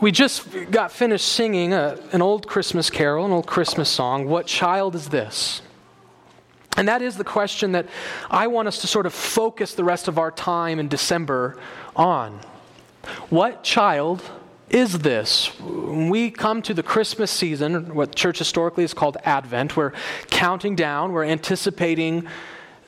We 0.00 0.12
just 0.12 0.46
got 0.70 0.92
finished 0.92 1.26
singing 1.26 1.72
a, 1.72 1.98
an 2.12 2.20
old 2.20 2.46
Christmas 2.46 2.90
carol, 2.90 3.24
an 3.24 3.32
old 3.32 3.46
Christmas 3.46 3.88
song. 3.88 4.28
What 4.28 4.46
child 4.46 4.94
is 4.94 5.08
this? 5.08 5.62
And 6.76 6.86
that 6.88 7.00
is 7.00 7.16
the 7.16 7.24
question 7.24 7.72
that 7.72 7.86
I 8.30 8.46
want 8.48 8.68
us 8.68 8.82
to 8.82 8.86
sort 8.86 9.06
of 9.06 9.14
focus 9.14 9.74
the 9.74 9.84
rest 9.84 10.08
of 10.08 10.18
our 10.18 10.30
time 10.30 10.78
in 10.78 10.88
December 10.88 11.58
on. 11.94 12.40
What 13.30 13.62
child 13.62 14.22
is 14.68 14.98
this? 14.98 15.58
When 15.60 16.10
we 16.10 16.30
come 16.30 16.60
to 16.62 16.74
the 16.74 16.82
Christmas 16.82 17.30
season, 17.30 17.94
what 17.94 18.14
church 18.14 18.38
historically 18.38 18.84
is 18.84 18.92
called 18.92 19.16
Advent, 19.24 19.76
we're 19.76 19.92
counting 20.28 20.76
down, 20.76 21.12
we're 21.12 21.24
anticipating 21.24 22.26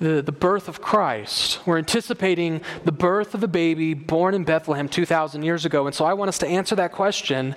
the, 0.01 0.23
the 0.23 0.33
birth 0.33 0.69
of 0.69 0.81
Christ. 0.81 1.61
We're 1.67 1.79
anticipating 1.79 2.61
the 2.85 2.93
birth 2.93 3.35
of 3.35 3.43
a 3.43 3.49
baby 3.49 3.95
born 3.95 4.35
in 4.35 4.45
Bethlehem 4.45 4.89
2,000 4.89 5.43
years 5.43 5.65
ago. 5.65 5.87
And 5.87 5.95
so 5.95 6.05
I 6.05 6.15
want 6.15 6.29
us 6.29 6.39
to 6.39 6.47
answer 6.47 6.77
that 6.77 6.93
question 6.93 7.55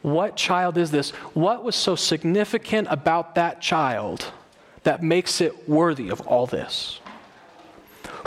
what 0.00 0.36
child 0.36 0.78
is 0.78 0.92
this? 0.92 1.10
What 1.34 1.64
was 1.64 1.74
so 1.74 1.96
significant 1.96 2.86
about 2.88 3.34
that 3.34 3.60
child 3.60 4.32
that 4.84 5.02
makes 5.02 5.40
it 5.40 5.68
worthy 5.68 6.08
of 6.08 6.20
all 6.20 6.46
this? 6.46 7.00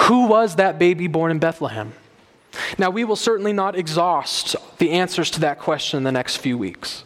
Who 0.01 0.27
was 0.27 0.57
that 0.57 0.77
baby 0.77 1.07
born 1.07 1.31
in 1.31 1.39
Bethlehem? 1.39 1.93
Now, 2.77 2.89
we 2.89 3.05
will 3.05 3.15
certainly 3.15 3.53
not 3.53 3.77
exhaust 3.77 4.57
the 4.79 4.91
answers 4.91 5.31
to 5.31 5.39
that 5.41 5.59
question 5.59 5.97
in 5.97 6.03
the 6.03 6.11
next 6.11 6.37
few 6.37 6.57
weeks. 6.57 7.05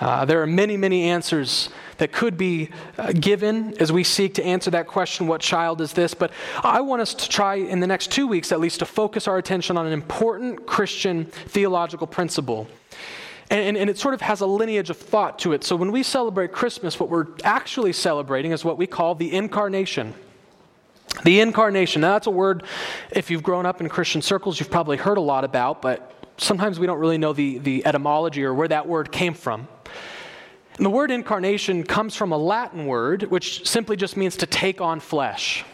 Uh, 0.00 0.24
there 0.24 0.42
are 0.42 0.46
many, 0.46 0.76
many 0.76 1.04
answers 1.04 1.68
that 1.98 2.10
could 2.12 2.36
be 2.36 2.70
uh, 2.98 3.12
given 3.12 3.74
as 3.78 3.92
we 3.92 4.02
seek 4.02 4.34
to 4.34 4.44
answer 4.44 4.70
that 4.70 4.88
question 4.88 5.26
what 5.26 5.40
child 5.40 5.80
is 5.80 5.92
this? 5.92 6.14
But 6.14 6.32
I 6.62 6.80
want 6.80 7.02
us 7.02 7.14
to 7.14 7.28
try 7.28 7.56
in 7.56 7.80
the 7.80 7.86
next 7.86 8.10
two 8.10 8.26
weeks 8.26 8.50
at 8.50 8.60
least 8.60 8.80
to 8.80 8.86
focus 8.86 9.28
our 9.28 9.38
attention 9.38 9.76
on 9.76 9.86
an 9.86 9.92
important 9.92 10.66
Christian 10.66 11.26
theological 11.26 12.06
principle. 12.06 12.66
And, 13.50 13.60
and, 13.60 13.76
and, 13.76 13.90
it 13.90 13.98
sort 13.98 14.14
of 14.14 14.22
has 14.22 14.40
a 14.40 14.46
lineage 14.46 14.90
of 14.90 14.96
thought 14.96 15.38
to 15.40 15.52
it. 15.52 15.64
So 15.64 15.76
when 15.76 15.92
we 15.92 16.02
celebrate 16.02 16.50
Christmas, 16.50 16.98
what 16.98 17.10
we're 17.10 17.26
actually 17.44 17.92
celebrating 17.92 18.52
is 18.52 18.64
what 18.64 18.78
we 18.78 18.86
call 18.86 19.14
the 19.14 19.32
incarnation. 19.32 20.14
The 21.24 21.40
incarnation. 21.40 22.00
Now, 22.00 22.14
that's 22.14 22.26
a 22.26 22.30
word, 22.30 22.64
if 23.10 23.30
you've 23.30 23.42
grown 23.42 23.66
up 23.66 23.80
in 23.82 23.88
Christian 23.88 24.22
circles, 24.22 24.58
you've 24.58 24.70
probably 24.70 24.96
heard 24.96 25.18
a 25.18 25.20
lot 25.20 25.44
about, 25.44 25.82
but 25.82 26.10
sometimes 26.38 26.80
we 26.80 26.86
don't 26.86 26.98
really 26.98 27.18
know 27.18 27.34
the, 27.34 27.58
the 27.58 27.86
etymology 27.86 28.42
or 28.44 28.54
where 28.54 28.68
that 28.68 28.88
word 28.88 29.12
came 29.12 29.34
from. 29.34 29.68
And 30.76 30.84
the 30.84 30.90
word 30.90 31.10
incarnation 31.10 31.84
comes 31.84 32.16
from 32.16 32.32
a 32.32 32.38
Latin 32.38 32.86
word, 32.86 33.24
which 33.24 33.66
simply 33.66 33.96
just 33.96 34.16
means 34.16 34.36
to 34.38 34.46
take 34.46 34.80
on 34.80 35.00
flesh. 35.00 35.64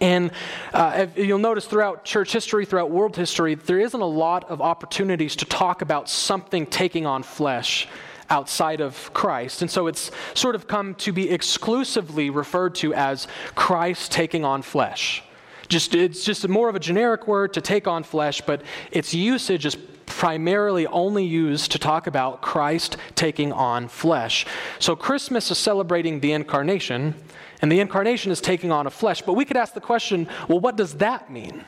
And 0.00 0.30
uh, 0.72 1.06
you'll 1.16 1.38
notice 1.38 1.66
throughout 1.66 2.04
church 2.04 2.32
history, 2.32 2.66
throughout 2.66 2.90
world 2.90 3.16
history, 3.16 3.54
there 3.54 3.80
isn't 3.80 4.00
a 4.00 4.06
lot 4.06 4.44
of 4.50 4.60
opportunities 4.60 5.36
to 5.36 5.44
talk 5.44 5.82
about 5.82 6.08
something 6.08 6.66
taking 6.66 7.06
on 7.06 7.22
flesh 7.22 7.88
outside 8.28 8.80
of 8.80 9.12
Christ. 9.14 9.62
And 9.62 9.70
so 9.70 9.86
it's 9.86 10.10
sort 10.34 10.54
of 10.54 10.66
come 10.66 10.94
to 10.96 11.12
be 11.12 11.30
exclusively 11.30 12.28
referred 12.30 12.74
to 12.76 12.92
as 12.92 13.28
Christ 13.54 14.12
taking 14.12 14.44
on 14.44 14.62
flesh. 14.62 15.22
Just, 15.68 15.94
it's 15.94 16.24
just 16.24 16.46
more 16.48 16.68
of 16.68 16.76
a 16.76 16.80
generic 16.80 17.26
word 17.26 17.54
to 17.54 17.60
take 17.60 17.86
on 17.88 18.02
flesh, 18.02 18.40
but 18.40 18.62
its 18.90 19.14
usage 19.14 19.66
is 19.66 19.76
primarily 20.06 20.86
only 20.86 21.24
used 21.24 21.72
to 21.72 21.78
talk 21.78 22.06
about 22.06 22.40
Christ 22.40 22.96
taking 23.14 23.52
on 23.52 23.88
flesh. 23.88 24.46
So 24.78 24.96
Christmas 24.96 25.50
is 25.50 25.58
celebrating 25.58 26.20
the 26.20 26.32
incarnation, 26.32 27.14
and 27.60 27.70
the 27.70 27.80
incarnation 27.80 28.32
is 28.32 28.40
taking 28.40 28.72
on 28.72 28.86
a 28.86 28.90
flesh. 28.90 29.22
But 29.22 29.34
we 29.34 29.44
could 29.44 29.56
ask 29.56 29.74
the 29.74 29.80
question 29.80 30.28
well, 30.48 30.60
what 30.60 30.76
does 30.76 30.94
that 30.94 31.30
mean? 31.30 31.64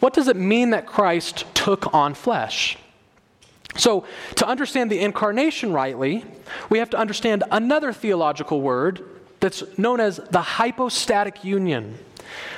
What 0.00 0.12
does 0.12 0.28
it 0.28 0.36
mean 0.36 0.70
that 0.70 0.86
Christ 0.86 1.46
took 1.54 1.92
on 1.94 2.14
flesh? 2.14 2.76
So, 3.76 4.06
to 4.36 4.46
understand 4.46 4.90
the 4.90 5.00
incarnation 5.00 5.72
rightly, 5.72 6.24
we 6.70 6.78
have 6.78 6.90
to 6.90 6.96
understand 6.96 7.42
another 7.50 7.92
theological 7.92 8.60
word 8.60 9.02
that's 9.40 9.64
known 9.76 9.98
as 9.98 10.20
the 10.30 10.40
hypostatic 10.40 11.42
union. 11.44 11.98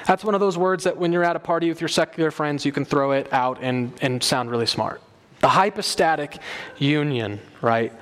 That's 0.06 0.24
one 0.24 0.34
of 0.34 0.40
those 0.40 0.56
words 0.56 0.84
that 0.84 0.96
when 0.96 1.12
you're 1.12 1.24
at 1.24 1.36
a 1.36 1.40
party 1.40 1.68
with 1.68 1.80
your 1.80 1.88
secular 1.88 2.30
friends, 2.30 2.64
you 2.64 2.72
can 2.72 2.84
throw 2.84 3.12
it 3.12 3.32
out 3.32 3.58
and, 3.60 3.92
and 4.00 4.22
sound 4.22 4.50
really 4.50 4.66
smart. 4.66 5.00
The 5.40 5.48
hypostatic 5.48 6.38
union, 6.78 7.40
right? 7.60 7.92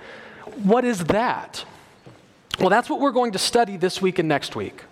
What 0.63 0.84
is 0.84 1.05
that? 1.07 1.65
Well, 2.61 2.71
that's 2.71 2.89
what 2.89 3.01
we're 3.01 3.13
going 3.13 3.33
to 3.33 3.39
study 3.39 3.77
this 3.77 4.01
week 4.01 4.19
and 4.19 4.29
next 4.29 4.55
week. 4.55 4.83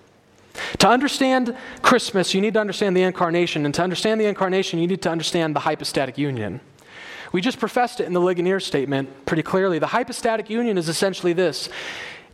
To 0.79 0.89
understand 0.89 1.57
Christmas, 1.81 2.35
you 2.35 2.41
need 2.41 2.55
to 2.55 2.61
understand 2.61 2.97
the 2.97 3.03
incarnation. 3.03 3.65
And 3.65 3.75
to 3.75 3.83
understand 3.83 4.21
the 4.21 4.27
incarnation, 4.27 4.79
you 4.79 4.87
need 4.87 5.03
to 5.03 5.11
understand 5.11 5.57
the 5.57 5.61
hypostatic 5.61 6.19
union. 6.19 6.61
We 7.33 7.41
just 7.41 7.59
professed 7.59 8.01
it 8.01 8.07
in 8.07 8.13
the 8.13 8.21
Ligonier 8.21 8.61
statement 8.61 9.25
pretty 9.25 9.43
clearly. 9.43 9.79
The 9.79 9.87
hypostatic 9.87 10.51
union 10.51 10.77
is 10.77 10.89
essentially 10.89 11.33
this 11.33 11.69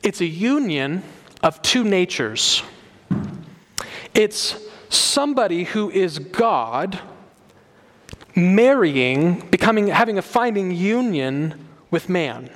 it's 0.03 0.21
a 0.21 0.27
union 0.27 1.03
of 1.43 1.61
two 1.63 1.85
natures. 1.85 2.63
It's 4.19 4.57
somebody 4.89 5.63
who 5.63 5.91
is 5.91 6.19
God 6.19 6.99
marrying, 8.35 9.49
becoming, 9.49 9.87
having 9.87 10.19
a 10.19 10.23
finding 10.23 10.73
union 10.73 11.69
with 11.93 12.09
man. 12.09 12.51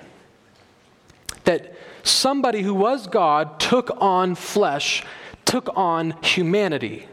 That 1.45 1.77
somebody 2.03 2.63
who 2.63 2.75
was 2.75 3.07
God 3.07 3.61
took 3.61 3.97
on 4.01 4.35
flesh, 4.35 5.05
took 5.45 5.69
on 5.77 6.17
humanity. 6.21 7.07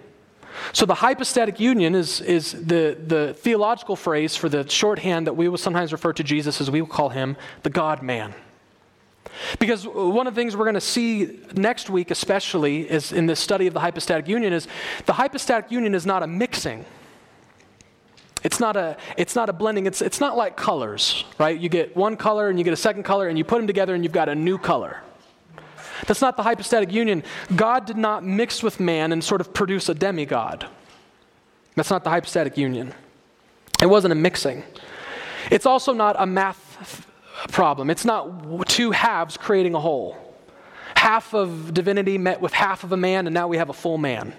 So 0.74 0.88
the 0.88 0.96
hypostatic 0.96 1.60
union 1.60 1.94
is, 1.94 2.20
is 2.20 2.54
the, 2.54 2.98
the 3.06 3.36
theological 3.36 3.96
phrase 3.96 4.36
for 4.36 4.50
the 4.50 4.68
shorthand 4.68 5.28
that 5.28 5.34
we 5.34 5.48
will 5.48 5.60
sometimes 5.60 5.92
refer 5.92 6.14
to 6.14 6.24
Jesus 6.24 6.60
as 6.60 6.72
we 6.72 6.82
will 6.82 6.90
call 6.90 7.10
him 7.10 7.38
the 7.62 7.70
God 7.70 8.02
man. 8.02 8.34
Because 9.60 9.88
one 9.88 10.28
of 10.28 10.36
the 10.36 10.42
things 10.42 10.56
we're 10.56 10.66
going 10.66 10.74
to 10.76 10.82
see 10.82 11.40
next 11.56 11.90
week, 11.90 12.12
especially, 12.12 12.90
is 12.90 13.12
in 13.12 13.26
this 13.26 13.40
study 13.40 13.68
of 13.68 13.74
the 13.74 13.80
hypostatic 13.80 14.28
union, 14.28 14.54
is 14.54 14.68
the 15.06 15.14
hypostatic 15.14 15.72
union 15.72 15.96
is 15.96 16.06
not 16.06 16.24
a 16.24 16.28
mixing. 16.28 16.86
It's 18.44 18.60
not 18.60 18.76
a, 18.76 18.98
it's 19.18 19.36
not 19.36 19.50
a 19.50 19.54
blending. 19.54 19.86
It's, 19.86 20.02
it's 20.02 20.20
not 20.20 20.38
like 20.38 20.56
colors, 20.56 21.26
right? 21.38 21.60
You 21.60 21.70
get 21.70 21.96
one 21.96 22.16
color 22.16 22.50
and 22.50 22.58
you 22.58 22.64
get 22.64 22.74
a 22.74 22.78
second 22.78 23.04
color 23.04 23.28
and 23.28 23.38
you 23.38 23.44
put 23.44 23.58
them 23.58 23.68
together 23.68 23.94
and 23.94 24.04
you've 24.04 24.14
got 24.14 24.30
a 24.30 24.36
new 24.36 24.58
color. 24.58 25.02
That's 26.08 26.22
not 26.22 26.38
the 26.38 26.44
hypostatic 26.44 26.92
union. 26.94 27.24
God 27.56 27.86
did 27.86 27.98
not 27.98 28.24
mix 28.24 28.64
with 28.64 28.80
man 28.80 29.12
and 29.12 29.24
sort 29.24 29.42
of 29.42 29.54
produce 29.54 29.90
a 29.90 29.94
demigod. 29.94 30.66
That's 31.76 31.90
not 31.90 32.04
the 32.04 32.10
hypostatic 32.10 32.58
union. 32.58 32.94
It 33.82 33.88
wasn't 33.88 34.14
a 34.14 34.16
mixing. 34.16 34.64
It's 35.52 35.66
also 35.66 35.94
not 35.94 36.16
a 36.18 36.26
math 36.26 37.06
problem. 37.48 37.90
It's 37.90 38.06
not 38.06 38.68
two 38.68 38.92
halves 38.92 39.38
creating 39.38 39.76
a 39.76 39.80
whole. 39.80 40.18
Half 40.96 41.34
of 41.34 41.74
divinity 41.74 42.18
met 42.18 42.42
with 42.42 42.54
half 42.54 42.84
of 42.84 42.92
a 42.92 42.98
man, 42.98 43.28
and 43.28 43.34
now 43.34 43.48
we 43.48 43.58
have 43.58 43.70
a 43.70 43.74
full 43.74 43.98
man. 43.98 44.34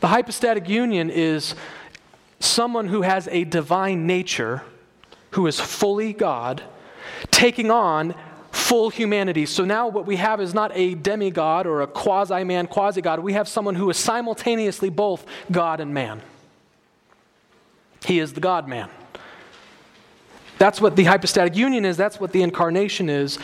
The 0.00 0.08
hypostatic 0.08 0.68
union 0.68 1.10
is 1.10 1.54
someone 2.38 2.88
who 2.88 3.02
has 3.02 3.28
a 3.28 3.44
divine 3.44 4.06
nature, 4.06 4.62
who 5.30 5.46
is 5.46 5.58
fully 5.58 6.12
God, 6.12 6.62
taking 7.30 7.70
on 7.70 8.14
full 8.52 8.90
humanity. 8.90 9.46
So 9.46 9.64
now 9.64 9.88
what 9.88 10.06
we 10.06 10.16
have 10.16 10.40
is 10.40 10.54
not 10.54 10.70
a 10.74 10.94
demigod 10.94 11.66
or 11.66 11.82
a 11.82 11.86
quasi 11.86 12.44
man, 12.44 12.66
quasi 12.66 13.00
God. 13.00 13.20
We 13.20 13.32
have 13.34 13.48
someone 13.48 13.74
who 13.74 13.88
is 13.90 13.96
simultaneously 13.96 14.90
both 14.90 15.26
God 15.50 15.80
and 15.80 15.92
man. 15.92 16.22
He 18.04 18.18
is 18.18 18.32
the 18.32 18.40
God 18.40 18.68
man. 18.68 18.88
That's 20.58 20.80
what 20.80 20.96
the 20.96 21.04
hypostatic 21.04 21.56
union 21.56 21.84
is, 21.84 21.96
that's 21.96 22.18
what 22.18 22.32
the 22.32 22.42
incarnation 22.42 23.08
is. 23.08 23.38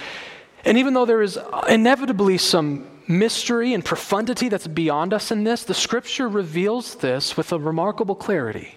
And 0.65 0.79
even 0.79 0.95
though 0.95 1.05
there 1.05 1.23
is 1.23 1.39
inevitably 1.69 2.39
some 2.39 2.87
mystery 3.09 3.75
and 3.75 3.85
profundity 3.85 4.49
that's 4.49 4.67
beyond 4.67 5.13
us 5.13 5.31
in 5.31 5.45
this, 5.45 5.65
the 5.65 5.75
scripture 5.75 6.29
reveals 6.29 6.95
this 6.97 7.37
with 7.37 7.53
a 7.53 7.59
remarkable 7.59 8.15
clarity. 8.15 8.77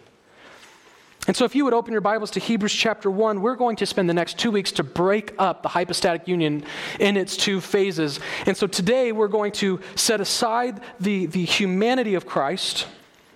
And 1.28 1.36
so, 1.36 1.44
if 1.44 1.56
you 1.56 1.66
would 1.66 1.74
open 1.74 1.92
your 1.92 2.02
Bibles 2.02 2.30
to 2.32 2.40
Hebrews 2.40 2.74
chapter 2.74 3.10
1, 3.10 3.42
we're 3.42 3.56
going 3.56 3.78
to 3.78 3.86
spend 3.88 4.08
the 4.08 4.14
next 4.14 4.38
two 4.38 4.52
weeks 4.52 4.72
to 4.74 4.84
break 4.84 5.34
up 5.40 5.64
the 5.64 5.70
hypostatic 5.70 6.28
union 6.28 6.64
in 7.00 7.18
its 7.18 7.36
two 7.36 7.60
phases. 7.60 8.20
And 8.46 8.56
so, 8.56 8.68
today 8.68 9.12
we're 9.12 9.28
going 9.28 9.52
to 9.54 9.80
set 9.96 10.22
aside 10.22 10.82
the, 11.00 11.26
the 11.26 11.44
humanity 11.44 12.14
of 12.14 12.28
Christ 12.28 12.86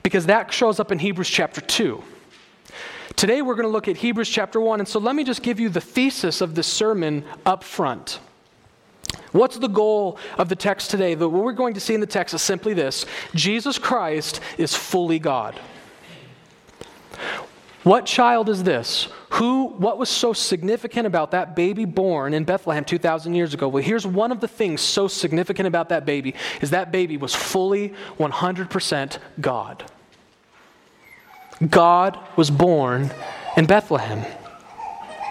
because 0.03 0.27
that 0.27 0.53
shows 0.53 0.79
up 0.79 0.91
in 0.91 0.99
Hebrews 0.99 1.29
chapter 1.29 1.61
2. 1.61 2.03
Today 3.19 3.41
we're 3.41 3.55
going 3.55 3.65
to 3.65 3.69
look 3.69 3.89
at 3.89 3.97
Hebrews 3.97 4.29
chapter 4.29 4.61
1. 4.61 4.79
And 4.79 4.87
so 4.87 4.97
let 4.97 5.13
me 5.13 5.25
just 5.25 5.43
give 5.43 5.59
you 5.59 5.67
the 5.67 5.81
thesis 5.81 6.39
of 6.39 6.55
this 6.55 6.67
sermon 6.67 7.25
up 7.45 7.65
front. 7.65 8.21
What's 9.33 9.57
the 9.57 9.67
goal 9.67 10.17
of 10.37 10.47
the 10.47 10.55
text 10.55 10.89
today? 10.89 11.15
The, 11.15 11.27
what 11.27 11.43
we're 11.43 11.51
going 11.51 11.73
to 11.73 11.81
see 11.81 11.93
in 11.93 11.99
the 11.99 12.07
text 12.07 12.33
is 12.33 12.41
simply 12.41 12.73
this 12.73 13.05
Jesus 13.35 13.77
Christ 13.77 14.39
is 14.57 14.73
fully 14.73 15.19
God. 15.19 15.59
What 17.83 18.05
child 18.05 18.47
is 18.47 18.63
this? 18.63 19.09
Who, 19.31 19.65
what 19.65 19.97
was 19.97 20.07
so 20.07 20.31
significant 20.31 21.05
about 21.05 21.31
that 21.31 21.57
baby 21.57 21.83
born 21.83 22.33
in 22.33 22.45
Bethlehem 22.45 22.85
2,000 22.85 23.33
years 23.33 23.53
ago? 23.53 23.67
Well, 23.67 23.83
here's 23.83 24.07
one 24.07 24.31
of 24.31 24.39
the 24.39 24.47
things 24.47 24.79
so 24.79 25.09
significant 25.09 25.67
about 25.67 25.89
that 25.89 26.05
baby 26.05 26.35
is 26.61 26.69
that 26.69 26.93
baby 26.93 27.17
was 27.17 27.35
fully 27.35 27.93
100% 28.17 29.17
God. 29.41 29.83
God 31.67 32.19
was 32.35 32.49
born 32.49 33.11
in 33.57 33.65
Bethlehem. 33.65 34.25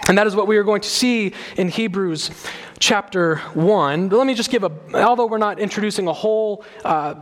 And 0.07 0.17
that 0.17 0.25
is 0.25 0.35
what 0.35 0.47
we 0.47 0.57
are 0.57 0.63
going 0.63 0.81
to 0.81 0.89
see 0.89 1.33
in 1.55 1.69
Hebrews 1.69 2.31
chapter 2.79 3.37
1. 3.53 4.09
But 4.09 4.17
let 4.17 4.25
me 4.25 4.33
just 4.33 4.49
give 4.49 4.63
a, 4.63 4.71
although 4.93 5.27
we're 5.27 5.37
not 5.37 5.59
introducing 5.59 6.07
a 6.07 6.13
whole, 6.13 6.63
uh, 6.83 7.15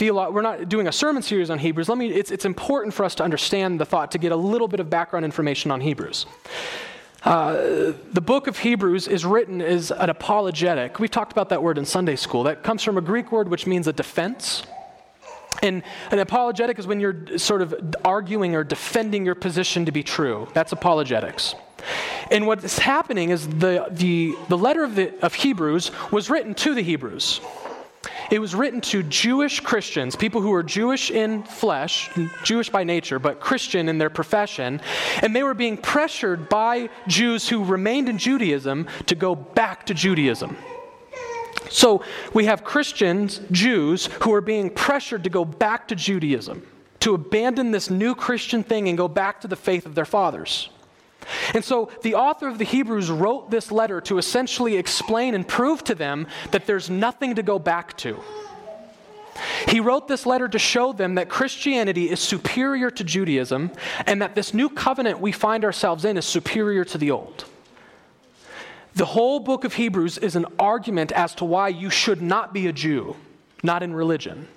we're 0.00 0.42
not 0.42 0.68
doing 0.68 0.88
a 0.88 0.92
sermon 0.92 1.22
series 1.22 1.50
on 1.50 1.58
Hebrews, 1.58 1.88
let 1.88 1.98
me, 1.98 2.08
it's, 2.08 2.30
it's 2.30 2.44
important 2.44 2.94
for 2.94 3.04
us 3.04 3.14
to 3.16 3.22
understand 3.22 3.80
the 3.80 3.84
thought, 3.84 4.10
to 4.12 4.18
get 4.18 4.32
a 4.32 4.36
little 4.36 4.68
bit 4.68 4.80
of 4.80 4.90
background 4.90 5.24
information 5.24 5.70
on 5.70 5.80
Hebrews. 5.80 6.26
Uh, 7.22 7.92
the 8.12 8.20
book 8.20 8.46
of 8.46 8.58
Hebrews 8.58 9.08
is 9.08 9.24
written 9.24 9.60
as 9.60 9.90
an 9.90 10.08
apologetic. 10.08 10.98
We've 10.98 11.10
talked 11.10 11.32
about 11.32 11.50
that 11.50 11.62
word 11.62 11.76
in 11.76 11.84
Sunday 11.84 12.16
school. 12.16 12.44
That 12.44 12.62
comes 12.62 12.82
from 12.82 12.96
a 12.96 13.00
Greek 13.00 13.30
word 13.30 13.48
which 13.48 13.66
means 13.66 13.86
a 13.86 13.92
defense. 13.92 14.62
And 15.62 15.82
an 16.10 16.18
apologetic 16.18 16.78
is 16.78 16.86
when 16.86 17.00
you're 17.00 17.38
sort 17.38 17.62
of 17.62 17.74
arguing 18.04 18.54
or 18.54 18.64
defending 18.64 19.24
your 19.24 19.34
position 19.34 19.86
to 19.86 19.92
be 19.92 20.02
true. 20.02 20.48
That's 20.54 20.72
apologetics. 20.72 21.54
And 22.30 22.46
what's 22.46 22.78
happening 22.78 23.30
is 23.30 23.48
the, 23.48 23.86
the, 23.90 24.36
the 24.48 24.58
letter 24.58 24.84
of, 24.84 24.94
the, 24.94 25.12
of 25.24 25.34
Hebrews 25.34 25.90
was 26.12 26.28
written 26.28 26.54
to 26.56 26.74
the 26.74 26.82
Hebrews. 26.82 27.40
It 28.30 28.40
was 28.40 28.54
written 28.54 28.80
to 28.82 29.02
Jewish 29.02 29.60
Christians, 29.60 30.14
people 30.14 30.42
who 30.42 30.50
were 30.50 30.62
Jewish 30.62 31.10
in 31.10 31.44
flesh, 31.44 32.10
Jewish 32.44 32.68
by 32.68 32.84
nature, 32.84 33.18
but 33.18 33.40
Christian 33.40 33.88
in 33.88 33.96
their 33.96 34.10
profession. 34.10 34.82
And 35.22 35.34
they 35.34 35.42
were 35.42 35.54
being 35.54 35.78
pressured 35.78 36.48
by 36.48 36.90
Jews 37.06 37.48
who 37.48 37.64
remained 37.64 38.08
in 38.08 38.18
Judaism 38.18 38.86
to 39.06 39.14
go 39.14 39.34
back 39.34 39.86
to 39.86 39.94
Judaism. 39.94 40.56
So 41.70 42.02
we 42.32 42.46
have 42.46 42.64
Christians, 42.64 43.40
Jews, 43.50 44.06
who 44.22 44.32
are 44.34 44.40
being 44.40 44.70
pressured 44.70 45.24
to 45.24 45.30
go 45.30 45.44
back 45.44 45.88
to 45.88 45.94
Judaism, 45.94 46.66
to 47.00 47.14
abandon 47.14 47.70
this 47.70 47.90
new 47.90 48.14
Christian 48.14 48.62
thing 48.62 48.88
and 48.88 48.96
go 48.96 49.08
back 49.08 49.40
to 49.42 49.48
the 49.48 49.56
faith 49.56 49.86
of 49.86 49.94
their 49.94 50.04
fathers. 50.04 50.70
And 51.54 51.64
so 51.64 51.90
the 52.02 52.14
author 52.14 52.48
of 52.48 52.58
the 52.58 52.64
Hebrews 52.64 53.10
wrote 53.10 53.50
this 53.50 53.70
letter 53.70 54.00
to 54.02 54.18
essentially 54.18 54.76
explain 54.76 55.34
and 55.34 55.46
prove 55.46 55.84
to 55.84 55.94
them 55.94 56.26
that 56.52 56.66
there's 56.66 56.88
nothing 56.88 57.34
to 57.34 57.42
go 57.42 57.58
back 57.58 57.96
to. 57.98 58.18
He 59.68 59.78
wrote 59.80 60.08
this 60.08 60.26
letter 60.26 60.48
to 60.48 60.58
show 60.58 60.92
them 60.92 61.14
that 61.14 61.28
Christianity 61.28 62.10
is 62.10 62.20
superior 62.20 62.90
to 62.90 63.04
Judaism 63.04 63.70
and 64.06 64.20
that 64.22 64.34
this 64.34 64.52
new 64.52 64.68
covenant 64.68 65.20
we 65.20 65.32
find 65.32 65.64
ourselves 65.64 66.04
in 66.04 66.16
is 66.16 66.24
superior 66.24 66.84
to 66.86 66.98
the 66.98 67.10
old. 67.10 67.44
The 68.98 69.06
whole 69.06 69.38
book 69.38 69.62
of 69.62 69.74
Hebrews 69.74 70.18
is 70.18 70.34
an 70.34 70.44
argument 70.58 71.12
as 71.12 71.32
to 71.36 71.44
why 71.44 71.68
you 71.68 71.88
should 71.88 72.20
not 72.20 72.52
be 72.52 72.66
a 72.66 72.72
Jew, 72.72 73.14
not 73.62 73.84
in 73.84 73.94
religion. 73.94 74.48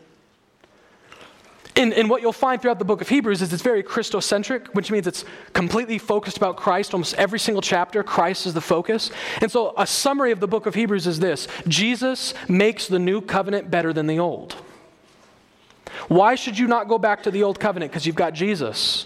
And, 1.75 1.93
and, 1.93 2.09
what 2.09 2.23
you'll 2.23 2.33
find 2.33 2.59
throughout 2.59 2.79
the 2.79 2.85
book 2.85 3.01
of 3.01 3.07
Hebrews 3.07 3.43
is 3.43 3.53
it's 3.53 3.61
very 3.61 3.83
Christocentric, 3.83 4.73
which 4.73 4.89
means 4.89 5.05
it's 5.05 5.25
completely 5.53 5.99
focused 5.99 6.37
about 6.37 6.57
Christ. 6.57 6.95
Almost 6.95 7.13
every 7.15 7.37
single 7.37 7.61
chapter, 7.61 8.01
Christ 8.01 8.47
is 8.47 8.55
the 8.55 8.61
focus. 8.61 9.11
And 9.41 9.51
so, 9.51 9.75
a 9.77 9.85
summary 9.85 10.31
of 10.31 10.39
the 10.39 10.47
book 10.47 10.65
of 10.65 10.73
Hebrews 10.73 11.05
is 11.05 11.19
this 11.19 11.47
Jesus 11.67 12.33
makes 12.49 12.87
the 12.87 12.99
new 12.99 13.21
covenant 13.21 13.69
better 13.69 13.93
than 13.93 14.07
the 14.07 14.17
old. 14.17 14.55
Why 16.07 16.33
should 16.33 16.57
you 16.57 16.65
not 16.65 16.87
go 16.87 16.97
back 16.97 17.21
to 17.23 17.31
the 17.31 17.43
old 17.43 17.59
covenant? 17.59 17.91
Because 17.91 18.07
you've 18.07 18.15
got 18.15 18.33
Jesus. 18.33 19.05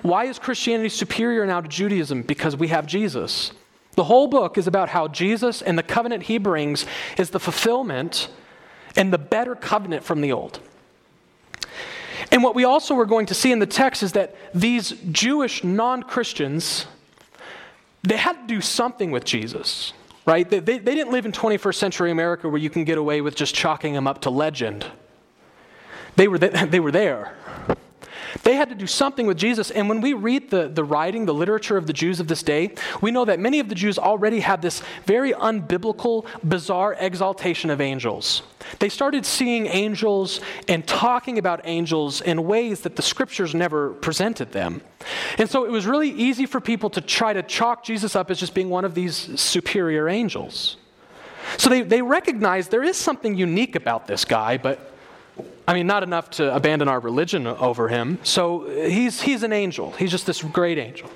Why 0.00 0.24
is 0.24 0.38
Christianity 0.38 0.88
superior 0.88 1.44
now 1.44 1.60
to 1.60 1.68
Judaism? 1.68 2.22
Because 2.22 2.56
we 2.56 2.68
have 2.68 2.86
Jesus. 2.86 3.52
The 3.94 4.04
whole 4.04 4.26
book 4.26 4.56
is 4.56 4.66
about 4.66 4.88
how 4.88 5.08
Jesus 5.08 5.60
and 5.60 5.78
the 5.78 5.82
covenant 5.82 6.24
he 6.24 6.38
brings 6.38 6.86
is 7.18 7.30
the 7.30 7.40
fulfillment 7.40 8.28
and 8.96 9.12
the 9.12 9.18
better 9.18 9.54
covenant 9.54 10.04
from 10.04 10.20
the 10.20 10.32
old. 10.32 10.60
And 12.30 12.42
what 12.42 12.54
we 12.54 12.64
also 12.64 12.96
are 12.98 13.04
going 13.04 13.26
to 13.26 13.34
see 13.34 13.52
in 13.52 13.58
the 13.58 13.66
text 13.66 14.02
is 14.02 14.12
that 14.12 14.34
these 14.54 14.90
Jewish 15.10 15.62
non 15.62 16.02
Christians, 16.02 16.86
they 18.02 18.16
had 18.16 18.32
to 18.32 18.46
do 18.46 18.60
something 18.62 19.10
with 19.10 19.24
Jesus, 19.24 19.92
right? 20.24 20.48
They, 20.48 20.60
they, 20.60 20.78
they, 20.78 20.94
didn't 20.94 21.12
live 21.12 21.26
in 21.26 21.32
21st 21.32 21.74
century 21.74 22.10
America 22.10 22.48
where 22.48 22.60
you 22.60 22.70
can 22.70 22.84
get 22.84 22.96
away 22.96 23.20
with 23.20 23.34
just 23.34 23.54
chalking 23.54 23.94
him 23.94 24.06
up 24.06 24.22
to 24.22 24.30
legend. 24.30 24.86
They 26.16 26.28
were, 26.28 26.38
th- 26.38 26.70
they 26.70 26.80
were 26.80 26.92
there. 26.92 27.34
They 28.42 28.54
had 28.54 28.68
to 28.70 28.74
do 28.74 28.86
something 28.86 29.26
with 29.26 29.36
Jesus. 29.36 29.70
And 29.70 29.88
when 29.88 30.00
we 30.00 30.14
read 30.14 30.50
the, 30.50 30.68
the 30.68 30.84
writing, 30.84 31.26
the 31.26 31.34
literature 31.34 31.76
of 31.76 31.86
the 31.86 31.92
Jews 31.92 32.20
of 32.20 32.28
this 32.28 32.42
day, 32.42 32.74
we 33.00 33.10
know 33.10 33.24
that 33.24 33.38
many 33.38 33.60
of 33.60 33.68
the 33.68 33.74
Jews 33.74 33.98
already 33.98 34.40
had 34.40 34.62
this 34.62 34.82
very 35.04 35.32
unbiblical, 35.32 36.26
bizarre 36.42 36.96
exaltation 36.98 37.70
of 37.70 37.80
angels. 37.80 38.42
They 38.78 38.88
started 38.88 39.26
seeing 39.26 39.66
angels 39.66 40.40
and 40.68 40.86
talking 40.86 41.38
about 41.38 41.60
angels 41.64 42.20
in 42.20 42.44
ways 42.44 42.80
that 42.80 42.96
the 42.96 43.02
scriptures 43.02 43.54
never 43.54 43.90
presented 43.90 44.52
them. 44.52 44.82
And 45.38 45.50
so 45.50 45.64
it 45.64 45.70
was 45.70 45.86
really 45.86 46.10
easy 46.10 46.46
for 46.46 46.60
people 46.60 46.90
to 46.90 47.00
try 47.00 47.32
to 47.32 47.42
chalk 47.42 47.84
Jesus 47.84 48.14
up 48.14 48.30
as 48.30 48.38
just 48.38 48.54
being 48.54 48.70
one 48.70 48.84
of 48.84 48.94
these 48.94 49.40
superior 49.40 50.08
angels. 50.08 50.76
So 51.58 51.68
they, 51.68 51.82
they 51.82 52.02
recognized 52.02 52.70
there 52.70 52.84
is 52.84 52.96
something 52.96 53.36
unique 53.36 53.74
about 53.74 54.06
this 54.06 54.24
guy, 54.24 54.56
but 54.58 54.91
I 55.66 55.74
mean, 55.74 55.86
not 55.86 56.02
enough 56.02 56.30
to 56.30 56.54
abandon 56.54 56.88
our 56.88 57.00
religion 57.00 57.46
over 57.46 57.88
him. 57.88 58.18
So 58.24 58.64
uh, 58.64 58.88
he's, 58.88 59.22
he's 59.22 59.42
an 59.42 59.52
angel. 59.52 59.92
He's 59.92 60.10
just 60.10 60.26
this 60.26 60.42
great 60.42 60.78
angel. 60.78 61.10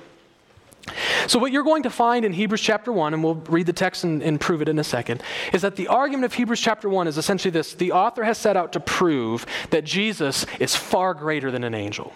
So, 1.26 1.40
what 1.40 1.50
you're 1.50 1.64
going 1.64 1.82
to 1.82 1.90
find 1.90 2.24
in 2.24 2.32
Hebrews 2.32 2.60
chapter 2.60 2.92
1, 2.92 3.12
and 3.12 3.24
we'll 3.24 3.34
read 3.34 3.66
the 3.66 3.72
text 3.72 4.04
and, 4.04 4.22
and, 4.22 4.40
prove 4.40 4.62
it 4.62 4.68
in 4.68 4.78
a 4.78 4.84
second, 4.84 5.20
is 5.52 5.62
that 5.62 5.74
the 5.74 5.88
argument 5.88 6.26
of 6.26 6.34
Hebrews 6.34 6.60
chapter 6.60 6.88
1 6.88 7.08
is 7.08 7.18
essentially 7.18 7.50
this 7.50 7.74
the 7.74 7.90
author 7.90 8.22
has 8.22 8.38
set 8.38 8.56
out 8.56 8.72
to 8.74 8.80
prove 8.80 9.46
that 9.70 9.84
Jesus 9.84 10.46
is 10.60 10.76
far 10.76 11.12
greater 11.12 11.50
than 11.50 11.64
an 11.64 11.74
angel. 11.74 12.12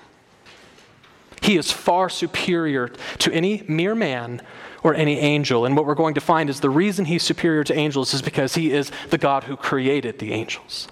He 1.43 1.57
is 1.57 1.73
far 1.73 2.09
superior 2.09 2.89
to 3.19 3.33
any 3.33 3.65
mere 3.67 3.97
man 3.97 4.43
or 4.85 4.95
any 4.95 5.19
angel. 5.19 5.65
And 5.65 5.77
what 5.77 5.87
we're 5.87 5.95
going 5.95 6.15
to 6.15 6.21
find 6.21 6.49
is 6.49 6.61
the 6.61 6.71
reason 6.71 7.07
he's 7.07 7.23
superior 7.23 7.65
to 7.65 7.75
angels 7.75 8.15
is 8.15 8.23
because 8.23 8.55
he 8.55 8.73
is 8.73 8.93
the 9.09 9.19
God 9.19 9.45
who 9.45 9.57
created 9.57 10.19
the 10.19 10.33
angels. 10.33 10.87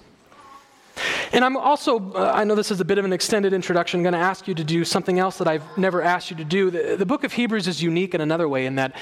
And 1.31 1.45
I'm 1.45 1.57
also, 1.57 2.11
uh, 2.13 2.31
I 2.35 2.43
know 2.43 2.55
this 2.55 2.71
is 2.71 2.79
a 2.79 2.85
bit 2.85 2.97
of 2.97 3.05
an 3.05 3.13
extended 3.13 3.53
introduction, 3.53 3.99
I'm 3.99 4.03
going 4.03 4.13
to 4.13 4.19
ask 4.19 4.47
you 4.47 4.53
to 4.55 4.63
do 4.63 4.83
something 4.83 5.19
else 5.19 5.37
that 5.37 5.47
I've 5.47 5.77
never 5.77 6.01
asked 6.01 6.29
you 6.31 6.37
to 6.37 6.45
do. 6.45 6.71
The, 6.71 6.95
the 6.97 7.05
book 7.05 7.23
of 7.23 7.33
Hebrews 7.33 7.67
is 7.67 7.81
unique 7.81 8.13
in 8.13 8.21
another 8.21 8.47
way 8.47 8.65
in 8.65 8.75
that 8.75 8.95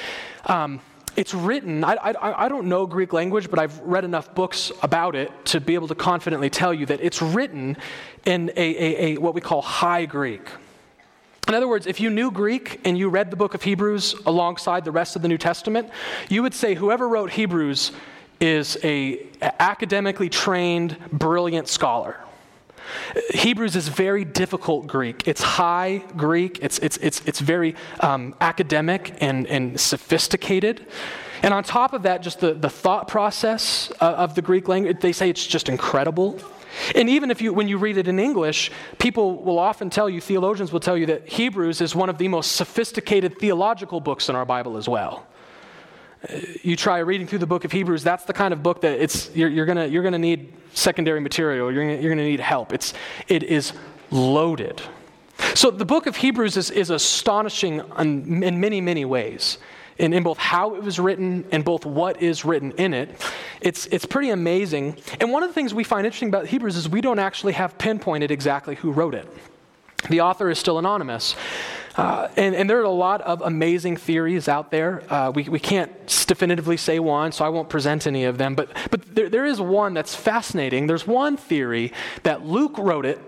um, 0.46 0.82
it's 1.16 1.34
written, 1.34 1.84
I, 1.84 1.94
I, 1.96 2.46
I, 2.46 2.50
don't 2.50 2.68
know 2.68 2.86
Greek 2.86 3.12
language, 3.12 3.50
but 3.50 3.58
I've 3.58 3.80
read 3.80 4.04
enough 4.04 4.36
books 4.36 4.72
about 4.84 5.16
it 5.16 5.32
to 5.46 5.60
be 5.60 5.74
able 5.74 5.88
to 5.88 5.96
confidently 5.96 6.52
tell 6.52 6.74
you 6.74 6.86
that 6.86 7.00
it's 7.02 7.24
written 7.24 7.76
in 8.26 8.52
a, 8.56 8.56
a, 8.56 9.16
a 9.16 9.18
what 9.18 9.34
we 9.34 9.42
call 9.42 9.64
high 9.64 10.06
Greek. 10.06 10.48
In 11.48 11.56
other 11.56 11.68
words, 11.68 11.88
if 11.88 12.00
you 12.00 12.10
knew 12.10 12.30
Greek 12.30 12.82
and 12.84 12.98
you 12.98 13.10
read 13.10 13.32
the 13.32 13.38
book 13.38 13.54
of 13.54 13.64
Hebrews 13.64 14.14
alongside 14.26 14.86
the 14.86 14.92
rest 14.92 15.16
of 15.16 15.22
the 15.22 15.28
New 15.28 15.38
Testament, 15.38 15.90
you 16.30 16.44
would 16.44 16.54
say 16.54 16.76
whoever 16.76 17.08
wrote 17.08 17.32
Hebrews 17.32 17.94
is 18.40 18.78
a 18.84 19.26
academically 19.42 20.30
trained, 20.30 20.98
brilliant 21.12 21.68
scholar. 21.68 22.18
Hebrews 23.32 23.76
is 23.76 23.88
very 23.88 24.24
difficult 24.24 24.88
Greek. 24.88 25.28
It's 25.28 25.42
high 25.42 26.04
Greek. 26.16 26.60
It's, 26.62 26.80
it's, 26.80 26.98
it's, 26.98 27.22
it's 27.26 27.40
very 27.40 27.76
um, 28.00 28.36
academic 28.40 29.16
and, 29.20 29.46
and 29.48 29.80
sophisticated. 29.80 30.86
And 31.44 31.54
on 31.54 31.64
top 31.64 31.94
of 31.94 32.04
that, 32.04 32.22
just 32.22 32.40
the, 32.40 32.54
the 32.54 32.70
thought 32.70 33.08
process 33.08 33.92
uh, 34.02 34.06
of 34.06 34.36
the 34.36 34.42
Greek 34.42 34.68
language, 34.68 35.02
they 35.02 35.12
say 35.12 35.30
it's 35.30 35.46
just 35.46 35.70
incredible. 35.70 36.40
And 36.96 37.10
even 37.10 37.32
if 37.32 37.42
you, 37.42 37.54
when 37.54 37.68
you 37.68 37.78
read 37.78 37.98
it 37.98 38.08
in 38.08 38.20
English, 38.20 38.72
people 39.00 39.44
will 39.44 39.60
often 39.60 39.90
tell 39.90 40.10
you, 40.10 40.22
theologians 40.22 40.72
will 40.72 40.80
tell 40.80 40.98
you 40.98 41.08
that 41.08 41.28
Hebrews 41.28 41.82
is 41.82 41.96
one 41.96 42.10
of 42.10 42.18
the 42.18 42.28
most 42.28 42.54
sophisticated 42.54 43.38
theological 43.40 44.00
books 44.00 44.30
in 44.30 44.36
our 44.36 44.46
Bible 44.46 44.78
as 44.78 44.88
well 44.88 45.28
you 46.64 46.76
try 46.76 47.00
reading 47.00 47.28
through 47.28 47.40
the 47.40 47.48
book 47.48 47.66
of 47.66 47.72
Hebrews, 47.72 48.04
that's 48.04 48.26
the 48.26 48.34
kind 48.34 48.54
of 48.54 48.64
book 48.64 48.82
that 48.82 49.00
it's, 49.00 49.34
you're, 49.36 49.50
you're 49.50 49.66
going 49.66 49.92
you're 49.92 50.04
gonna 50.04 50.18
need 50.18 50.54
secondary 50.74 51.20
material. 51.20 51.72
You're 51.72 51.84
going 51.84 52.02
you're 52.02 52.12
gonna 52.12 52.28
need 52.28 52.40
help. 52.40 52.74
It's, 52.74 52.94
it 53.28 53.44
is 53.44 53.74
loaded. 54.12 54.82
So 55.54 55.72
the 55.72 55.86
book 55.86 56.08
of 56.08 56.16
Hebrews 56.16 56.58
is, 56.58 56.72
is 56.72 56.90
astonishing 56.90 57.82
in, 58.00 58.44
in 58.44 58.60
many, 58.60 58.82
many 58.82 59.06
ways. 59.06 59.58
In, 60.00 60.14
in 60.14 60.22
both 60.22 60.38
how 60.38 60.76
it 60.76 60.84
was 60.84 61.00
written 61.00 61.44
and 61.52 61.66
both 61.66 61.84
what 61.84 62.22
is 62.22 62.46
written 62.46 62.72
in 62.74 62.94
it. 62.94 63.20
It's, 63.62 63.88
it's 63.88 64.06
pretty 64.06 64.30
amazing. 64.30 64.98
And 65.20 65.32
one 65.32 65.42
of 65.42 65.50
the 65.50 65.56
things 65.56 65.74
we 65.74 65.84
find 65.84 66.06
interesting 66.06 66.30
about 66.30 66.46
Hebrews 66.46 66.76
is 66.76 66.88
we 66.88 67.02
don't 67.02 67.18
actually 67.18 67.54
have 67.54 67.76
pinpointed 67.80 68.30
exactly 68.30 68.76
who 68.76 68.92
wrote 68.92 69.16
it. 69.16 69.28
The 70.08 70.22
author 70.22 70.52
is 70.52 70.60
still 70.60 70.78
anonymous. 70.78 71.36
Uh, 71.98 72.28
and, 72.38 72.56
and, 72.56 72.70
there 72.70 72.80
are 72.80 72.84
a 72.84 72.90
lot 72.90 73.22
of 73.22 73.42
amazing 73.42 73.98
theories 73.98 74.48
out 74.48 74.70
there. 74.70 75.02
Uh, 75.12 75.32
we, 75.32 75.50
we 75.50 75.60
can't 75.60 75.92
definitively 76.28 76.78
say 76.78 77.00
one, 77.00 77.32
so 77.32 77.44
I 77.44 77.50
won't 77.50 77.70
present 77.70 78.06
any 78.06 78.26
of 78.26 78.38
them. 78.38 78.54
But, 78.54 78.70
but 78.92 79.16
there, 79.16 79.30
there 79.30 79.46
is 79.46 79.60
one 79.60 79.96
that's 79.96 80.14
fascinating. 80.14 80.86
There's 80.86 81.08
one 81.08 81.38
theory 81.38 81.92
that 82.22 82.46
Luke 82.46 82.78
wrote 82.78 83.08
it, 83.08 83.20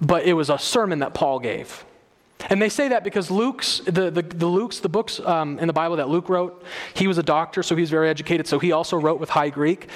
but 0.00 0.24
it 0.24 0.32
was 0.32 0.48
a 0.48 0.58
sermon 0.58 1.00
that 1.00 1.12
Paul 1.12 1.38
gave. 1.38 1.84
And 2.48 2.60
they 2.60 2.70
say 2.70 2.88
that 2.88 3.04
because 3.04 3.30
Luke's, 3.30 3.80
the, 3.84 4.10
the, 4.10 4.22
the 4.22 4.46
Luke's, 4.46 4.80
the 4.80 4.88
books 4.88 5.20
um, 5.20 5.58
in 5.58 5.66
the 5.66 5.72
Bible 5.74 5.96
that 5.96 6.08
Luke 6.08 6.30
wrote, 6.30 6.64
he 6.94 7.06
was 7.06 7.18
a 7.18 7.22
doctor, 7.22 7.62
so 7.62 7.76
he's 7.76 7.90
very 7.90 8.08
educated, 8.08 8.46
so 8.46 8.58
he 8.58 8.72
also 8.72 8.98
wrote 8.98 9.20
with 9.20 9.28
high 9.28 9.50
Greek. 9.50 9.88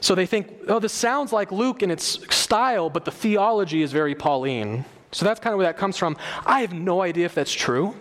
So 0.00 0.14
they 0.14 0.24
think, 0.24 0.52
oh, 0.68 0.78
this 0.78 0.92
sounds 0.92 1.32
like 1.32 1.50
Luke 1.50 1.82
in 1.82 1.90
its 1.90 2.24
style, 2.34 2.90
but 2.90 3.04
the 3.04 3.10
theology 3.10 3.82
is 3.82 3.90
very 3.90 4.14
Pauline. 4.14 4.84
So 5.12 5.24
that's 5.24 5.40
kind 5.40 5.52
of 5.52 5.58
where 5.58 5.66
that 5.66 5.76
comes 5.76 5.96
from. 5.96 6.16
I 6.46 6.60
have 6.60 6.72
no 6.72 7.02
idea 7.02 7.26
if 7.26 7.34
that's 7.34 7.52
true. 7.52 7.94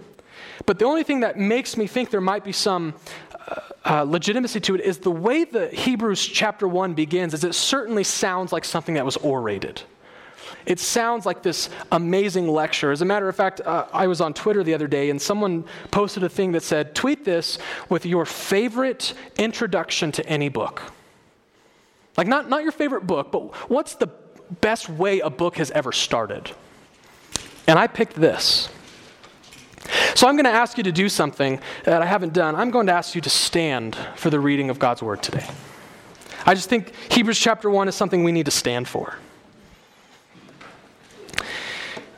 But 0.65 0.79
the 0.79 0.85
only 0.85 1.03
thing 1.03 1.21
that 1.21 1.37
makes 1.37 1.77
me 1.77 1.87
think 1.87 2.11
there 2.11 2.21
might 2.21 2.43
be 2.43 2.51
some 2.51 2.93
uh, 3.47 3.55
uh, 3.85 4.03
legitimacy 4.03 4.59
to 4.59 4.75
it 4.75 4.81
is 4.81 4.99
the 4.99 5.11
way 5.11 5.43
the 5.43 5.69
Hebrews 5.69 6.25
chapter 6.25 6.67
1 6.67 6.93
begins 6.93 7.33
is 7.33 7.43
it 7.43 7.55
certainly 7.55 8.03
sounds 8.03 8.51
like 8.51 8.65
something 8.65 8.95
that 8.95 9.05
was 9.05 9.17
orated. 9.17 9.81
It 10.65 10.79
sounds 10.79 11.25
like 11.25 11.41
this 11.41 11.69
amazing 11.91 12.47
lecture. 12.47 12.91
As 12.91 13.01
a 13.01 13.05
matter 13.05 13.27
of 13.27 13.35
fact, 13.35 13.61
uh, 13.61 13.87
I 13.91 14.07
was 14.07 14.21
on 14.21 14.33
Twitter 14.33 14.63
the 14.63 14.73
other 14.73 14.87
day 14.87 15.09
and 15.09 15.21
someone 15.21 15.63
posted 15.89 16.23
a 16.23 16.29
thing 16.29 16.51
that 16.51 16.63
said, 16.63 16.93
Tweet 16.93 17.25
this 17.25 17.57
with 17.87 18.05
your 18.05 18.25
favorite 18.25 19.13
introduction 19.37 20.11
to 20.11 20.25
any 20.27 20.49
book. 20.49 20.81
Like, 22.17 22.27
not, 22.27 22.49
not 22.49 22.63
your 22.63 22.71
favorite 22.71 23.07
book, 23.07 23.31
but 23.31 23.69
what's 23.69 23.95
the 23.95 24.07
best 24.61 24.89
way 24.89 25.19
a 25.21 25.29
book 25.29 25.57
has 25.57 25.71
ever 25.71 25.91
started? 25.91 26.51
And 27.67 27.77
I 27.77 27.87
picked 27.87 28.15
this. 28.15 28.69
So 30.15 30.27
I'm 30.27 30.35
going 30.35 30.45
to 30.45 30.51
ask 30.51 30.77
you 30.77 30.83
to 30.83 30.91
do 30.91 31.09
something 31.09 31.59
that 31.85 32.01
I 32.01 32.05
haven't 32.05 32.33
done. 32.33 32.55
I'm 32.55 32.71
going 32.71 32.87
to 32.87 32.93
ask 32.93 33.15
you 33.15 33.21
to 33.21 33.29
stand 33.29 33.95
for 34.15 34.29
the 34.29 34.39
reading 34.39 34.69
of 34.69 34.79
God's 34.79 35.01
word 35.01 35.23
today. 35.23 35.45
I 36.45 36.55
just 36.55 36.69
think 36.69 36.93
Hebrews 37.11 37.39
chapter 37.39 37.69
1 37.69 37.87
is 37.87 37.95
something 37.95 38.23
we 38.23 38.31
need 38.31 38.45
to 38.45 38.51
stand 38.51 38.87
for. 38.87 39.17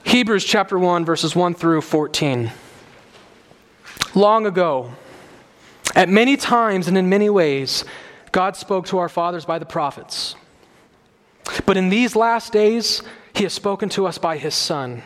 Hebrews 0.03 0.43
chapter 0.43 0.77
1, 0.77 1.05
verses 1.05 1.36
1 1.36 1.53
through 1.53 1.81
14. 1.81 2.51
Long 4.13 4.45
ago, 4.45 4.91
at 5.95 6.10
many 6.10 6.38
times 6.38 6.88
and 6.88 6.98
in 6.98 7.07
many 7.07 7.29
ways, 7.29 7.86
God 8.31 8.55
spoke 8.55 8.88
to 8.88 8.98
our 8.98 9.10
fathers 9.10 9.45
by 9.45 9.60
the 9.60 9.65
prophets. 9.65 10.36
But 11.65 11.77
in 11.77 11.89
these 11.89 12.15
last 12.15 12.53
days, 12.53 13.03
he 13.33 13.43
has 13.43 13.53
spoken 13.53 13.89
to 13.89 14.05
us 14.05 14.17
by 14.17 14.38
his 14.38 14.53
Son 14.53 15.03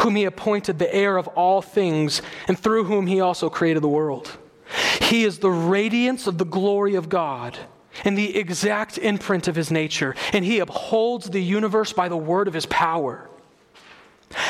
whom 0.00 0.16
he 0.16 0.24
appointed 0.24 0.78
the 0.78 0.94
heir 0.94 1.16
of 1.16 1.28
all 1.28 1.62
things, 1.62 2.22
and 2.46 2.58
through 2.58 2.84
whom 2.84 3.06
he 3.06 3.20
also 3.20 3.50
created 3.50 3.82
the 3.82 3.88
world. 3.88 4.36
He 5.02 5.24
is 5.24 5.38
the 5.38 5.50
radiance 5.50 6.26
of 6.26 6.38
the 6.38 6.44
glory 6.44 6.94
of 6.94 7.08
God 7.08 7.58
and 8.04 8.16
the 8.16 8.36
exact 8.36 8.98
imprint 8.98 9.48
of 9.48 9.56
his 9.56 9.70
nature, 9.70 10.14
and 10.32 10.44
he 10.44 10.58
upholds 10.58 11.30
the 11.30 11.42
universe 11.42 11.92
by 11.92 12.08
the 12.08 12.16
word 12.16 12.48
of 12.48 12.54
his 12.54 12.66
power. 12.66 13.28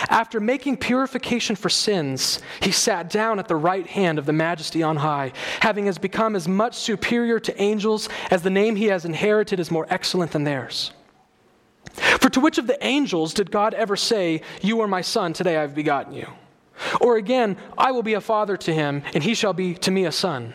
After 0.09 0.41
making 0.41 0.79
purification 0.79 1.55
for 1.55 1.69
sins, 1.69 2.41
he 2.61 2.73
sat 2.73 3.09
down 3.11 3.39
at 3.39 3.47
the 3.47 3.57
right 3.57 3.87
hand 3.87 4.19
of 4.19 4.27
the 4.27 4.33
majesty 4.33 4.83
on 4.83 4.97
high, 4.97 5.33
having 5.61 5.87
has 5.87 5.99
become 5.99 6.35
as 6.35 6.49
much 6.49 6.75
superior 6.75 7.39
to 7.41 7.63
angels 7.63 8.09
as 8.31 8.43
the 8.43 8.51
name 8.51 8.75
he 8.75 8.87
has 8.87 9.05
inherited 9.05 9.61
is 9.61 9.71
more 9.71 9.87
excellent 9.89 10.33
than 10.33 10.45
theirs. 10.45 10.91
For 11.99 12.31
to 12.31 12.41
which 12.41 12.59
of 12.59 12.67
the 12.67 12.85
angels 12.85 13.35
did 13.35 13.51
God 13.51 13.75
ever 13.75 13.97
say, 13.97 14.43
You 14.63 14.81
are 14.81 14.89
my 14.89 15.01
son, 15.01 15.33
today 15.33 15.57
I 15.57 15.63
have 15.63 15.75
begotten 15.75 16.13
you? 16.13 16.29
Or 17.01 17.17
again, 17.17 17.57
I 17.77 17.93
will 17.93 18.03
be 18.03 18.15
a 18.15 18.21
father 18.21 18.57
to 18.57 18.75
him, 18.75 19.03
and 19.15 19.23
he 19.23 19.35
shall 19.35 19.53
be 19.53 19.75
to 19.75 19.91
me 19.91 20.05
a 20.05 20.13
son. 20.13 20.55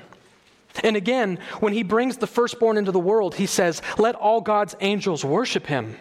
And 0.84 0.96
again, 0.96 1.40
when 1.60 1.74
he 1.74 1.84
brings 1.84 2.18
the 2.18 2.28
firstborn 2.28 2.78
into 2.78 2.92
the 2.92 3.00
world, 3.00 3.36
he 3.36 3.46
says, 3.46 3.82
Let 3.98 4.16
all 4.16 4.42
God's 4.42 4.76
angels 4.80 5.24
worship 5.24 5.68
him. 5.68 5.98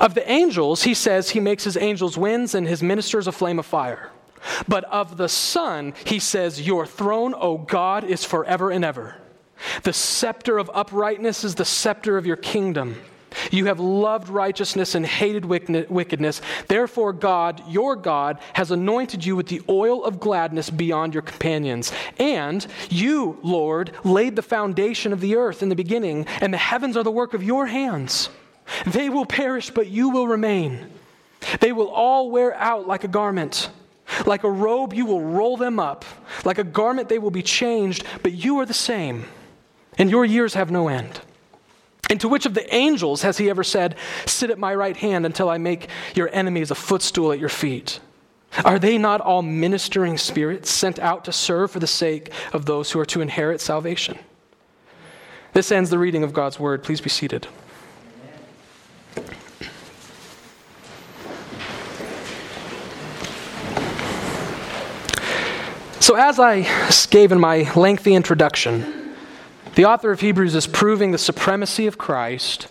Of 0.00 0.14
the 0.14 0.30
angels, 0.30 0.82
he 0.82 0.94
says 0.94 1.30
he 1.30 1.40
makes 1.40 1.64
his 1.64 1.76
angels 1.76 2.18
winds 2.18 2.54
and 2.54 2.66
his 2.66 2.82
ministers 2.82 3.26
a 3.26 3.32
flame 3.32 3.58
of 3.58 3.66
fire. 3.66 4.10
But 4.68 4.84
of 4.84 5.16
the 5.16 5.28
Son, 5.28 5.94
he 6.04 6.18
says, 6.18 6.66
Your 6.66 6.86
throne, 6.86 7.34
O 7.36 7.58
God, 7.58 8.04
is 8.04 8.24
forever 8.24 8.70
and 8.70 8.84
ever. 8.84 9.16
The 9.82 9.92
scepter 9.92 10.58
of 10.58 10.70
uprightness 10.72 11.44
is 11.44 11.54
the 11.54 11.64
scepter 11.64 12.18
of 12.18 12.26
your 12.26 12.36
kingdom. 12.36 12.96
You 13.50 13.66
have 13.66 13.80
loved 13.80 14.28
righteousness 14.28 14.94
and 14.94 15.04
hated 15.04 15.44
wickedness. 15.44 16.40
Therefore, 16.68 17.12
God, 17.12 17.62
your 17.68 17.94
God, 17.96 18.38
has 18.54 18.70
anointed 18.70 19.24
you 19.24 19.36
with 19.36 19.48
the 19.48 19.62
oil 19.68 20.04
of 20.04 20.20
gladness 20.20 20.70
beyond 20.70 21.14
your 21.14 21.22
companions. 21.22 21.92
And 22.18 22.66
you, 22.88 23.38
Lord, 23.42 23.92
laid 24.04 24.36
the 24.36 24.42
foundation 24.42 25.12
of 25.12 25.20
the 25.20 25.36
earth 25.36 25.62
in 25.62 25.68
the 25.68 25.76
beginning, 25.76 26.26
and 26.40 26.52
the 26.52 26.58
heavens 26.58 26.96
are 26.96 27.04
the 27.04 27.10
work 27.10 27.34
of 27.34 27.42
your 27.42 27.66
hands. 27.66 28.30
They 28.86 29.08
will 29.08 29.26
perish, 29.26 29.70
but 29.70 29.88
you 29.88 30.10
will 30.10 30.26
remain. 30.26 30.86
They 31.60 31.72
will 31.72 31.88
all 31.88 32.30
wear 32.30 32.54
out 32.54 32.88
like 32.88 33.04
a 33.04 33.08
garment. 33.08 33.70
Like 34.24 34.44
a 34.44 34.50
robe, 34.50 34.94
you 34.94 35.04
will 35.04 35.20
roll 35.20 35.56
them 35.56 35.78
up. 35.78 36.04
Like 36.44 36.58
a 36.58 36.64
garment, 36.64 37.08
they 37.08 37.18
will 37.18 37.30
be 37.30 37.42
changed, 37.42 38.04
but 38.22 38.32
you 38.32 38.58
are 38.60 38.66
the 38.66 38.74
same, 38.74 39.26
and 39.98 40.10
your 40.10 40.24
years 40.24 40.54
have 40.54 40.70
no 40.70 40.88
end. 40.88 41.20
And 42.08 42.20
to 42.20 42.28
which 42.28 42.46
of 42.46 42.54
the 42.54 42.72
angels 42.74 43.22
has 43.22 43.38
he 43.38 43.50
ever 43.50 43.64
said, 43.64 43.96
Sit 44.26 44.50
at 44.50 44.58
my 44.58 44.74
right 44.74 44.96
hand 44.96 45.26
until 45.26 45.48
I 45.48 45.58
make 45.58 45.88
your 46.14 46.28
enemies 46.32 46.70
a 46.70 46.74
footstool 46.74 47.32
at 47.32 47.38
your 47.38 47.48
feet? 47.48 48.00
Are 48.64 48.78
they 48.78 48.96
not 48.96 49.20
all 49.20 49.42
ministering 49.42 50.16
spirits 50.16 50.70
sent 50.70 50.98
out 50.98 51.24
to 51.24 51.32
serve 51.32 51.70
for 51.70 51.80
the 51.80 51.86
sake 51.86 52.32
of 52.52 52.64
those 52.64 52.90
who 52.92 53.00
are 53.00 53.06
to 53.06 53.20
inherit 53.20 53.60
salvation? 53.60 54.18
This 55.52 55.72
ends 55.72 55.90
the 55.90 55.98
reading 55.98 56.22
of 56.22 56.32
God's 56.32 56.60
word. 56.60 56.82
Please 56.82 57.00
be 57.00 57.10
seated. 57.10 57.48
So, 66.00 66.14
as 66.14 66.38
I 66.38 66.68
gave 67.10 67.32
in 67.32 67.40
my 67.40 67.70
lengthy 67.74 68.14
introduction, 68.14 69.05
the 69.76 69.84
author 69.84 70.10
of 70.10 70.20
Hebrews 70.20 70.54
is 70.54 70.66
proving 70.66 71.12
the 71.12 71.18
supremacy 71.18 71.86
of 71.86 71.98
Christ 71.98 72.66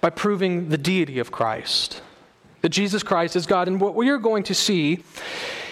by 0.00 0.10
proving 0.10 0.68
the 0.68 0.76
deity 0.76 1.20
of 1.20 1.30
Christ. 1.30 2.02
That 2.60 2.70
Jesus 2.70 3.04
Christ 3.04 3.36
is 3.36 3.46
God. 3.46 3.68
And 3.68 3.80
what 3.80 3.94
we 3.94 4.08
are 4.10 4.18
going 4.18 4.42
to 4.44 4.54
see 4.54 5.04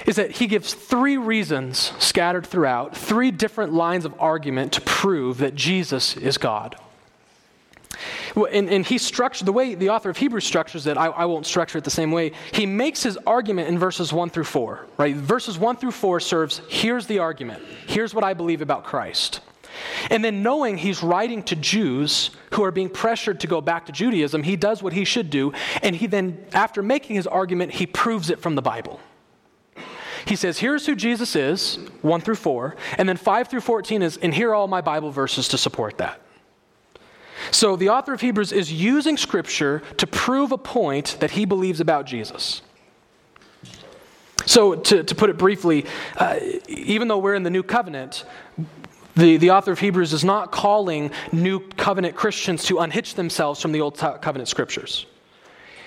is 0.06 0.16
that 0.16 0.30
he 0.30 0.46
gives 0.46 0.72
three 0.72 1.16
reasons 1.16 1.92
scattered 1.98 2.46
throughout, 2.46 2.96
three 2.96 3.32
different 3.32 3.72
lines 3.72 4.04
of 4.04 4.14
argument 4.20 4.72
to 4.74 4.80
prove 4.80 5.38
that 5.38 5.56
Jesus 5.56 6.16
is 6.16 6.38
God. 6.38 6.76
And, 8.36 8.70
and 8.70 8.86
he 8.86 8.96
structured 8.96 9.46
the 9.46 9.52
way 9.52 9.74
the 9.74 9.90
author 9.90 10.08
of 10.08 10.16
Hebrews 10.16 10.44
structures 10.44 10.86
it, 10.86 10.96
I, 10.96 11.06
I, 11.06 11.24
won't 11.24 11.46
structure 11.46 11.78
it 11.78 11.84
the 11.84 11.90
same 11.90 12.12
way. 12.12 12.30
He 12.52 12.64
makes 12.64 13.02
his 13.02 13.18
argument 13.26 13.68
in 13.68 13.78
verses 13.78 14.12
1 14.12 14.30
through 14.30 14.44
4, 14.44 14.86
right? 14.96 15.16
Verses 15.16 15.58
1 15.58 15.76
through 15.76 15.90
4 15.90 16.20
serves 16.20 16.62
here's 16.68 17.06
the 17.06 17.18
argument, 17.18 17.60
here's 17.88 18.14
what 18.14 18.22
I 18.22 18.34
believe 18.34 18.62
about 18.62 18.84
Christ. 18.84 19.40
And 20.10 20.24
then, 20.24 20.42
knowing 20.42 20.78
he's 20.78 21.02
writing 21.02 21.42
to 21.44 21.56
Jews 21.56 22.30
who 22.52 22.64
are 22.64 22.70
being 22.70 22.88
pressured 22.88 23.40
to 23.40 23.46
go 23.46 23.60
back 23.60 23.86
to 23.86 23.92
Judaism, 23.92 24.42
he 24.42 24.56
does 24.56 24.82
what 24.82 24.92
he 24.92 25.04
should 25.04 25.30
do. 25.30 25.52
And 25.82 25.94
he 25.94 26.06
then, 26.06 26.44
after 26.52 26.82
making 26.82 27.16
his 27.16 27.26
argument, 27.26 27.72
he 27.72 27.86
proves 27.86 28.30
it 28.30 28.40
from 28.40 28.54
the 28.54 28.62
Bible. 28.62 29.00
He 30.26 30.36
says, 30.36 30.58
Here's 30.58 30.86
who 30.86 30.94
Jesus 30.94 31.34
is, 31.36 31.78
1 32.02 32.20
through 32.20 32.34
4. 32.36 32.76
And 32.98 33.08
then 33.08 33.16
5 33.16 33.48
through 33.48 33.60
14 33.60 34.02
is, 34.02 34.16
and 34.18 34.34
here 34.34 34.50
are 34.50 34.54
all 34.54 34.68
my 34.68 34.80
Bible 34.80 35.10
verses 35.10 35.48
to 35.48 35.58
support 35.58 35.98
that. 35.98 36.20
So 37.50 37.76
the 37.76 37.88
author 37.88 38.12
of 38.12 38.20
Hebrews 38.20 38.52
is 38.52 38.72
using 38.72 39.16
Scripture 39.16 39.82
to 39.96 40.06
prove 40.06 40.52
a 40.52 40.58
point 40.58 41.16
that 41.20 41.32
he 41.32 41.46
believes 41.46 41.80
about 41.80 42.06
Jesus. 42.06 42.62
So, 44.46 44.74
to, 44.74 45.04
to 45.04 45.14
put 45.14 45.30
it 45.30 45.36
briefly, 45.36 45.86
uh, 46.16 46.40
even 46.66 47.08
though 47.08 47.18
we're 47.18 47.34
in 47.34 47.42
the 47.42 47.50
new 47.50 47.62
covenant, 47.62 48.24
the, 49.20 49.36
the 49.36 49.50
author 49.50 49.72
of 49.72 49.78
Hebrews 49.78 50.12
is 50.12 50.24
not 50.24 50.50
calling 50.50 51.10
new 51.30 51.60
covenant 51.60 52.16
Christians 52.16 52.64
to 52.64 52.78
unhitch 52.78 53.14
themselves 53.14 53.60
from 53.60 53.72
the 53.72 53.80
old 53.80 53.96
covenant 53.96 54.48
scriptures. 54.48 55.06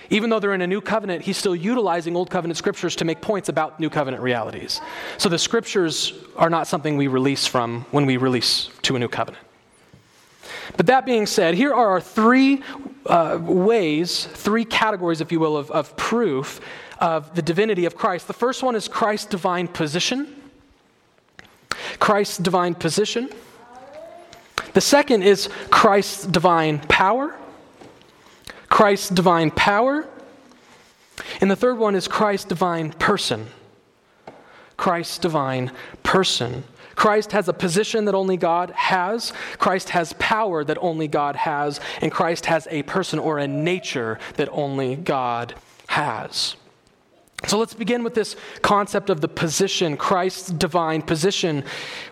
Even 0.09 0.29
though 0.29 0.39
they're 0.39 0.53
in 0.53 0.61
a 0.61 0.67
new 0.67 0.81
covenant, 0.81 1.23
he's 1.23 1.37
still 1.37 1.55
utilizing 1.55 2.15
old 2.15 2.29
covenant 2.29 2.57
scriptures 2.57 2.95
to 2.97 3.05
make 3.05 3.21
points 3.21 3.49
about 3.49 3.79
new 3.79 3.89
covenant 3.89 4.21
realities. 4.21 4.79
So 5.17 5.29
the 5.29 5.39
scriptures 5.39 6.13
are 6.35 6.49
not 6.49 6.67
something 6.67 6.97
we 6.97 7.07
release 7.07 7.47
from 7.47 7.85
when 7.91 8.05
we 8.05 8.17
release 8.17 8.69
to 8.83 8.95
a 8.95 8.99
new 8.99 9.07
covenant. 9.07 9.43
But 10.77 10.85
that 10.87 11.05
being 11.05 11.25
said, 11.25 11.55
here 11.55 11.73
are 11.73 11.89
our 11.91 12.01
three 12.01 12.61
uh, 13.05 13.39
ways, 13.41 14.25
three 14.25 14.65
categories, 14.65 15.21
if 15.21 15.31
you 15.31 15.39
will, 15.39 15.57
of, 15.57 15.71
of 15.71 15.95
proof 15.97 16.61
of 16.99 17.33
the 17.35 17.41
divinity 17.41 17.85
of 17.85 17.95
Christ. 17.95 18.27
The 18.27 18.33
first 18.33 18.61
one 18.63 18.75
is 18.75 18.87
Christ's 18.87 19.27
divine 19.27 19.67
position. 19.67 20.42
Christ's 21.99 22.37
divine 22.37 22.75
position. 22.75 23.29
The 24.73 24.81
second 24.81 25.23
is 25.23 25.49
Christ's 25.69 26.25
divine 26.25 26.79
power. 26.79 27.35
Christ's 28.69 29.09
divine 29.09 29.51
power. 29.51 30.07
And 31.41 31.51
the 31.51 31.55
third 31.55 31.77
one 31.77 31.95
is 31.95 32.07
Christ's 32.07 32.45
divine 32.47 32.91
person. 32.91 33.47
Christ's 34.77 35.19
divine 35.19 35.71
person. 36.01 36.63
Christ 36.95 37.31
has 37.31 37.47
a 37.47 37.53
position 37.53 38.05
that 38.05 38.15
only 38.15 38.37
God 38.37 38.71
has. 38.71 39.33
Christ 39.57 39.89
has 39.89 40.13
power 40.13 40.63
that 40.63 40.77
only 40.79 41.07
God 41.07 41.35
has. 41.35 41.79
And 42.01 42.11
Christ 42.11 42.47
has 42.47 42.67
a 42.69 42.83
person 42.83 43.19
or 43.19 43.37
a 43.37 43.47
nature 43.47 44.19
that 44.35 44.49
only 44.51 44.95
God 44.95 45.55
has. 45.87 46.55
So 47.47 47.59
let's 47.59 47.73
begin 47.73 48.03
with 48.03 48.13
this 48.13 48.35
concept 48.61 49.09
of 49.09 49.19
the 49.19 49.27
position, 49.27 49.97
Christ's 49.97 50.49
divine 50.49 51.01
position. 51.01 51.65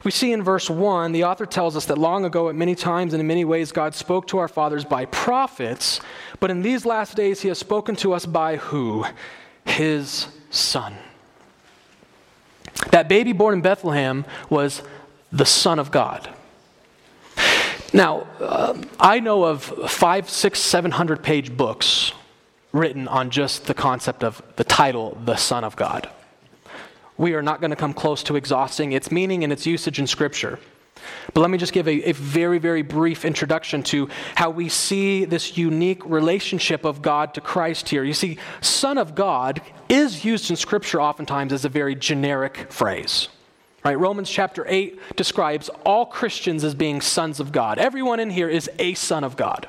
We 0.03 0.11
see 0.11 0.33
in 0.33 0.43
verse 0.43 0.69
1, 0.69 1.13
the 1.13 1.23
author 1.23 1.45
tells 1.45 1.77
us 1.77 1.85
that 1.85 1.97
long 1.97 2.25
ago, 2.25 2.49
at 2.49 2.55
many 2.55 2.75
times 2.75 3.13
and 3.13 3.21
in 3.21 3.27
many 3.27 3.45
ways, 3.45 3.71
God 3.71 3.95
spoke 3.95 4.27
to 4.27 4.39
our 4.39 4.49
fathers 4.49 4.83
by 4.83 5.05
prophets, 5.05 6.01
but 6.39 6.51
in 6.51 6.61
these 6.61 6.85
last 6.85 7.15
days, 7.15 7.41
he 7.41 7.47
has 7.47 7.57
spoken 7.57 7.95
to 7.97 8.13
us 8.13 8.25
by 8.25 8.57
who? 8.57 9.05
his 9.65 10.27
son. 10.49 10.95
That 12.91 13.07
baby 13.07 13.33
born 13.33 13.55
in 13.55 13.61
Bethlehem 13.61 14.25
was 14.49 14.81
the 15.31 15.45
Son 15.45 15.79
of 15.79 15.91
God. 15.91 16.29
Now, 17.93 18.27
uh, 18.39 18.81
I 18.99 19.19
know 19.19 19.43
of 19.43 19.63
five, 19.63 20.29
six, 20.29 20.59
seven 20.59 20.91
hundred 20.91 21.23
page 21.23 21.55
books 21.55 22.13
written 22.71 23.07
on 23.07 23.29
just 23.29 23.65
the 23.65 23.73
concept 23.73 24.23
of 24.23 24.41
the 24.55 24.63
title, 24.63 25.17
the 25.25 25.35
Son 25.35 25.63
of 25.63 25.75
God. 25.75 26.09
We 27.17 27.33
are 27.33 27.41
not 27.41 27.61
going 27.61 27.71
to 27.71 27.75
come 27.75 27.93
close 27.93 28.23
to 28.23 28.35
exhausting 28.35 28.93
its 28.93 29.11
meaning 29.11 29.43
and 29.43 29.51
its 29.51 29.65
usage 29.65 29.99
in 29.99 30.07
Scripture. 30.07 30.59
But 31.33 31.41
let 31.41 31.49
me 31.49 31.57
just 31.57 31.73
give 31.73 31.87
a, 31.87 32.09
a, 32.09 32.11
very, 32.13 32.59
very 32.59 32.81
brief 32.81 33.25
introduction 33.25 33.83
to 33.83 34.09
how 34.35 34.49
we 34.49 34.69
see 34.69 35.25
this 35.25 35.57
unique 35.57 36.03
relationship 36.05 36.85
of 36.85 37.01
God 37.01 37.33
to 37.35 37.41
Christ 37.41 37.89
here. 37.89 38.03
You 38.03 38.13
see, 38.13 38.37
Son 38.61 38.97
of 38.97 39.15
God 39.15 39.61
is 39.89 40.23
used 40.23 40.49
in 40.49 40.55
Scripture 40.55 41.01
oftentimes 41.01 41.53
as 41.53 41.65
a 41.65 41.69
very 41.69 41.95
generic 41.95 42.71
phrase. 42.71 43.29
Right? 43.83 43.97
Romans 43.97 44.29
chapter 44.29 44.65
8 44.67 45.15
describes 45.15 45.69
all 45.85 46.05
Christians 46.05 46.63
as 46.63 46.75
being 46.75 47.01
sons 47.01 47.39
of 47.39 47.51
God. 47.51 47.79
Everyone 47.79 48.19
in 48.19 48.29
here 48.29 48.49
is 48.49 48.69
a 48.77 48.93
son 48.93 49.23
of 49.23 49.35
God. 49.35 49.67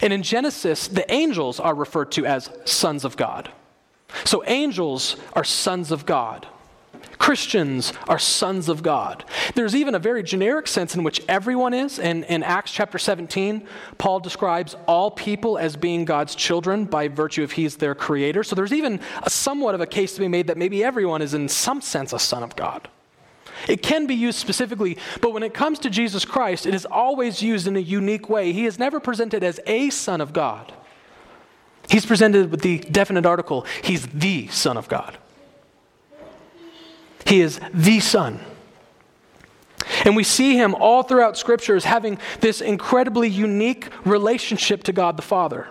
And 0.00 0.12
in 0.12 0.22
Genesis, 0.22 0.88
the 0.88 1.10
angels 1.12 1.60
are 1.60 1.74
referred 1.74 2.12
to 2.12 2.26
as 2.26 2.50
sons 2.64 3.04
of 3.04 3.16
God. 3.16 3.50
So 4.24 4.44
angels 4.46 5.16
are 5.34 5.44
sons 5.44 5.90
of 5.90 6.06
God. 6.06 6.46
Christians 7.18 7.92
are 8.08 8.18
sons 8.18 8.68
of 8.68 8.82
God. 8.82 9.24
There's 9.54 9.74
even 9.74 9.94
a 9.94 9.98
very 9.98 10.22
generic 10.22 10.68
sense 10.68 10.94
in 10.94 11.02
which 11.02 11.22
everyone 11.28 11.72
is. 11.72 11.98
And 11.98 12.24
in 12.24 12.42
Acts 12.42 12.72
chapter 12.72 12.98
17, 12.98 13.66
Paul 13.98 14.20
describes 14.20 14.76
all 14.86 15.10
people 15.10 15.58
as 15.58 15.76
being 15.76 16.04
God's 16.04 16.34
children 16.34 16.84
by 16.84 17.08
virtue 17.08 17.42
of 17.42 17.52
he's 17.52 17.76
their 17.76 17.94
creator. 17.94 18.42
So 18.44 18.54
there's 18.54 18.72
even 18.72 19.00
a 19.22 19.30
somewhat 19.30 19.74
of 19.74 19.80
a 19.80 19.86
case 19.86 20.14
to 20.14 20.20
be 20.20 20.28
made 20.28 20.48
that 20.48 20.58
maybe 20.58 20.84
everyone 20.84 21.22
is 21.22 21.34
in 21.34 21.48
some 21.48 21.80
sense 21.80 22.12
a 22.12 22.18
son 22.18 22.42
of 22.42 22.54
God. 22.54 22.88
It 23.68 23.82
can 23.82 24.06
be 24.06 24.14
used 24.14 24.38
specifically, 24.38 24.98
but 25.20 25.32
when 25.32 25.42
it 25.42 25.54
comes 25.54 25.78
to 25.80 25.90
Jesus 25.90 26.24
Christ, 26.24 26.66
it 26.66 26.74
is 26.74 26.84
always 26.86 27.42
used 27.42 27.66
in 27.66 27.76
a 27.76 27.80
unique 27.80 28.28
way. 28.28 28.52
He 28.52 28.66
is 28.66 28.78
never 28.78 29.00
presented 29.00 29.42
as 29.42 29.60
a 29.66 29.90
Son 29.90 30.20
of 30.20 30.32
God. 30.32 30.72
He's 31.88 32.06
presented 32.06 32.50
with 32.50 32.62
the 32.62 32.78
definite 32.78 33.26
article, 33.26 33.66
He's 33.82 34.06
the 34.06 34.48
Son 34.48 34.76
of 34.76 34.88
God. 34.88 35.18
He 37.26 37.40
is 37.40 37.60
the 37.72 38.00
Son. 38.00 38.40
And 40.04 40.16
we 40.16 40.24
see 40.24 40.56
him 40.56 40.74
all 40.74 41.02
throughout 41.02 41.36
Scripture 41.36 41.76
as 41.76 41.84
having 41.84 42.18
this 42.40 42.60
incredibly 42.60 43.28
unique 43.28 43.88
relationship 44.04 44.82
to 44.84 44.92
God 44.92 45.16
the 45.16 45.22
Father 45.22 45.68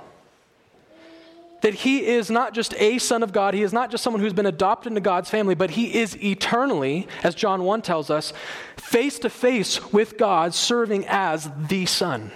that 1.65 1.73
he 1.73 2.05
is 2.05 2.29
not 2.29 2.53
just 2.53 2.75
a 2.77 2.99
son 2.99 3.23
of 3.23 3.33
God, 3.33 3.55
he 3.55 3.63
is 3.63 3.73
not 3.73 3.89
just 3.89 4.03
someone 4.03 4.21
who's 4.21 4.33
been 4.33 4.45
adopted 4.45 4.91
into 4.91 5.01
God's 5.01 5.31
family, 5.31 5.55
but 5.55 5.71
he 5.71 5.95
is 5.95 6.15
eternally, 6.23 7.07
as 7.23 7.33
John 7.33 7.63
1 7.63 7.81
tells 7.81 8.11
us, 8.11 8.33
face 8.77 9.17
to 9.17 9.31
face 9.31 9.91
with 9.91 10.15
God, 10.15 10.53
serving 10.53 11.07
as 11.07 11.49
the 11.67 11.87
Son. 11.87 12.29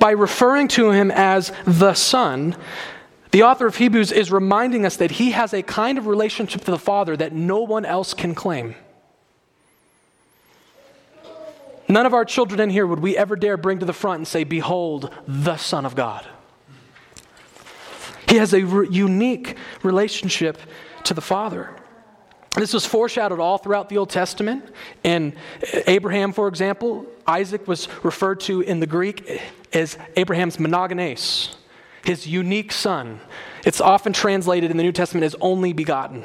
By 0.00 0.12
referring 0.12 0.68
to 0.68 0.90
him 0.90 1.10
as 1.10 1.52
the 1.66 1.92
Son, 1.92 2.56
the 3.30 3.42
author 3.42 3.66
of 3.66 3.76
Hebrews 3.76 4.10
is 4.10 4.32
reminding 4.32 4.86
us 4.86 4.96
that 4.96 5.10
he 5.10 5.32
has 5.32 5.52
a 5.52 5.62
kind 5.62 5.98
of 5.98 6.06
relationship 6.06 6.62
to 6.62 6.70
the 6.70 6.78
Father 6.78 7.14
that 7.14 7.34
no 7.34 7.60
one 7.60 7.84
else 7.84 8.14
can 8.14 8.34
claim. 8.34 8.74
None 11.88 12.06
of 12.06 12.14
our 12.14 12.24
children 12.24 12.58
in 12.58 12.70
here 12.70 12.86
would 12.86 13.00
we 13.00 13.18
ever 13.18 13.36
dare 13.36 13.58
bring 13.58 13.80
to 13.80 13.84
the 13.84 13.92
front 13.92 14.16
and 14.16 14.26
say, 14.26 14.44
Behold, 14.44 15.12
the 15.26 15.58
Son 15.58 15.84
of 15.84 15.94
God. 15.94 16.26
He 18.28 18.36
has 18.36 18.52
a 18.52 18.62
re- 18.62 18.88
unique 18.90 19.56
relationship 19.82 20.58
to 21.04 21.14
the 21.14 21.20
Father. 21.20 21.70
This 22.54 22.72
was 22.72 22.84
foreshadowed 22.84 23.40
all 23.40 23.58
throughout 23.58 23.88
the 23.88 23.98
Old 23.98 24.10
Testament. 24.10 24.64
And 25.04 25.34
Abraham, 25.86 26.32
for 26.32 26.48
example, 26.48 27.06
Isaac 27.26 27.68
was 27.68 27.88
referred 28.02 28.40
to 28.40 28.60
in 28.60 28.80
the 28.80 28.86
Greek 28.86 29.40
as 29.72 29.96
Abraham's 30.16 30.56
monogenes, 30.56 31.54
his 32.04 32.26
unique 32.26 32.72
son. 32.72 33.20
It's 33.64 33.80
often 33.80 34.12
translated 34.12 34.70
in 34.70 34.76
the 34.76 34.82
New 34.82 34.92
Testament 34.92 35.24
as 35.24 35.36
only 35.40 35.72
begotten. 35.72 36.24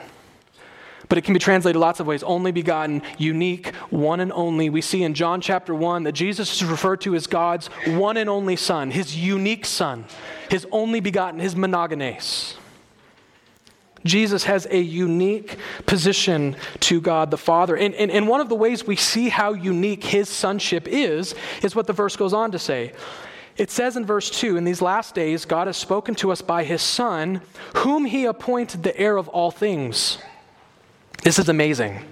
But 1.09 1.17
it 1.17 1.23
can 1.23 1.33
be 1.33 1.39
translated 1.39 1.79
lots 1.79 1.99
of 1.99 2.07
ways 2.07 2.23
only 2.23 2.51
begotten, 2.51 3.01
unique, 3.17 3.73
one 3.89 4.19
and 4.19 4.31
only. 4.31 4.69
We 4.69 4.81
see 4.81 5.03
in 5.03 5.13
John 5.13 5.41
chapter 5.41 5.75
1 5.75 6.03
that 6.03 6.13
Jesus 6.13 6.53
is 6.61 6.65
referred 6.65 7.01
to 7.01 7.15
as 7.15 7.27
God's 7.27 7.67
one 7.87 8.17
and 8.17 8.29
only 8.29 8.55
Son, 8.55 8.91
his 8.91 9.15
unique 9.15 9.65
Son, 9.65 10.05
his 10.49 10.65
only 10.71 10.99
begotten, 10.99 11.39
his 11.39 11.55
monogenes. 11.55 12.55
Jesus 14.05 14.43
has 14.43 14.67
a 14.69 14.79
unique 14.79 15.57
position 15.85 16.57
to 16.81 16.99
God 16.99 17.31
the 17.31 17.37
Father. 17.37 17.75
And, 17.77 17.95
and, 17.95 18.11
and 18.11 18.27
one 18.27 18.41
of 18.41 18.49
the 18.49 18.55
ways 18.55 18.85
we 18.85 18.97
see 18.97 19.29
how 19.29 19.53
unique 19.53 20.03
his 20.03 20.27
sonship 20.27 20.87
is, 20.87 21.35
is 21.61 21.75
what 21.75 21.87
the 21.87 21.93
verse 21.93 22.17
goes 22.17 22.33
on 22.33 22.51
to 22.51 22.59
say. 22.59 22.91
It 23.55 23.71
says 23.71 23.95
in 23.95 24.05
verse 24.05 24.29
2 24.29 24.57
In 24.57 24.65
these 24.65 24.81
last 24.81 25.15
days, 25.15 25.45
God 25.45 25.67
has 25.67 25.77
spoken 25.77 26.15
to 26.15 26.31
us 26.31 26.41
by 26.41 26.63
his 26.63 26.81
Son, 26.81 27.41
whom 27.75 28.05
he 28.05 28.25
appointed 28.25 28.83
the 28.83 28.97
heir 28.97 29.15
of 29.15 29.29
all 29.29 29.51
things 29.51 30.17
this 31.23 31.39
is 31.39 31.49
amazing. 31.49 32.03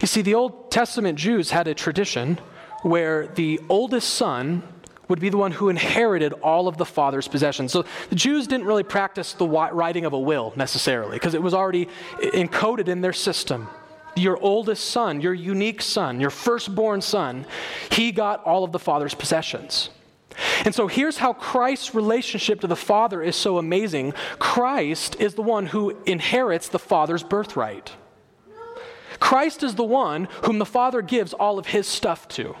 You 0.00 0.06
see, 0.06 0.22
the 0.22 0.34
Old 0.34 0.70
Testament 0.70 1.18
Jews 1.18 1.50
had 1.50 1.66
a 1.66 1.74
tradition 1.74 2.38
where 2.82 3.26
the 3.26 3.60
oldest 3.68 4.14
son 4.14 4.62
would 5.08 5.20
be 5.20 5.28
the 5.28 5.36
one 5.36 5.50
who 5.50 5.68
inherited 5.68 6.32
all 6.34 6.68
of 6.68 6.76
the 6.76 6.84
father's 6.84 7.26
possessions. 7.26 7.72
So 7.72 7.84
the 8.10 8.14
Jews 8.14 8.46
didn't 8.46 8.66
really 8.66 8.84
practice 8.84 9.32
the 9.32 9.46
writing 9.46 10.04
of 10.04 10.12
a 10.12 10.18
will 10.18 10.52
necessarily 10.56 11.16
because 11.16 11.34
it 11.34 11.42
was 11.42 11.52
already 11.52 11.88
encoded 12.20 12.86
in 12.86 13.00
their 13.00 13.12
system. 13.12 13.68
Your 14.14 14.38
oldest 14.40 14.90
son, 14.90 15.20
your 15.20 15.34
unique 15.34 15.82
son, 15.82 16.20
your 16.20 16.30
firstborn 16.30 17.00
son, 17.00 17.44
he 17.90 18.12
got 18.12 18.44
all 18.44 18.62
of 18.62 18.72
the 18.72 18.78
father's 18.78 19.14
possessions. 19.14 19.90
And 20.64 20.74
so 20.74 20.86
here's 20.86 21.18
how 21.18 21.32
Christ's 21.32 21.94
relationship 21.94 22.60
to 22.60 22.66
the 22.66 22.76
Father 22.76 23.20
is 23.22 23.34
so 23.34 23.58
amazing 23.58 24.14
Christ 24.38 25.16
is 25.18 25.34
the 25.34 25.42
one 25.42 25.66
who 25.66 25.96
inherits 26.06 26.68
the 26.68 26.78
Father's 26.78 27.22
birthright. 27.22 27.92
Christ 29.20 29.62
is 29.62 29.74
the 29.74 29.84
one 29.84 30.28
whom 30.44 30.58
the 30.58 30.66
Father 30.66 31.02
gives 31.02 31.32
all 31.32 31.58
of 31.58 31.66
his 31.66 31.86
stuff 31.86 32.26
to. 32.28 32.56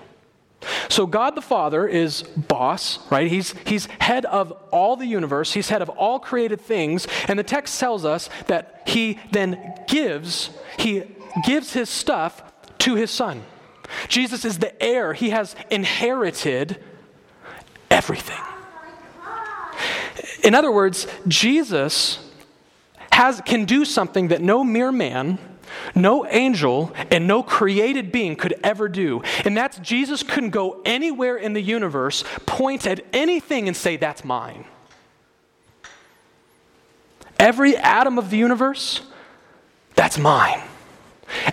So 0.88 1.06
God 1.06 1.34
the 1.34 1.42
Father 1.42 1.88
is 1.88 2.22
boss, 2.22 2.98
right? 3.10 3.28
He's, 3.28 3.54
he's 3.66 3.86
head 3.98 4.26
of 4.26 4.52
all 4.70 4.96
the 4.96 5.06
universe, 5.06 5.52
he's 5.54 5.70
head 5.70 5.82
of 5.82 5.88
all 5.88 6.20
created 6.20 6.60
things, 6.60 7.06
and 7.28 7.38
the 7.38 7.42
text 7.42 7.80
tells 7.80 8.04
us 8.04 8.28
that 8.46 8.82
he 8.86 9.18
then 9.32 9.74
gives, 9.88 10.50
he 10.78 11.04
gives 11.46 11.72
his 11.72 11.88
stuff 11.88 12.42
to 12.80 12.94
his 12.94 13.10
son. 13.10 13.42
Jesus 14.08 14.44
is 14.44 14.58
the 14.58 14.80
heir, 14.82 15.14
he 15.14 15.30
has 15.30 15.56
inherited 15.70 16.78
everything. 17.90 18.40
In 20.44 20.54
other 20.54 20.70
words, 20.70 21.06
Jesus 21.26 22.18
has, 23.12 23.40
can 23.44 23.64
do 23.64 23.84
something 23.84 24.28
that 24.28 24.40
no 24.40 24.62
mere 24.62 24.92
man 24.92 25.38
no 25.94 26.26
angel 26.26 26.92
and 27.10 27.26
no 27.26 27.42
created 27.42 28.12
being 28.12 28.36
could 28.36 28.54
ever 28.62 28.88
do. 28.88 29.22
And 29.44 29.56
that's 29.56 29.78
Jesus 29.78 30.22
couldn't 30.22 30.50
go 30.50 30.80
anywhere 30.84 31.36
in 31.36 31.52
the 31.52 31.62
universe, 31.62 32.24
point 32.46 32.86
at 32.86 33.04
anything, 33.12 33.68
and 33.68 33.76
say, 33.76 33.96
That's 33.96 34.24
mine. 34.24 34.64
Every 37.38 37.76
atom 37.76 38.18
of 38.18 38.30
the 38.30 38.36
universe, 38.36 39.00
that's 39.94 40.18
mine. 40.18 40.60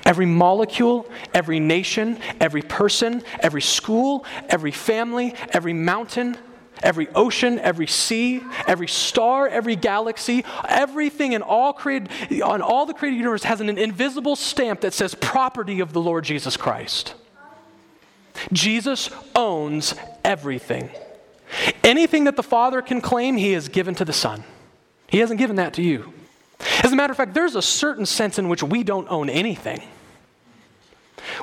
Every 0.06 0.26
molecule, 0.26 1.08
every 1.34 1.60
nation, 1.60 2.20
every 2.40 2.62
person, 2.62 3.24
every 3.40 3.62
school, 3.62 4.26
every 4.50 4.72
family, 4.72 5.36
every 5.52 5.74
mountain, 5.74 6.38
Every 6.84 7.08
ocean, 7.10 7.60
every 7.60 7.88
sea, 7.88 8.42
every 8.68 8.88
star, 8.88 9.48
every 9.48 9.76
galaxy, 9.76 10.46
everything 10.68 11.34
in 11.34 11.42
all 11.42 11.74
created, 11.74 12.10
on 12.42 12.62
all 12.62 12.86
the 12.86 12.94
created 12.94 13.18
universe 13.18 13.44
has 13.44 13.62
an 13.62 13.70
invisible 13.70 14.36
stamp 14.36 14.82
that 14.82 14.94
says 14.94 15.16
property 15.16 15.80
of 15.80 15.94
the 15.94 16.02
Lord 16.02 16.24
Jesus 16.24 16.58
Christ. 16.58 17.16
Jesus 18.54 19.10
owns 19.36 19.96
everything. 20.24 20.90
Anything 21.84 22.26
that 22.26 22.36
the 22.36 22.44
Father 22.44 22.82
can 22.82 23.02
claim, 23.02 23.38
He 23.38 23.54
has 23.54 23.70
given 23.70 23.96
to 23.96 24.06
the 24.06 24.14
Son. 24.14 24.44
He 25.08 25.20
hasn't 25.20 25.40
given 25.40 25.56
that 25.56 25.74
to 25.76 25.82
you. 25.82 26.14
As 26.84 26.92
a 26.92 26.96
matter 26.96 27.12
of 27.12 27.18
fact, 27.18 27.34
there's 27.34 27.56
a 27.56 27.62
certain 27.62 28.06
sense 28.06 28.38
in 28.38 28.50
which 28.50 28.62
we 28.62 28.84
don't 28.84 29.08
own 29.10 29.30
anything. 29.30 29.82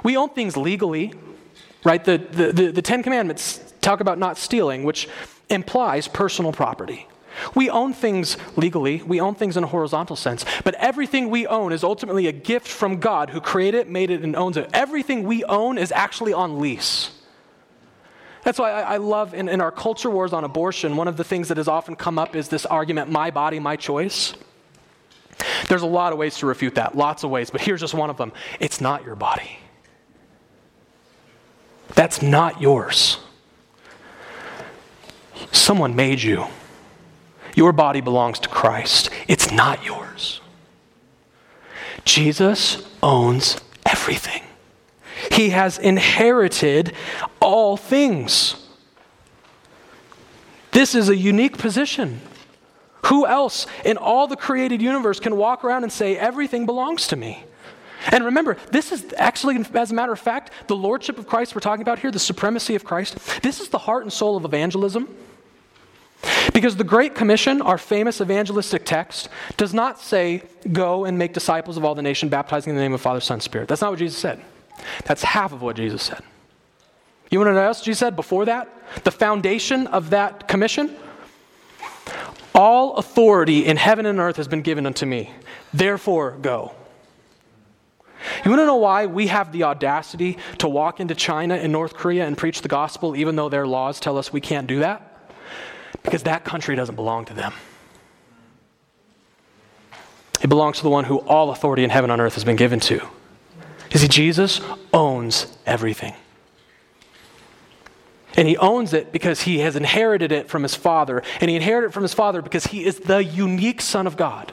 We 0.02 0.16
own 0.16 0.30
things 0.30 0.56
legally, 0.56 1.12
right? 1.84 2.04
The, 2.04 2.18
the, 2.18 2.52
the, 2.52 2.72
the 2.72 2.82
Ten 2.82 3.02
Commandments 3.02 3.63
talk 3.84 4.00
about 4.00 4.18
not 4.18 4.38
stealing, 4.38 4.84
which 4.84 5.08
implies 5.48 6.08
personal 6.08 6.52
property. 6.52 7.06
We 7.54 7.68
own 7.68 7.92
things 7.92 8.36
legally, 8.56 9.02
we 9.02 9.20
own 9.20 9.34
things 9.34 9.56
in 9.56 9.64
a 9.64 9.66
horizontal 9.66 10.16
sense, 10.16 10.44
but 10.62 10.74
everything 10.74 11.30
we 11.30 11.46
own 11.46 11.72
is 11.72 11.82
ultimately 11.82 12.26
a 12.26 12.32
gift 12.32 12.68
from 12.68 13.00
God 13.00 13.30
who 13.30 13.40
created 13.40 13.80
it, 13.80 13.88
made 13.88 14.10
it, 14.10 14.22
and 14.22 14.36
owns 14.36 14.56
it. 14.56 14.70
Everything 14.72 15.24
we 15.24 15.44
own 15.44 15.76
is 15.76 15.90
actually 15.92 16.32
on 16.32 16.60
lease. 16.60 17.10
That's 18.44 18.58
why 18.58 18.70
I, 18.70 18.94
I 18.94 18.96
love 18.98 19.34
in, 19.34 19.48
in 19.48 19.60
our 19.60 19.72
culture 19.72 20.10
wars 20.10 20.32
on 20.32 20.44
abortion, 20.44 20.96
one 20.96 21.08
of 21.08 21.16
the 21.16 21.24
things 21.24 21.48
that 21.48 21.56
has 21.56 21.66
often 21.66 21.96
come 21.96 22.18
up 22.18 22.36
is 22.36 22.48
this 22.48 22.66
argument 22.66 23.10
my 23.10 23.30
body, 23.30 23.58
my 23.58 23.76
choice. 23.76 24.34
There's 25.68 25.82
a 25.82 25.86
lot 25.86 26.12
of 26.12 26.18
ways 26.18 26.38
to 26.38 26.46
refute 26.46 26.76
that, 26.76 26.96
lots 26.96 27.24
of 27.24 27.30
ways, 27.30 27.50
but 27.50 27.60
here's 27.60 27.80
just 27.80 27.94
one 27.94 28.10
of 28.10 28.16
them 28.16 28.32
it's 28.60 28.80
not 28.80 29.04
your 29.04 29.16
body. 29.16 29.58
That's 31.94 32.22
not 32.22 32.60
yours. 32.60 33.18
Someone 35.54 35.94
made 35.96 36.22
you. 36.22 36.46
Your 37.54 37.72
body 37.72 38.00
belongs 38.00 38.40
to 38.40 38.48
Christ, 38.48 39.10
it's 39.28 39.52
not 39.52 39.84
yours. 39.84 40.40
Jesus 42.04 42.86
owns 43.02 43.60
everything. 43.86 44.42
He 45.30 45.50
has 45.50 45.78
inherited 45.78 46.92
all 47.40 47.76
things. 47.76 48.56
This 50.72 50.94
is 50.94 51.08
a 51.08 51.16
unique 51.16 51.56
position. 51.56 52.20
Who 53.06 53.26
else 53.26 53.66
in 53.84 53.96
all 53.96 54.26
the 54.26 54.36
created 54.36 54.82
universe 54.82 55.20
can 55.20 55.36
walk 55.36 55.64
around 55.64 55.84
and 55.84 55.92
say, 55.92 56.16
everything 56.16 56.66
belongs 56.66 57.06
to 57.08 57.16
me? 57.16 57.44
And 58.10 58.24
remember, 58.24 58.56
this 58.70 58.90
is 58.92 59.14
actually, 59.16 59.64
as 59.74 59.92
a 59.92 59.94
matter 59.94 60.12
of 60.12 60.18
fact, 60.18 60.50
the 60.66 60.76
lordship 60.76 61.18
of 61.18 61.26
Christ 61.26 61.54
we're 61.54 61.60
talking 61.60 61.82
about 61.82 62.00
here, 62.00 62.10
the 62.10 62.18
supremacy 62.18 62.74
of 62.74 62.84
Christ. 62.84 63.18
This 63.42 63.60
is 63.60 63.68
the 63.68 63.78
heart 63.78 64.02
and 64.02 64.12
soul 64.12 64.36
of 64.36 64.44
evangelism. 64.44 65.08
Because 66.52 66.76
the 66.76 66.84
Great 66.84 67.14
Commission, 67.14 67.60
our 67.62 67.78
famous 67.78 68.20
evangelistic 68.20 68.84
text, 68.84 69.28
does 69.56 69.74
not 69.74 70.00
say, 70.00 70.42
Go 70.72 71.04
and 71.04 71.18
make 71.18 71.32
disciples 71.32 71.76
of 71.76 71.84
all 71.84 71.94
the 71.94 72.02
nation, 72.02 72.28
baptizing 72.28 72.70
in 72.70 72.76
the 72.76 72.82
name 72.82 72.94
of 72.94 73.00
Father, 73.00 73.20
Son, 73.20 73.40
Spirit. 73.40 73.68
That's 73.68 73.80
not 73.82 73.90
what 73.90 73.98
Jesus 73.98 74.18
said. 74.18 74.40
That's 75.04 75.22
half 75.22 75.52
of 75.52 75.62
what 75.62 75.76
Jesus 75.76 76.02
said. 76.02 76.22
You 77.30 77.38
want 77.38 77.48
to 77.48 77.52
know 77.52 77.60
what 77.60 77.66
else 77.66 77.82
Jesus 77.82 77.98
said 77.98 78.16
before 78.16 78.44
that? 78.44 78.68
The 79.04 79.10
foundation 79.10 79.86
of 79.88 80.10
that 80.10 80.46
commission? 80.48 80.94
All 82.54 82.94
authority 82.94 83.66
in 83.66 83.76
heaven 83.76 84.06
and 84.06 84.20
earth 84.20 84.36
has 84.36 84.46
been 84.46 84.62
given 84.62 84.86
unto 84.86 85.06
me. 85.06 85.32
Therefore, 85.72 86.32
go. 86.40 86.72
You 88.44 88.50
want 88.50 88.60
to 88.60 88.66
know 88.66 88.76
why 88.76 89.06
we 89.06 89.26
have 89.26 89.52
the 89.52 89.64
audacity 89.64 90.38
to 90.58 90.68
walk 90.68 91.00
into 91.00 91.14
China 91.14 91.54
and 91.56 91.72
North 91.72 91.94
Korea 91.94 92.26
and 92.26 92.38
preach 92.38 92.62
the 92.62 92.68
gospel 92.68 93.16
even 93.16 93.36
though 93.36 93.48
their 93.48 93.66
laws 93.66 94.00
tell 94.00 94.16
us 94.16 94.32
we 94.32 94.40
can't 94.40 94.66
do 94.66 94.78
that? 94.80 95.13
Because 96.04 96.22
that 96.22 96.44
country 96.44 96.76
doesn't 96.76 96.94
belong 96.94 97.24
to 97.24 97.34
them. 97.34 97.52
It 100.40 100.48
belongs 100.48 100.76
to 100.76 100.82
the 100.82 100.90
one 100.90 101.04
who 101.04 101.18
all 101.20 101.50
authority 101.50 101.82
in 101.82 101.90
heaven 101.90 102.10
and 102.10 102.20
earth 102.20 102.34
has 102.34 102.44
been 102.44 102.56
given 102.56 102.78
to. 102.80 103.00
You 103.90 103.98
see, 103.98 104.08
Jesus 104.08 104.60
owns 104.92 105.56
everything. 105.66 106.14
And 108.36 108.48
he 108.48 108.56
owns 108.56 108.92
it 108.92 109.12
because 109.12 109.42
he 109.42 109.60
has 109.60 109.76
inherited 109.76 110.32
it 110.32 110.48
from 110.48 110.62
his 110.62 110.74
father. 110.74 111.22
And 111.40 111.48
he 111.48 111.56
inherited 111.56 111.88
it 111.88 111.92
from 111.92 112.02
his 112.02 112.14
father 112.14 112.42
because 112.42 112.66
he 112.66 112.84
is 112.84 112.98
the 112.98 113.22
unique 113.22 113.80
Son 113.80 114.06
of 114.06 114.16
God. 114.16 114.52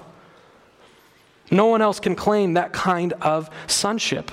No 1.49 1.65
one 1.65 1.81
else 1.81 1.99
can 1.99 2.15
claim 2.15 2.53
that 2.53 2.71
kind 2.71 3.13
of 3.21 3.49
sonship. 3.67 4.31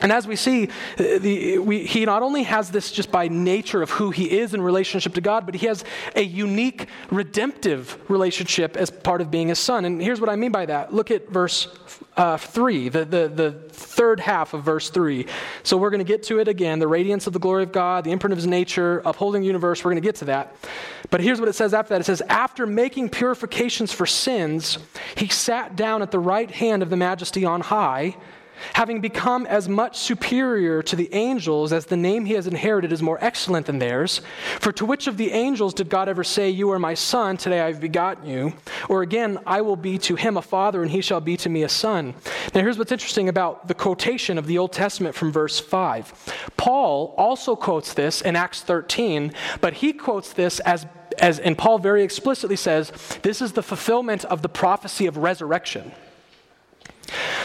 And 0.00 0.10
as 0.10 0.26
we 0.26 0.34
see, 0.34 0.68
the, 0.96 1.58
we, 1.58 1.86
he 1.86 2.04
not 2.04 2.22
only 2.22 2.42
has 2.42 2.70
this 2.70 2.90
just 2.90 3.12
by 3.12 3.28
nature 3.28 3.80
of 3.80 3.90
who 3.90 4.10
he 4.10 4.38
is 4.38 4.52
in 4.52 4.60
relationship 4.60 5.14
to 5.14 5.20
God, 5.20 5.46
but 5.46 5.54
he 5.54 5.66
has 5.66 5.84
a 6.16 6.22
unique 6.22 6.88
redemptive 7.10 7.98
relationship 8.10 8.76
as 8.76 8.90
part 8.90 9.20
of 9.20 9.30
being 9.30 9.48
his 9.48 9.58
son. 9.58 9.84
And 9.84 10.02
here's 10.02 10.20
what 10.20 10.28
I 10.28 10.36
mean 10.36 10.50
by 10.50 10.66
that. 10.66 10.92
Look 10.92 11.12
at 11.12 11.28
verse 11.28 11.68
uh, 12.16 12.36
3, 12.36 12.88
the, 12.88 13.04
the, 13.04 13.28
the 13.28 13.52
third 13.70 14.18
half 14.18 14.52
of 14.52 14.64
verse 14.64 14.90
3. 14.90 15.26
So 15.62 15.76
we're 15.76 15.90
going 15.90 16.04
to 16.04 16.12
get 16.12 16.24
to 16.24 16.40
it 16.40 16.48
again 16.48 16.80
the 16.80 16.88
radiance 16.88 17.26
of 17.28 17.32
the 17.32 17.38
glory 17.38 17.62
of 17.62 17.70
God, 17.70 18.04
the 18.04 18.12
imprint 18.12 18.32
of 18.32 18.38
his 18.38 18.46
nature, 18.46 19.00
upholding 19.04 19.42
the 19.42 19.46
universe. 19.46 19.84
We're 19.84 19.92
going 19.92 20.02
to 20.02 20.06
get 20.06 20.16
to 20.16 20.24
that. 20.26 20.56
But 21.10 21.20
here's 21.20 21.38
what 21.38 21.48
it 21.48 21.54
says 21.54 21.72
after 21.72 21.94
that 21.94 22.00
it 22.00 22.04
says, 22.04 22.22
After 22.28 22.66
making 22.66 23.10
purifications 23.10 23.92
for 23.92 24.06
sins, 24.06 24.78
he 25.16 25.28
sat 25.28 25.76
down 25.76 26.02
at 26.02 26.10
the 26.10 26.18
right 26.18 26.50
hand 26.50 26.82
of 26.82 26.90
the 26.90 26.96
majesty 26.96 27.44
on 27.44 27.60
high 27.60 28.16
having 28.72 29.00
become 29.00 29.46
as 29.46 29.68
much 29.68 29.98
superior 29.98 30.82
to 30.82 30.96
the 30.96 31.12
angels 31.14 31.72
as 31.72 31.86
the 31.86 31.96
name 31.96 32.24
he 32.24 32.34
has 32.34 32.46
inherited 32.46 32.92
is 32.92 33.02
more 33.02 33.18
excellent 33.20 33.66
than 33.66 33.78
theirs. 33.78 34.20
For 34.60 34.72
to 34.72 34.86
which 34.86 35.06
of 35.06 35.16
the 35.16 35.30
angels 35.30 35.74
did 35.74 35.88
God 35.88 36.08
ever 36.08 36.24
say, 36.24 36.50
You 36.50 36.70
are 36.70 36.78
my 36.78 36.94
son, 36.94 37.36
today 37.36 37.60
I 37.60 37.68
have 37.68 37.80
begotten 37.80 38.26
you? 38.26 38.54
Or 38.88 39.02
again, 39.02 39.38
I 39.46 39.60
will 39.60 39.76
be 39.76 39.98
to 39.98 40.16
him 40.16 40.36
a 40.36 40.42
father, 40.42 40.82
and 40.82 40.90
he 40.90 41.00
shall 41.00 41.20
be 41.20 41.36
to 41.38 41.48
me 41.48 41.62
a 41.62 41.68
son. 41.68 42.14
Now, 42.54 42.60
here's 42.60 42.78
what's 42.78 42.92
interesting 42.92 43.28
about 43.28 43.68
the 43.68 43.74
quotation 43.74 44.38
of 44.38 44.46
the 44.46 44.58
Old 44.58 44.72
Testament 44.72 45.14
from 45.14 45.32
verse 45.32 45.60
5. 45.60 46.50
Paul 46.56 47.14
also 47.16 47.56
quotes 47.56 47.94
this 47.94 48.20
in 48.20 48.36
Acts 48.36 48.62
13, 48.62 49.32
but 49.60 49.74
he 49.74 49.92
quotes 49.92 50.32
this 50.32 50.60
as 50.60 50.86
as 51.18 51.38
and 51.38 51.56
Paul 51.56 51.78
very 51.78 52.02
explicitly 52.02 52.56
says, 52.56 52.90
this 53.22 53.40
is 53.40 53.52
the 53.52 53.62
fulfillment 53.62 54.24
of 54.24 54.42
the 54.42 54.48
prophecy 54.48 55.06
of 55.06 55.16
resurrection. 55.16 55.92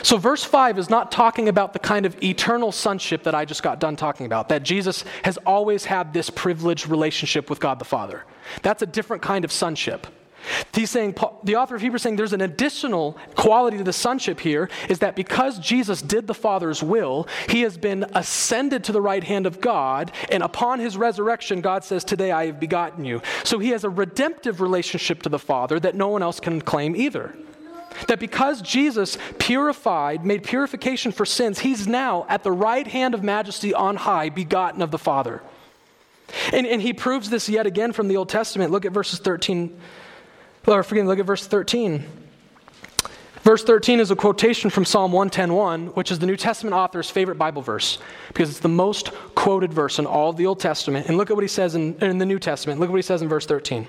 So, 0.03 0.17
verse 0.17 0.43
5 0.43 0.77
is 0.79 0.89
not 0.89 1.11
talking 1.11 1.49
about 1.49 1.73
the 1.73 1.79
kind 1.79 2.05
of 2.05 2.21
eternal 2.23 2.71
sonship 2.71 3.23
that 3.23 3.35
I 3.35 3.45
just 3.45 3.63
got 3.63 3.79
done 3.79 3.95
talking 3.95 4.25
about, 4.25 4.49
that 4.49 4.63
Jesus 4.63 5.03
has 5.23 5.37
always 5.45 5.85
had 5.85 6.13
this 6.13 6.29
privileged 6.29 6.87
relationship 6.87 7.49
with 7.49 7.59
God 7.59 7.79
the 7.79 7.85
Father. 7.85 8.23
That's 8.61 8.81
a 8.81 8.85
different 8.85 9.21
kind 9.21 9.45
of 9.45 9.51
sonship. 9.51 10.07
He's 10.73 10.89
saying, 10.89 11.15
the 11.43 11.55
author 11.57 11.75
of 11.75 11.81
Hebrews 11.81 11.99
is 11.99 12.03
saying 12.03 12.15
there's 12.15 12.33
an 12.33 12.41
additional 12.41 13.17
quality 13.35 13.77
to 13.77 13.83
the 13.83 13.93
sonship 13.93 14.39
here 14.39 14.69
is 14.87 14.99
that 14.99 15.15
because 15.15 15.59
Jesus 15.59 16.01
did 16.01 16.27
the 16.27 16.33
Father's 16.33 16.81
will, 16.81 17.27
he 17.49 17.61
has 17.61 17.77
been 17.77 18.05
ascended 18.13 18.83
to 18.85 18.91
the 18.91 19.01
right 19.01 19.23
hand 19.23 19.45
of 19.45 19.59
God, 19.59 20.11
and 20.31 20.41
upon 20.43 20.79
his 20.79 20.97
resurrection, 20.97 21.61
God 21.61 21.83
says, 21.83 22.03
Today 22.03 22.31
I 22.31 22.47
have 22.47 22.59
begotten 22.59 23.05
you. 23.05 23.21
So 23.43 23.59
he 23.59 23.69
has 23.69 23.83
a 23.83 23.89
redemptive 23.89 24.61
relationship 24.61 25.21
to 25.23 25.29
the 25.29 25.39
Father 25.39 25.79
that 25.79 25.95
no 25.95 26.07
one 26.07 26.23
else 26.23 26.39
can 26.39 26.61
claim 26.61 26.95
either. 26.95 27.35
That 28.07 28.19
because 28.19 28.61
Jesus 28.61 29.17
purified, 29.37 30.25
made 30.25 30.43
purification 30.43 31.11
for 31.11 31.25
sins, 31.25 31.59
he's 31.59 31.87
now 31.87 32.25
at 32.29 32.43
the 32.43 32.51
right 32.51 32.87
hand 32.87 33.13
of 33.13 33.23
majesty 33.23 33.73
on 33.73 33.95
high, 33.95 34.29
begotten 34.29 34.81
of 34.81 34.91
the 34.91 34.97
Father. 34.97 35.41
And, 36.53 36.67
and 36.67 36.81
he 36.81 36.93
proves 36.93 37.29
this 37.29 37.49
yet 37.49 37.65
again 37.65 37.91
from 37.91 38.07
the 38.07 38.17
Old 38.17 38.29
Testament. 38.29 38.71
Look 38.71 38.85
at 38.85 38.91
verses 38.91 39.19
13, 39.19 39.79
or 40.67 40.83
forgive 40.83 41.05
me, 41.05 41.09
look 41.09 41.19
at 41.19 41.25
verse 41.25 41.45
13. 41.45 42.05
Verse 43.43 43.63
13 43.63 43.99
is 43.99 44.11
a 44.11 44.15
quotation 44.15 44.69
from 44.69 44.83
Psalm 44.83 45.11
110.1, 45.11 45.95
which 45.95 46.11
is 46.11 46.19
the 46.19 46.25
New 46.25 46.35
Testament 46.35 46.75
author's 46.75 47.09
favorite 47.09 47.37
Bible 47.37 47.61
verse, 47.61 47.99
because 48.27 48.49
it's 48.49 48.59
the 48.59 48.67
most 48.67 49.13
quoted 49.33 49.73
verse 49.73 49.97
in 49.97 50.05
all 50.05 50.29
of 50.29 50.37
the 50.37 50.45
Old 50.45 50.59
Testament. 50.59 51.07
And 51.07 51.17
look 51.17 51.29
at 51.29 51.35
what 51.37 51.43
he 51.43 51.47
says 51.47 51.73
in, 51.75 51.95
in 52.03 52.17
the 52.17 52.25
New 52.25 52.39
Testament. 52.39 52.79
Look 52.79 52.89
at 52.89 52.91
what 52.91 52.97
he 52.97 53.01
says 53.01 53.21
in 53.21 53.29
verse 53.29 53.45
13. 53.45 53.87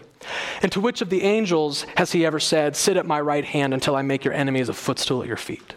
And 0.62 0.70
to 0.72 0.80
which 0.80 1.00
of 1.00 1.10
the 1.10 1.22
angels 1.22 1.82
has 1.96 2.12
he 2.12 2.24
ever 2.24 2.38
said, 2.38 2.76
Sit 2.76 2.96
at 2.96 3.06
my 3.06 3.20
right 3.20 3.44
hand 3.44 3.74
until 3.74 3.96
I 3.96 4.02
make 4.02 4.24
your 4.24 4.34
enemies 4.34 4.68
a 4.68 4.72
footstool 4.72 5.22
at 5.22 5.28
your 5.28 5.36
feet? 5.36 5.74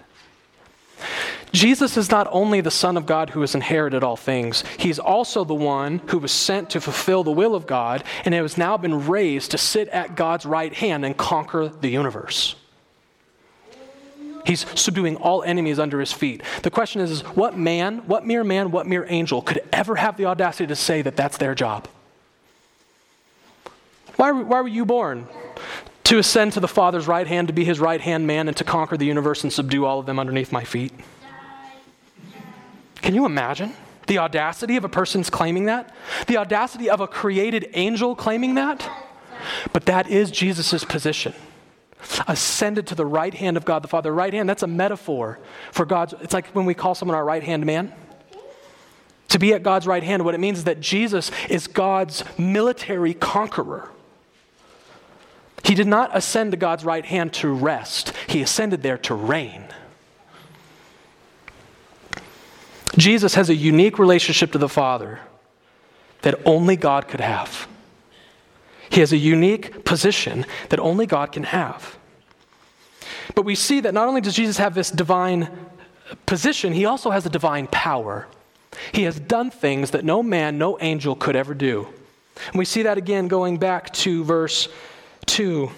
Jesus 1.51 1.97
is 1.97 2.09
not 2.09 2.27
only 2.31 2.61
the 2.61 2.71
Son 2.71 2.97
of 2.97 3.05
God 3.05 3.29
who 3.29 3.41
has 3.41 3.53
inherited 3.53 4.03
all 4.03 4.15
things, 4.15 4.63
he's 4.77 4.97
also 4.97 5.43
the 5.43 5.53
one 5.53 5.99
who 6.07 6.17
was 6.17 6.31
sent 6.31 6.71
to 6.71 6.81
fulfill 6.81 7.23
the 7.23 7.31
will 7.31 7.53
of 7.53 7.67
God 7.67 8.03
and 8.25 8.33
has 8.33 8.57
now 8.57 8.75
been 8.77 9.07
raised 9.07 9.51
to 9.51 9.57
sit 9.57 9.87
at 9.89 10.15
God's 10.15 10.45
right 10.45 10.73
hand 10.73 11.05
and 11.05 11.15
conquer 11.15 11.67
the 11.67 11.89
universe. 11.89 12.55
He's 14.45 14.65
subduing 14.79 15.15
all 15.15 15.41
enemies 15.43 15.79
under 15.79 15.99
his 15.99 16.11
feet. 16.11 16.43
The 16.63 16.69
question 16.69 17.01
is, 17.01 17.11
is 17.11 17.21
what 17.21 17.57
man, 17.57 17.99
what 18.07 18.25
mere 18.25 18.43
man, 18.43 18.71
what 18.71 18.85
mere 18.85 19.05
angel 19.07 19.41
could 19.41 19.61
ever 19.71 19.95
have 19.95 20.17
the 20.17 20.25
audacity 20.25 20.67
to 20.67 20.75
say 20.75 21.01
that 21.01 21.15
that's 21.15 21.37
their 21.37 21.55
job? 21.55 21.87
Why, 24.17 24.31
why 24.31 24.61
were 24.61 24.67
you 24.67 24.85
born? 24.85 25.27
To 26.05 26.17
ascend 26.17 26.53
to 26.53 26.59
the 26.59 26.67
Father's 26.67 27.07
right 27.07 27.25
hand, 27.25 27.47
to 27.47 27.53
be 27.53 27.63
his 27.63 27.79
right 27.79 28.01
hand 28.01 28.27
man, 28.27 28.47
and 28.47 28.57
to 28.57 28.63
conquer 28.63 28.97
the 28.97 29.05
universe 29.05 29.43
and 29.43 29.51
subdue 29.51 29.85
all 29.85 29.99
of 29.99 30.05
them 30.05 30.19
underneath 30.19 30.51
my 30.51 30.65
feet. 30.65 30.91
Can 33.01 33.15
you 33.15 33.25
imagine 33.25 33.73
the 34.07 34.17
audacity 34.17 34.75
of 34.75 34.83
a 34.83 34.89
person's 34.89 35.29
claiming 35.29 35.65
that? 35.65 35.93
The 36.27 36.37
audacity 36.37 36.89
of 36.89 36.99
a 36.99 37.07
created 37.07 37.69
angel 37.73 38.15
claiming 38.15 38.55
that? 38.55 38.89
But 39.71 39.85
that 39.85 40.09
is 40.09 40.31
Jesus' 40.31 40.83
position 40.83 41.33
ascended 42.27 42.87
to 42.87 42.95
the 42.95 43.05
right 43.05 43.33
hand 43.33 43.57
of 43.57 43.65
God 43.65 43.83
the 43.83 43.87
Father. 43.87 44.13
Right 44.13 44.33
hand, 44.33 44.47
that's 44.47 44.63
a 44.63 44.67
metaphor 44.67 45.39
for 45.71 45.85
God's. 45.85 46.13
It's 46.21 46.33
like 46.33 46.47
when 46.47 46.65
we 46.65 46.73
call 46.73 46.95
someone 46.95 47.15
our 47.15 47.25
right 47.25 47.43
hand 47.43 47.65
man. 47.65 47.93
To 49.29 49.39
be 49.39 49.53
at 49.53 49.63
God's 49.63 49.87
right 49.87 50.03
hand, 50.03 50.23
what 50.23 50.35
it 50.35 50.39
means 50.39 50.59
is 50.59 50.63
that 50.65 50.79
Jesus 50.79 51.31
is 51.49 51.65
God's 51.65 52.23
military 52.37 53.15
conqueror. 53.15 53.89
He 55.63 55.75
did 55.75 55.87
not 55.87 56.15
ascend 56.15 56.51
to 56.51 56.57
God's 56.57 56.85
right 56.85 57.05
hand 57.05 57.33
to 57.33 57.49
rest, 57.49 58.13
he 58.27 58.41
ascended 58.41 58.83
there 58.83 58.97
to 58.99 59.15
reign. 59.15 59.65
Jesus 62.97 63.33
has 63.33 63.49
a 63.49 63.55
unique 63.55 63.97
relationship 63.97 64.51
to 64.51 64.59
the 64.59 64.69
Father 64.69 65.19
that 66.21 66.39
only 66.45 66.75
God 66.75 67.07
could 67.07 67.21
have. 67.21 67.67
He 68.93 68.99
has 68.99 69.11
a 69.11 69.17
unique 69.17 69.83
position 69.85 70.45
that 70.69 70.79
only 70.79 71.07
God 71.07 71.31
can 71.31 71.43
have. 71.43 71.97
But 73.33 73.43
we 73.43 73.55
see 73.55 73.79
that 73.79 73.91
not 73.91 74.07
only 74.07 74.21
does 74.21 74.35
Jesus 74.35 74.57
have 74.57 74.75
this 74.75 74.91
divine 74.91 75.49
position, 76.27 76.73
he 76.73 76.85
also 76.85 77.09
has 77.09 77.25
a 77.25 77.29
divine 77.29 77.65
power. 77.65 78.27
He 78.91 79.03
has 79.03 79.19
done 79.19 79.49
things 79.49 79.91
that 79.91 80.05
no 80.05 80.21
man, 80.21 80.59
no 80.59 80.77
angel 80.79 81.15
could 81.15 81.35
ever 81.35 81.55
do. 81.55 81.87
And 82.47 82.55
we 82.59 82.65
see 82.65 82.83
that 82.83 82.99
again 82.99 83.27
going 83.27 83.57
back 83.57 83.91
to 83.93 84.23
verse 84.23 84.69
2. 85.25 85.71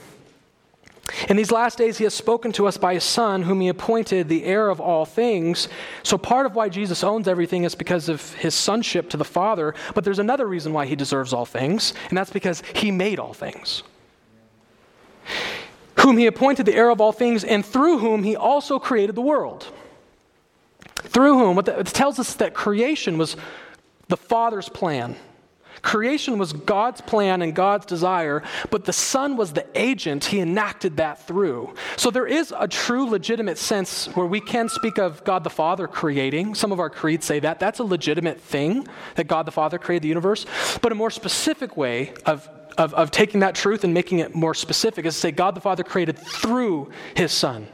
In 1.30 1.38
these 1.38 1.52
last 1.52 1.78
days, 1.78 1.98
he 1.98 2.04
has 2.04 2.14
spoken 2.14 2.52
to 2.54 2.68
us 2.68 2.78
by 2.78 2.96
his 2.96 3.04
Son, 3.04 3.44
whom 3.44 3.62
he 3.62 3.68
appointed 3.68 4.28
the 4.28 4.44
heir 4.44 4.70
of 4.70 4.82
all 4.82 5.06
things. 5.06 5.68
So, 6.04 6.18
part 6.18 6.46
of 6.46 6.56
why 6.56 6.68
Jesus 6.68 7.04
owns 7.04 7.28
everything 7.28 7.64
is 7.64 7.76
because 7.76 8.10
of 8.10 8.34
his 8.34 8.56
sonship 8.56 9.10
to 9.12 9.18
the 9.18 9.26
Father. 9.26 9.76
But 9.94 10.04
there's 10.04 10.20
another 10.20 10.48
reason 10.48 10.74
why 10.74 10.88
he 10.88 10.96
deserves 10.96 11.32
all 11.32 11.46
things, 11.46 11.94
and 12.10 12.18
that's 12.18 12.32
because 12.32 12.64
he 12.74 12.90
made 12.92 13.20
all 13.20 13.34
things. 13.34 13.84
Whom 16.00 16.18
he 16.18 16.26
appointed 16.26 16.66
the 16.66 16.76
heir 16.76 16.90
of 16.90 17.00
all 17.00 17.12
things, 17.12 17.44
and 17.44 17.66
through 17.66 18.00
whom 18.00 18.24
he 18.24 18.36
also 18.36 18.80
created 18.80 19.16
the 19.16 19.22
world. 19.22 19.68
Through 20.96 21.38
whom, 21.38 21.60
it 21.60 21.88
tells 21.88 22.20
us 22.20 22.34
that 22.36 22.54
creation 22.54 23.18
was 23.18 23.38
the 24.08 24.18
Father's 24.18 24.70
plan. 24.70 25.16
Creation 25.82 26.38
was 26.38 26.54
God's 26.54 27.02
plan 27.02 27.42
and 27.42 27.56
God's 27.56 27.86
desire, 27.86 28.44
but 28.70 28.86
the 28.86 28.94
Son 28.94 29.38
was 29.38 29.54
the 29.54 29.66
agent. 29.76 30.26
He 30.26 30.40
enacted 30.40 30.98
that 30.98 31.26
through. 31.28 31.74
So 31.98 32.12
there 32.12 32.28
is 32.28 32.54
a 32.58 32.68
true, 32.68 33.06
legitimate 33.06 33.58
sense 33.58 34.08
where 34.16 34.26
we 34.26 34.40
can 34.40 34.70
speak 34.70 34.98
of 34.98 35.24
God 35.24 35.44
the 35.44 35.50
Father 35.50 35.88
creating. 35.88 36.56
Some 36.56 36.72
of 36.72 36.80
our 36.80 36.90
creeds 36.90 37.26
say 37.26 37.40
that. 37.40 37.60
That's 37.60 37.80
a 37.80 37.84
legitimate 37.84 38.40
thing, 38.40 38.88
that 39.16 39.28
God 39.28 39.46
the 39.46 39.52
Father 39.52 39.78
created 39.78 40.04
the 40.04 40.10
universe. 40.10 40.46
But 40.82 40.92
a 40.92 40.96
more 40.96 41.12
specific 41.12 41.78
way 41.78 42.14
of 42.26 42.50
of, 42.78 42.94
of 42.94 43.10
taking 43.10 43.40
that 43.40 43.56
truth 43.56 43.86
and 43.86 43.94
making 43.94 44.20
it 44.20 44.36
more 44.36 44.54
specific 44.54 45.06
is 45.06 45.14
to 45.14 45.20
say 45.20 45.32
God 45.32 45.56
the 45.56 45.62
Father 45.62 45.84
created 45.84 46.20
through 46.20 46.92
his 47.16 47.32
Son. 47.32 47.68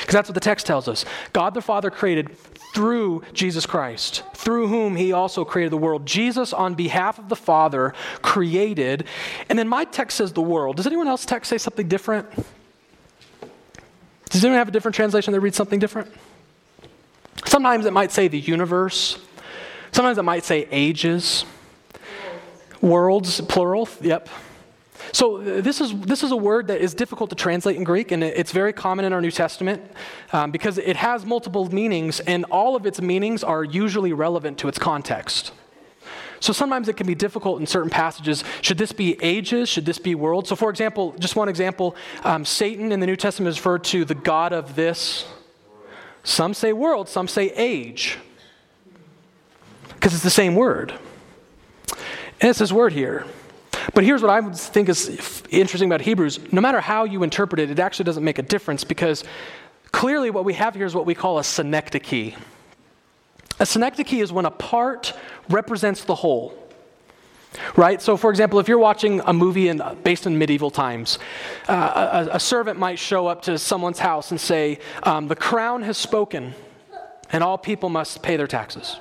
Because 0.00 0.14
that's 0.14 0.28
what 0.28 0.34
the 0.34 0.40
text 0.40 0.66
tells 0.66 0.88
us. 0.88 1.04
God 1.32 1.54
the 1.54 1.62
Father 1.62 1.90
created 1.90 2.36
through 2.74 3.22
Jesus 3.32 3.66
Christ, 3.66 4.22
through 4.34 4.68
whom 4.68 4.96
he 4.96 5.12
also 5.12 5.44
created 5.44 5.72
the 5.72 5.78
world. 5.78 6.06
Jesus, 6.06 6.52
on 6.52 6.74
behalf 6.74 7.18
of 7.18 7.28
the 7.28 7.36
Father, 7.36 7.94
created. 8.22 9.04
And 9.48 9.58
then 9.58 9.68
my 9.68 9.84
text 9.84 10.18
says 10.18 10.32
the 10.32 10.42
world. 10.42 10.76
Does 10.76 10.86
anyone 10.86 11.08
else 11.08 11.24
text 11.24 11.48
say 11.48 11.58
something 11.58 11.88
different? 11.88 12.28
Does 14.30 14.44
anyone 14.44 14.58
have 14.58 14.68
a 14.68 14.70
different 14.70 14.94
translation 14.94 15.32
that 15.32 15.40
reads 15.40 15.56
something 15.56 15.78
different? 15.78 16.12
Sometimes 17.46 17.86
it 17.86 17.92
might 17.92 18.12
say 18.12 18.28
the 18.28 18.38
universe. 18.38 19.18
Sometimes 19.92 20.18
it 20.18 20.22
might 20.22 20.44
say 20.44 20.68
ages. 20.70 21.44
Worlds, 22.80 23.40
plural, 23.40 23.88
yep. 24.00 24.28
So 25.12 25.36
uh, 25.36 25.60
this 25.60 25.80
is, 25.80 25.98
this 26.00 26.22
is 26.22 26.32
a 26.32 26.36
word 26.36 26.66
that 26.68 26.80
is 26.80 26.94
difficult 26.94 27.30
to 27.30 27.36
translate 27.36 27.76
in 27.76 27.84
Greek, 27.84 28.12
and 28.12 28.22
it's 28.22 28.52
very 28.52 28.72
common 28.72 29.04
in 29.04 29.12
our 29.12 29.20
New 29.20 29.30
Testament 29.30 29.82
um, 30.32 30.50
because 30.50 30.78
it 30.78 30.96
has 30.96 31.24
multiple 31.24 31.72
meanings, 31.72 32.20
and 32.20 32.44
all 32.46 32.76
of 32.76 32.86
its 32.86 33.00
meanings 33.00 33.44
are 33.44 33.64
usually 33.64 34.12
relevant 34.12 34.58
to 34.58 34.68
its 34.68 34.78
context. 34.78 35.52
So 36.40 36.52
sometimes 36.52 36.88
it 36.88 36.96
can 36.96 37.06
be 37.06 37.14
difficult 37.14 37.60
in 37.60 37.66
certain 37.66 37.90
passages. 37.90 38.44
Should 38.60 38.78
this 38.78 38.92
be 38.92 39.16
ages? 39.22 39.68
Should 39.68 39.86
this 39.86 39.98
be 39.98 40.14
world? 40.14 40.46
So, 40.46 40.54
for 40.54 40.70
example, 40.70 41.14
just 41.18 41.34
one 41.34 41.48
example 41.48 41.96
um, 42.22 42.44
Satan 42.44 42.92
in 42.92 43.00
the 43.00 43.06
New 43.06 43.16
Testament 43.16 43.48
is 43.48 43.58
referred 43.58 43.84
to 43.84 44.04
the 44.04 44.14
God 44.14 44.52
of 44.52 44.76
this. 44.76 45.26
Some 46.22 46.54
say 46.54 46.72
world, 46.72 47.08
some 47.08 47.26
say 47.26 47.50
age, 47.50 48.18
because 49.94 50.14
it's 50.14 50.22
the 50.22 50.30
same 50.30 50.54
word. 50.54 50.92
And 52.40 52.50
it's 52.50 52.58
this 52.60 52.72
word 52.72 52.92
here. 52.92 53.24
But 53.94 54.04
here's 54.04 54.22
what 54.22 54.30
I 54.30 54.48
think 54.50 54.88
is 54.88 55.42
interesting 55.50 55.88
about 55.88 56.02
Hebrews 56.02 56.52
no 56.52 56.60
matter 56.60 56.80
how 56.80 57.04
you 57.04 57.22
interpret 57.22 57.60
it, 57.60 57.70
it 57.70 57.78
actually 57.78 58.04
doesn't 58.04 58.24
make 58.24 58.38
a 58.38 58.42
difference 58.42 58.84
because 58.84 59.24
clearly 59.92 60.30
what 60.30 60.44
we 60.44 60.54
have 60.54 60.74
here 60.74 60.86
is 60.86 60.94
what 60.94 61.06
we 61.06 61.14
call 61.14 61.38
a 61.38 61.44
synecdoche. 61.44 62.34
A 63.60 63.66
synecdoche 63.66 64.12
is 64.14 64.32
when 64.32 64.44
a 64.44 64.50
part 64.50 65.14
represents 65.48 66.04
the 66.04 66.14
whole. 66.14 66.54
Right? 67.76 68.00
So, 68.00 68.18
for 68.18 68.30
example, 68.30 68.58
if 68.58 68.68
you're 68.68 68.78
watching 68.78 69.20
a 69.20 69.32
movie 69.32 69.68
in, 69.68 69.82
based 70.04 70.26
in 70.26 70.38
medieval 70.38 70.70
times, 70.70 71.18
uh, 71.66 72.26
a, 72.30 72.36
a, 72.36 72.40
servant 72.40 72.78
might 72.78 72.98
show 72.98 73.26
up 73.26 73.42
to 73.42 73.58
someone's 73.58 73.98
house 73.98 74.30
and 74.30 74.40
say, 74.40 74.80
um, 75.02 75.28
The 75.28 75.34
crown 75.34 75.82
has 75.82 75.96
spoken, 75.96 76.52
and 77.32 77.42
all 77.42 77.56
people 77.56 77.88
must 77.88 78.22
pay 78.22 78.36
their 78.36 78.46
taxes. 78.46 79.00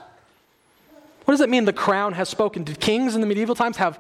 What 1.26 1.34
does 1.34 1.42
that 1.42 1.50
mean, 1.50 1.66
the 1.66 1.74
crown 1.74 2.14
has 2.14 2.30
spoken? 2.30 2.64
Did 2.64 2.80
kings 2.80 3.16
in 3.16 3.22
the 3.22 3.28
medieval 3.28 3.54
times 3.54 3.76
have 3.78 4.00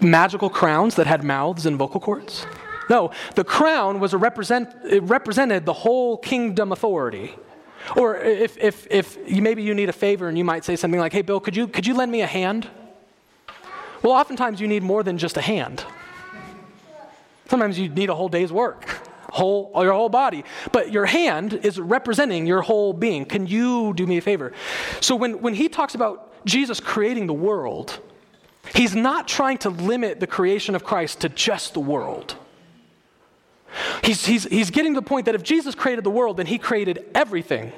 magical 0.00 0.50
crowns 0.50 0.94
that 0.96 1.06
had 1.06 1.24
mouths 1.24 1.66
and 1.66 1.76
vocal 1.76 2.00
cords? 2.00 2.46
No, 2.90 3.10
the 3.34 3.44
crown 3.44 4.00
was 4.00 4.12
a 4.12 4.18
represent, 4.18 4.68
it 4.84 5.02
represented 5.04 5.64
the 5.64 5.72
whole 5.72 6.18
kingdom 6.18 6.72
authority. 6.72 7.34
Or 7.96 8.16
if, 8.16 8.56
if, 8.58 8.86
if 8.90 9.18
you, 9.26 9.42
maybe 9.42 9.62
you 9.62 9.74
need 9.74 9.88
a 9.88 9.92
favor 9.92 10.28
and 10.28 10.38
you 10.38 10.44
might 10.44 10.64
say 10.64 10.76
something 10.76 11.00
like, 11.00 11.12
hey, 11.12 11.22
Bill, 11.22 11.40
could 11.40 11.56
you, 11.56 11.68
could 11.68 11.86
you 11.86 11.94
lend 11.94 12.10
me 12.10 12.22
a 12.22 12.26
hand? 12.26 12.68
Well, 14.02 14.12
oftentimes 14.12 14.60
you 14.60 14.68
need 14.68 14.82
more 14.82 15.02
than 15.02 15.18
just 15.18 15.36
a 15.36 15.40
hand. 15.40 15.84
Sometimes 17.48 17.78
you 17.78 17.88
need 17.88 18.08
a 18.08 18.14
whole 18.14 18.28
day's 18.28 18.52
work, 18.52 18.84
whole, 19.30 19.70
your 19.76 19.92
whole 19.92 20.08
body. 20.08 20.44
But 20.72 20.92
your 20.92 21.06
hand 21.06 21.52
is 21.52 21.78
representing 21.78 22.46
your 22.46 22.62
whole 22.62 22.92
being. 22.92 23.24
Can 23.26 23.46
you 23.46 23.92
do 23.94 24.06
me 24.06 24.18
a 24.18 24.22
favor? 24.22 24.52
So 25.00 25.14
when, 25.14 25.40
when 25.40 25.54
he 25.54 25.68
talks 25.68 25.94
about 25.94 26.44
Jesus 26.46 26.80
creating 26.80 27.26
the 27.26 27.34
world, 27.34 28.00
He's 28.74 28.94
not 28.94 29.28
trying 29.28 29.58
to 29.58 29.70
limit 29.70 30.20
the 30.20 30.26
creation 30.26 30.74
of 30.74 30.84
Christ 30.84 31.20
to 31.20 31.28
just 31.28 31.74
the 31.74 31.80
world. 31.80 32.36
He's, 34.02 34.24
he's, 34.24 34.44
he's 34.44 34.70
getting 34.70 34.94
to 34.94 35.00
the 35.00 35.06
point 35.06 35.26
that 35.26 35.34
if 35.34 35.42
Jesus 35.42 35.74
created 35.74 36.04
the 36.04 36.10
world, 36.10 36.36
then 36.36 36.46
he 36.46 36.58
created 36.58 37.04
everything. 37.14 37.72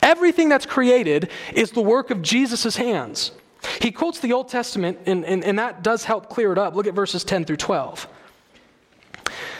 Everything 0.00 0.48
that's 0.48 0.66
created 0.66 1.30
is 1.52 1.70
the 1.72 1.80
work 1.80 2.10
of 2.10 2.22
Jesus' 2.22 2.76
hands. 2.76 3.32
He 3.80 3.92
quotes 3.92 4.18
the 4.18 4.32
Old 4.32 4.48
Testament, 4.48 4.98
and, 5.06 5.24
and, 5.24 5.44
and 5.44 5.58
that 5.58 5.82
does 5.82 6.04
help 6.04 6.28
clear 6.28 6.52
it 6.52 6.58
up. 6.58 6.74
Look 6.74 6.86
at 6.86 6.94
verses 6.94 7.24
10 7.24 7.44
through 7.44 7.56
12. 7.56 8.08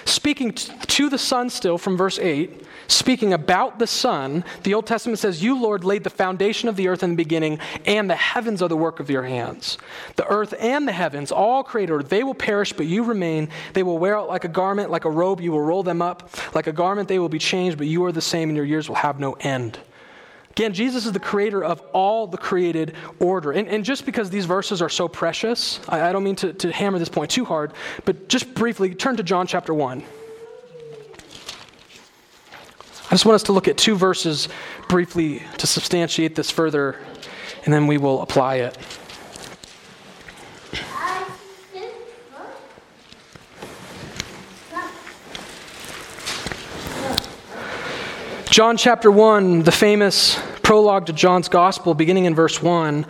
Speaking 0.05 0.53
to 0.53 1.09
the 1.09 1.19
Son 1.19 1.51
still 1.51 1.79
from 1.79 1.97
verse 1.97 2.19
8, 2.19 2.65
speaking 2.89 3.33
about 3.33 3.79
the 3.79 3.87
Son, 3.87 4.45
the 4.63 4.75
Old 4.75 4.87
Testament 4.87 5.19
says, 5.19 5.43
You, 5.43 5.61
Lord, 5.61 5.85
laid 5.85 6.05
the 6.05 6.11
foundation 6.11 6.69
of 6.69 6.77
the 6.77 6.89
earth 6.89 7.03
in 7.03 7.11
the 7.11 7.17
beginning, 7.17 7.59
and 7.87 8.09
the 8.09 8.17
heavens 8.17 8.63
are 8.63 8.69
the 8.69 8.77
work 8.77 9.01
of 9.01 9.11
your 9.11 9.23
hands. 9.23 9.79
The 10.17 10.27
earth 10.27 10.55
and 10.59 10.87
the 10.87 10.93
heavens, 10.93 11.33
all 11.33 11.63
created, 11.63 12.09
they 12.09 12.23
will 12.23 12.35
perish, 12.35 12.73
but 12.73 12.87
you 12.87 13.05
remain. 13.05 13.49
They 13.73 13.83
will 13.83 13.99
wear 13.99 14.19
out 14.19 14.29
like 14.29 14.45
a 14.45 14.49
garment, 14.49 14.91
like 14.91 15.05
a 15.05 15.11
robe, 15.11 15.41
you 15.41 15.53
will 15.53 15.63
roll 15.63 15.83
them 15.83 16.03
up. 16.03 16.31
Like 16.55 16.67
a 16.67 16.73
garment, 16.73 17.09
they 17.09 17.19
will 17.19 17.29
be 17.29 17.39
changed, 17.39 17.79
but 17.79 17.87
you 17.87 18.05
are 18.05 18.13
the 18.13 18.21
same, 18.21 18.49
and 18.49 18.57
your 18.57 18.67
years 18.67 18.89
will 18.89 18.97
have 18.97 19.19
no 19.19 19.35
end. 19.41 19.79
Again, 20.53 20.75
Jesus 20.75 21.07
is 21.07 21.13
the 21.13 21.19
creator 21.19 21.65
of 21.65 21.81
all 21.95 22.27
the 22.27 22.37
created 22.37 22.95
order. 23.19 23.53
And, 23.53 23.67
and 23.69 23.83
just 23.83 24.05
because 24.05 24.29
these 24.29 24.45
verses 24.45 24.83
are 24.83 24.91
so 24.91 25.09
precious, 25.09 25.81
I, 25.89 26.03
I 26.03 26.13
don't 26.13 26.23
mean 26.23 26.37
to, 26.37 26.53
to 26.53 26.71
hammer 26.71 26.99
this 26.99 27.09
point 27.09 27.31
too 27.31 27.47
hard, 27.47 27.73
but 28.05 28.29
just 28.29 28.53
briefly 28.53 28.95
turn 28.95 29.17
to 29.17 29.23
John 29.23 29.47
chapter 29.47 29.73
1. 29.73 30.03
I 33.07 33.15
just 33.15 33.25
want 33.25 33.35
us 33.35 33.45
to 33.45 33.53
look 33.53 33.67
at 33.67 33.79
two 33.79 33.97
verses 33.97 34.51
briefly 34.91 35.43
to 35.57 35.67
substantiate 35.67 36.35
this 36.35 36.51
further, 36.51 37.01
and 37.65 37.73
then 37.73 37.87
we 37.87 37.97
will 37.97 38.21
apply 38.21 38.57
it. 38.57 38.77
John 48.53 48.77
chapter 48.77 49.11
1, 49.11 49.63
the 49.63 49.73
famous 49.73 50.39
prologue 50.63 51.07
to 51.07 51.15
John's 51.15 51.49
gospel, 51.49 51.95
beginning 51.95 52.27
in 52.27 52.35
verse 52.35 52.61
1. 52.61 53.07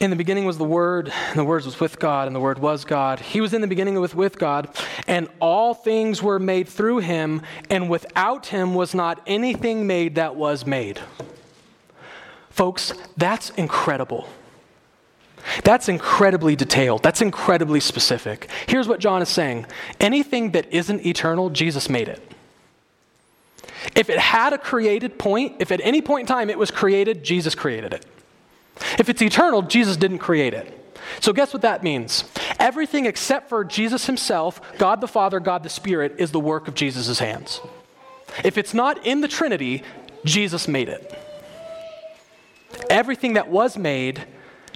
In 0.00 0.10
the 0.10 0.16
beginning 0.16 0.44
was 0.44 0.58
the 0.58 0.64
Word, 0.64 1.10
and 1.30 1.38
the 1.38 1.44
Word 1.44 1.64
was 1.64 1.80
with 1.80 1.98
God, 1.98 2.26
and 2.26 2.36
the 2.36 2.40
Word 2.40 2.58
was 2.58 2.84
God. 2.84 3.18
He 3.18 3.40
was 3.40 3.54
in 3.54 3.62
the 3.62 3.66
beginning 3.66 3.98
with, 3.98 4.14
with 4.14 4.38
God, 4.38 4.68
and 5.06 5.30
all 5.40 5.72
things 5.72 6.22
were 6.22 6.38
made 6.38 6.68
through 6.68 6.98
him, 6.98 7.40
and 7.70 7.88
without 7.88 8.44
him 8.44 8.74
was 8.74 8.94
not 8.94 9.22
anything 9.26 9.86
made 9.86 10.16
that 10.16 10.36
was 10.36 10.66
made. 10.66 11.00
Folks, 12.50 12.92
that's 13.16 13.48
incredible. 13.52 14.28
That's 15.64 15.88
incredibly 15.88 16.56
detailed. 16.56 17.02
That's 17.02 17.22
incredibly 17.22 17.80
specific. 17.80 18.50
Here's 18.66 18.86
what 18.86 19.00
John 19.00 19.22
is 19.22 19.30
saying 19.30 19.64
anything 19.98 20.50
that 20.50 20.70
isn't 20.74 21.06
eternal, 21.06 21.48
Jesus 21.48 21.88
made 21.88 22.08
it. 22.08 22.35
If 23.94 24.10
it 24.10 24.18
had 24.18 24.52
a 24.52 24.58
created 24.58 25.18
point, 25.18 25.56
if 25.58 25.70
at 25.70 25.80
any 25.82 26.00
point 26.02 26.22
in 26.22 26.26
time 26.26 26.50
it 26.50 26.58
was 26.58 26.70
created, 26.70 27.24
Jesus 27.24 27.54
created 27.54 27.92
it. 27.92 28.06
If 28.98 29.08
it's 29.08 29.22
eternal, 29.22 29.62
Jesus 29.62 29.96
didn't 29.96 30.18
create 30.18 30.54
it. 30.54 30.72
So, 31.20 31.32
guess 31.32 31.52
what 31.52 31.62
that 31.62 31.82
means? 31.82 32.24
Everything 32.58 33.06
except 33.06 33.48
for 33.48 33.64
Jesus 33.64 34.06
himself, 34.06 34.60
God 34.78 35.00
the 35.00 35.08
Father, 35.08 35.40
God 35.40 35.62
the 35.62 35.68
Spirit, 35.68 36.16
is 36.18 36.32
the 36.32 36.40
work 36.40 36.68
of 36.68 36.74
Jesus' 36.74 37.18
hands. 37.18 37.60
If 38.44 38.58
it's 38.58 38.74
not 38.74 39.06
in 39.06 39.20
the 39.20 39.28
Trinity, 39.28 39.82
Jesus 40.24 40.68
made 40.68 40.88
it. 40.88 41.14
Everything 42.90 43.34
that 43.34 43.48
was 43.48 43.78
made, 43.78 44.26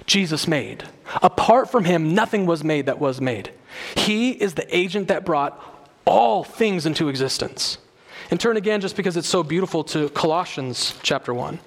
Jesus 0.05 0.47
made. 0.47 0.85
Apart 1.21 1.69
from 1.69 1.83
him, 1.83 2.15
nothing 2.15 2.45
was 2.45 2.63
made 2.63 2.85
that 2.85 2.99
was 2.99 3.21
made. 3.21 3.51
He 3.95 4.31
is 4.31 4.53
the 4.53 4.75
agent 4.75 5.09
that 5.09 5.25
brought 5.25 5.61
all 6.05 6.43
things 6.43 6.85
into 6.85 7.09
existence. 7.09 7.77
And 8.31 8.39
turn 8.39 8.55
again, 8.55 8.79
just 8.79 8.95
because 8.95 9.17
it's 9.17 9.27
so 9.27 9.43
beautiful, 9.43 9.83
to 9.83 10.07
Colossians 10.09 10.95
chapter 11.03 11.33
1. 11.33 11.59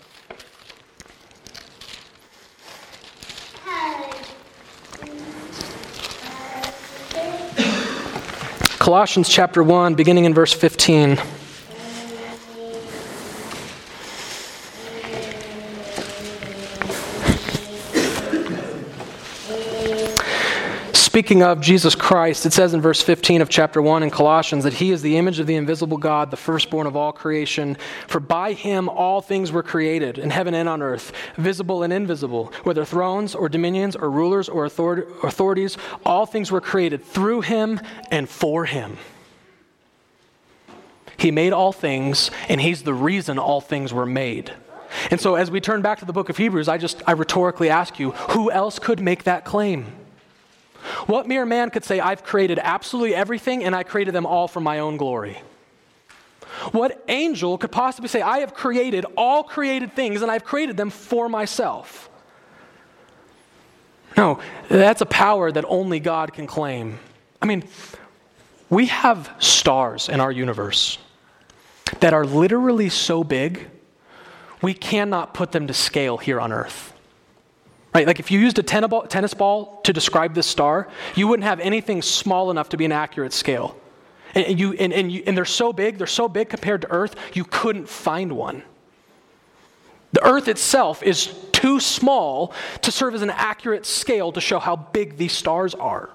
Colossians 8.79 9.29
chapter 9.29 9.63
1, 9.63 9.95
beginning 9.95 10.25
in 10.25 10.33
verse 10.33 10.55
15. 10.55 11.19
Speaking 21.15 21.45
of 21.45 21.61
Jesus 21.61 21.95
Christ, 21.95 22.45
it 22.45 22.53
says 22.53 22.75
in 22.75 22.81
verse 22.81 23.01
15 23.01 23.41
of 23.41 23.49
chapter 23.49 23.81
1 23.81 24.03
in 24.03 24.11
Colossians 24.11 24.65
that 24.65 24.73
he 24.73 24.91
is 24.91 25.01
the 25.01 25.17
image 25.17 25.39
of 25.39 25.47
the 25.47 25.55
invisible 25.55 25.97
God, 25.97 26.33
the 26.33 26.37
firstborn 26.37 26.89
of 26.89 26.97
all 26.97 27.13
creation. 27.13 27.77
For 28.09 28.19
by 28.19 28.53
him 28.53 28.89
all 28.89 29.21
things 29.21 29.53
were 29.53 29.63
created, 29.63 30.19
in 30.19 30.31
heaven 30.31 30.55
and 30.55 30.69
on 30.69 30.83
earth, 30.83 31.13
visible 31.37 31.85
and 31.85 31.93
invisible, 31.93 32.53
whether 32.65 32.85
thrones 32.85 33.37
or 33.37 33.49
dominions 33.49 33.95
or 33.95 34.11
rulers 34.11 34.49
or 34.49 34.65
authorities, 34.65 35.79
all 36.05 36.27
things 36.27 36.51
were 36.51 36.61
created 36.61 37.05
through 37.05 37.43
him 37.43 37.81
and 38.11 38.29
for 38.29 38.65
him. 38.65 38.97
He 41.17 41.31
made 41.31 41.53
all 41.53 41.71
things, 41.71 42.33
and 42.49 42.61
he's 42.61 42.83
the 42.83 42.93
reason 42.93 43.39
all 43.39 43.61
things 43.61 43.95
were 43.95 44.05
made. 44.05 44.53
And 45.13 45.21
so 45.21 45.37
as 45.37 45.49
we 45.49 45.61
turn 45.61 45.81
back 45.81 46.01
to 46.01 46.07
the 46.07 46.13
book 46.13 46.29
of 46.29 46.39
Hebrews, 46.39 46.67
I 46.67 46.77
just 46.77 47.05
I 47.07 47.13
rhetorically 47.13 47.71
ask 47.71 48.01
you, 48.01 48.11
who 48.11 48.51
else 48.51 48.81
could 48.81 48.99
make 48.99 49.23
that 49.23 49.45
claim? 49.45 50.04
What 51.07 51.27
mere 51.27 51.47
man 51.47 51.71
could 51.71 51.85
say, 51.85 52.01
I've 52.01 52.25
created 52.25 52.59
absolutely 52.59 53.15
everything 53.15 53.65
and 53.65 53.75
I 53.75 53.83
created 53.83 54.15
them 54.15 54.27
all 54.27 54.49
for 54.49 54.61
my 54.61 54.81
own 54.81 54.97
glory? 54.97 55.41
What 56.73 57.03
angel 57.09 57.59
could 57.59 57.73
possibly 57.73 58.09
say, 58.09 58.23
I 58.23 58.39
have 58.39 58.55
created 58.55 59.05
all 59.17 59.43
created 59.43 59.95
things 59.95 60.23
and 60.23 60.31
I've 60.31 60.45
created 60.45 60.77
them 60.77 60.91
for 60.91 61.29
myself? 61.29 62.09
No, 64.17 64.39
that's 64.69 65.01
a 65.01 65.07
power 65.07 65.51
that 65.51 65.65
only 65.67 65.99
God 66.01 66.33
can 66.33 66.47
claim. 66.47 66.99
I 67.43 67.47
mean, 67.47 67.65
we 68.71 68.87
have 68.87 69.35
stars 69.41 70.09
in 70.09 70.21
our 70.21 70.31
universe 70.31 70.99
that 72.01 72.15
are 72.15 72.25
literally 72.25 72.89
so 72.89 73.25
big, 73.25 73.69
we 74.63 74.73
cannot 74.73 75.35
put 75.35 75.53
them 75.53 75.67
to 75.67 75.75
scale 75.75 76.17
here 76.17 76.41
on 76.41 76.53
earth. 76.53 76.94
Right? 77.95 78.07
Like 78.07 78.19
if 78.19 78.31
you 78.31 78.41
used 78.41 78.59
a 78.59 78.63
tennis 78.63 79.35
ball 79.35 79.81
to 79.83 79.93
describe 79.93 80.35
this 80.35 80.49
star, 80.49 80.89
you 81.15 81.29
wouldn't 81.29 81.45
have 81.45 81.61
anything 81.61 82.03
small 82.03 82.51
enough 82.51 82.71
to 82.71 82.77
be 82.77 82.85
an 82.85 82.93
accurate 82.93 83.33
scale. 83.33 83.77
And, 84.35 84.59
you, 84.59 84.73
and, 84.73 84.93
and, 84.93 85.13
you, 85.13 85.23
and 85.27 85.37
they're 85.37 85.45
so 85.45 85.73
big, 85.73 85.99
they're 85.99 86.09
so 86.09 86.29
big 86.29 86.49
compared 86.49 86.83
to 86.83 86.91
Earth, 86.91 87.15
you 87.35 87.45
couldn't 87.45 87.89
find 87.89 88.33
one. 88.33 88.65
The 90.13 90.27
Earth 90.27 90.49
itself 90.49 91.05
is 91.05 91.33
too 91.53 91.79
small 91.79 92.53
to 92.83 92.91
serve 92.91 93.15
as 93.15 93.23
an 93.23 93.31
accurate 93.31 93.87
scale 93.87 94.33
to 94.33 94.41
show 94.41 94.59
how 94.59 94.75
big 94.75 95.17
these 95.17 95.33
stars 95.33 95.75
are. 95.75 96.11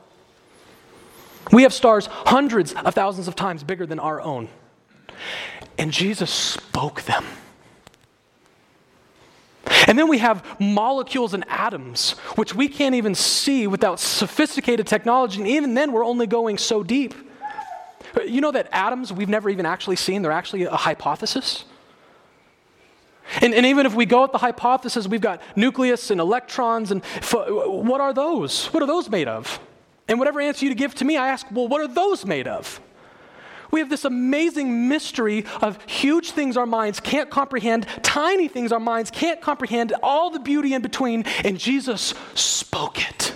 We 1.52 1.64
have 1.64 1.74
stars 1.74 2.08
hundreds 2.08 2.74
of 2.74 2.94
thousands 2.94 3.30
of 3.30 3.36
times 3.36 3.64
bigger 3.64 3.86
than 3.86 4.00
our 4.00 4.22
own. 4.22 4.50
And 5.78 5.92
Jesus 5.92 6.30
spoke 6.30 7.04
them. 7.04 7.26
And 9.90 9.98
then 9.98 10.08
we 10.08 10.20
have 10.20 10.46
molecules 10.60 11.34
and 11.34 11.44
atoms, 11.50 12.12
which 12.36 12.54
we 12.54 12.68
can't 12.68 12.94
even 12.94 13.16
see 13.16 13.66
without 13.66 14.00
sophisticated 14.00 14.86
technology. 14.86 15.40
And 15.40 15.48
even 15.48 15.74
then, 15.74 15.92
we're 15.92 16.06
only 16.06 16.28
going 16.28 16.60
so 16.60 16.84
deep. 16.84 17.16
You 18.24 18.40
know 18.40 18.52
that 18.52 18.70
atoms 18.72 19.12
we've 19.12 19.28
never 19.28 19.50
even 19.50 19.66
actually 19.66 19.96
seen, 19.96 20.22
they're 20.22 20.32
actually 20.32 20.66
a 20.66 20.76
hypothesis? 20.76 21.66
And, 23.42 23.56
and, 23.56 23.66
even 23.66 23.88
if 23.88 23.96
we 23.96 24.06
go 24.06 24.22
with 24.24 24.32
the 24.32 24.38
hypothesis, 24.38 25.08
we've 25.08 25.22
got 25.22 25.42
nucleus 25.56 26.12
and 26.12 26.22
electrons, 26.22 26.92
and 26.92 27.04
what 27.34 28.00
are 28.00 28.14
those? 28.14 28.68
What 28.68 28.84
are 28.84 28.88
those 28.88 29.10
made 29.10 29.28
of? 29.28 29.60
And 30.08 30.20
whatever 30.20 30.40
answer 30.40 30.68
you 30.68 30.76
give 30.76 30.94
to 30.96 31.06
me, 31.06 31.18
I 31.18 31.30
ask, 31.30 31.48
well, 31.52 31.68
what 31.68 31.82
are 31.82 31.88
those 31.88 32.26
made 32.28 32.48
of? 32.48 32.80
We 33.72 33.80
have 33.80 33.90
this 33.90 34.06
amazing 34.06 34.88
mystery 34.88 35.46
of 35.62 35.78
huge 35.86 36.32
things 36.32 36.58
our 36.58 36.66
minds 36.66 37.00
can't 37.00 37.30
comprehend, 37.30 37.86
tiny 38.02 38.48
things 38.48 38.72
our 38.72 38.80
minds 38.80 39.12
can't 39.12 39.42
comprehend, 39.42 39.94
all 40.02 40.30
the 40.30 40.40
beauty 40.40 40.74
in 40.74 40.82
between, 40.82 41.24
and 41.44 41.60
Jesus 41.60 42.14
spoke 42.34 43.08
it. 43.08 43.34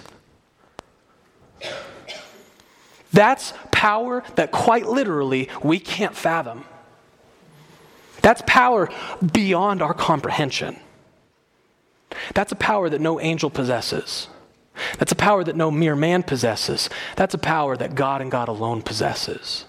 That's 3.12 3.54
power 3.72 4.24
that 4.36 4.52
quite 4.52 4.88
literally 4.88 5.50
we 5.63 5.80
can't 5.80 6.15
fathom. 6.15 6.65
That's 8.22 8.41
power 8.48 8.89
beyond 9.34 9.82
our 9.82 9.93
comprehension. 9.93 10.80
That's 12.34 12.52
a 12.52 12.56
power 12.56 12.89
that 12.89 13.02
no 13.02 13.19
angel 13.19 13.50
possesses. 13.50 14.30
That's 14.98 15.12
a 15.12 15.15
power 15.15 15.43
that 15.43 15.56
no 15.56 15.69
mere 15.69 15.96
man 15.96 16.24
possesses. 16.24 16.89
That's 17.15 17.34
a 17.34 17.38
power 17.38 17.78
that 17.78 17.93
God 17.93 18.22
and 18.22 18.32
God 18.32 18.48
alone 18.48 18.82
possesses. 18.82 19.65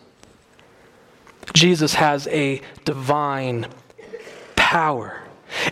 Jesus 1.53 1.95
has 1.95 2.27
a 2.29 2.61
divine 2.85 3.67
power. 4.57 5.21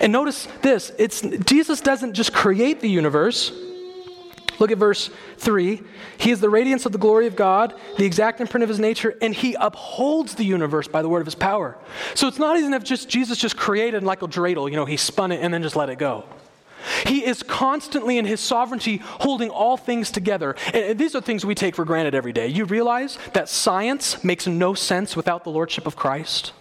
And 0.00 0.12
notice 0.12 0.46
this, 0.60 0.92
it's 0.98 1.22
Jesus 1.22 1.80
doesn't 1.80 2.14
just 2.14 2.32
create 2.32 2.80
the 2.80 2.88
universe. 2.88 3.52
Look 4.58 4.70
at 4.70 4.78
verse 4.78 5.10
3. 5.38 5.82
He 6.18 6.30
is 6.30 6.40
the 6.40 6.50
radiance 6.50 6.86
of 6.86 6.92
the 6.92 6.98
glory 6.98 7.26
of 7.26 7.34
God, 7.34 7.74
the 7.98 8.04
exact 8.04 8.40
imprint 8.40 8.62
of 8.62 8.68
his 8.68 8.78
nature, 8.78 9.16
and 9.20 9.34
he 9.34 9.54
upholds 9.54 10.36
the 10.36 10.44
universe 10.44 10.86
by 10.86 11.02
the 11.02 11.08
word 11.08 11.20
of 11.20 11.26
his 11.26 11.34
power. 11.34 11.76
So 12.14 12.28
it's 12.28 12.38
not 12.38 12.56
even 12.58 12.72
if 12.74 12.84
just 12.84 13.08
Jesus 13.08 13.38
just 13.38 13.56
created 13.56 14.04
like 14.04 14.22
a 14.22 14.28
dreidel, 14.28 14.70
you 14.70 14.76
know, 14.76 14.84
he 14.84 14.96
spun 14.96 15.32
it 15.32 15.42
and 15.42 15.52
then 15.52 15.62
just 15.62 15.74
let 15.74 15.88
it 15.88 15.98
go. 15.98 16.24
He 17.06 17.24
is 17.24 17.42
constantly 17.42 18.18
in 18.18 18.24
his 18.24 18.40
sovereignty 18.40 18.98
holding 19.02 19.50
all 19.50 19.76
things 19.76 20.10
together. 20.10 20.56
And 20.72 20.98
these 20.98 21.14
are 21.14 21.20
things 21.20 21.44
we 21.44 21.54
take 21.54 21.74
for 21.74 21.84
granted 21.84 22.14
every 22.14 22.32
day. 22.32 22.48
You 22.48 22.64
realize 22.64 23.18
that 23.32 23.48
science 23.48 24.22
makes 24.22 24.46
no 24.46 24.74
sense 24.74 25.16
without 25.16 25.44
the 25.44 25.50
lordship 25.50 25.86
of 25.86 25.96
Christ? 25.96 26.52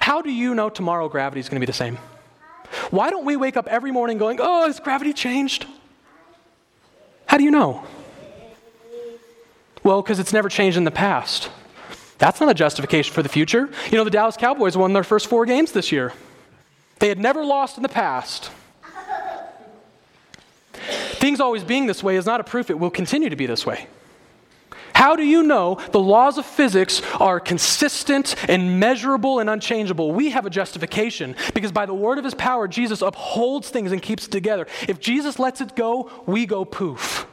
How 0.00 0.20
do 0.20 0.30
you 0.30 0.54
know 0.54 0.68
tomorrow 0.68 1.08
gravity 1.08 1.40
is 1.40 1.48
going 1.48 1.60
to 1.60 1.66
be 1.66 1.70
the 1.70 1.72
same? 1.72 1.98
Why 2.90 3.10
don't 3.10 3.24
we 3.24 3.36
wake 3.36 3.56
up 3.56 3.66
every 3.68 3.90
morning 3.90 4.18
going, 4.18 4.38
oh, 4.40 4.66
has 4.66 4.80
gravity 4.80 5.12
changed? 5.12 5.66
How 7.26 7.36
do 7.36 7.44
you 7.44 7.50
know? 7.50 7.84
Well, 9.82 10.02
because 10.02 10.18
it's 10.18 10.32
never 10.32 10.48
changed 10.48 10.76
in 10.76 10.84
the 10.84 10.90
past. 10.90 11.50
That's 12.18 12.40
not 12.40 12.50
a 12.50 12.54
justification 12.54 13.14
for 13.14 13.22
the 13.22 13.28
future. 13.28 13.70
You 13.90 13.96
know, 13.96 14.04
the 14.04 14.10
Dallas 14.10 14.36
Cowboys 14.36 14.76
won 14.76 14.92
their 14.92 15.04
first 15.04 15.26
four 15.26 15.46
games 15.46 15.72
this 15.72 15.90
year. 15.90 16.12
They 16.98 17.08
had 17.08 17.18
never 17.18 17.44
lost 17.44 17.76
in 17.78 17.82
the 17.82 17.88
past. 17.88 18.50
Things 21.20 21.38
always 21.38 21.62
being 21.62 21.86
this 21.86 22.02
way 22.02 22.16
is 22.16 22.24
not 22.24 22.40
a 22.40 22.44
proof 22.44 22.70
it 22.70 22.78
will 22.78 22.90
continue 22.90 23.28
to 23.28 23.36
be 23.36 23.44
this 23.44 23.66
way. 23.66 23.86
How 24.94 25.16
do 25.16 25.22
you 25.22 25.42
know 25.42 25.78
the 25.92 26.00
laws 26.00 26.38
of 26.38 26.46
physics 26.46 27.02
are 27.20 27.38
consistent 27.38 28.34
and 28.48 28.80
measurable 28.80 29.38
and 29.38 29.50
unchangeable? 29.50 30.12
We 30.12 30.30
have 30.30 30.46
a 30.46 30.50
justification 30.50 31.36
because 31.54 31.72
by 31.72 31.84
the 31.84 31.94
word 31.94 32.16
of 32.16 32.24
his 32.24 32.34
power, 32.34 32.66
Jesus 32.66 33.02
upholds 33.02 33.68
things 33.68 33.92
and 33.92 34.00
keeps 34.00 34.26
it 34.26 34.30
together. 34.30 34.66
If 34.88 34.98
Jesus 34.98 35.38
lets 35.38 35.60
it 35.60 35.76
go, 35.76 36.10
we 36.24 36.46
go 36.46 36.64
poof. 36.64 37.26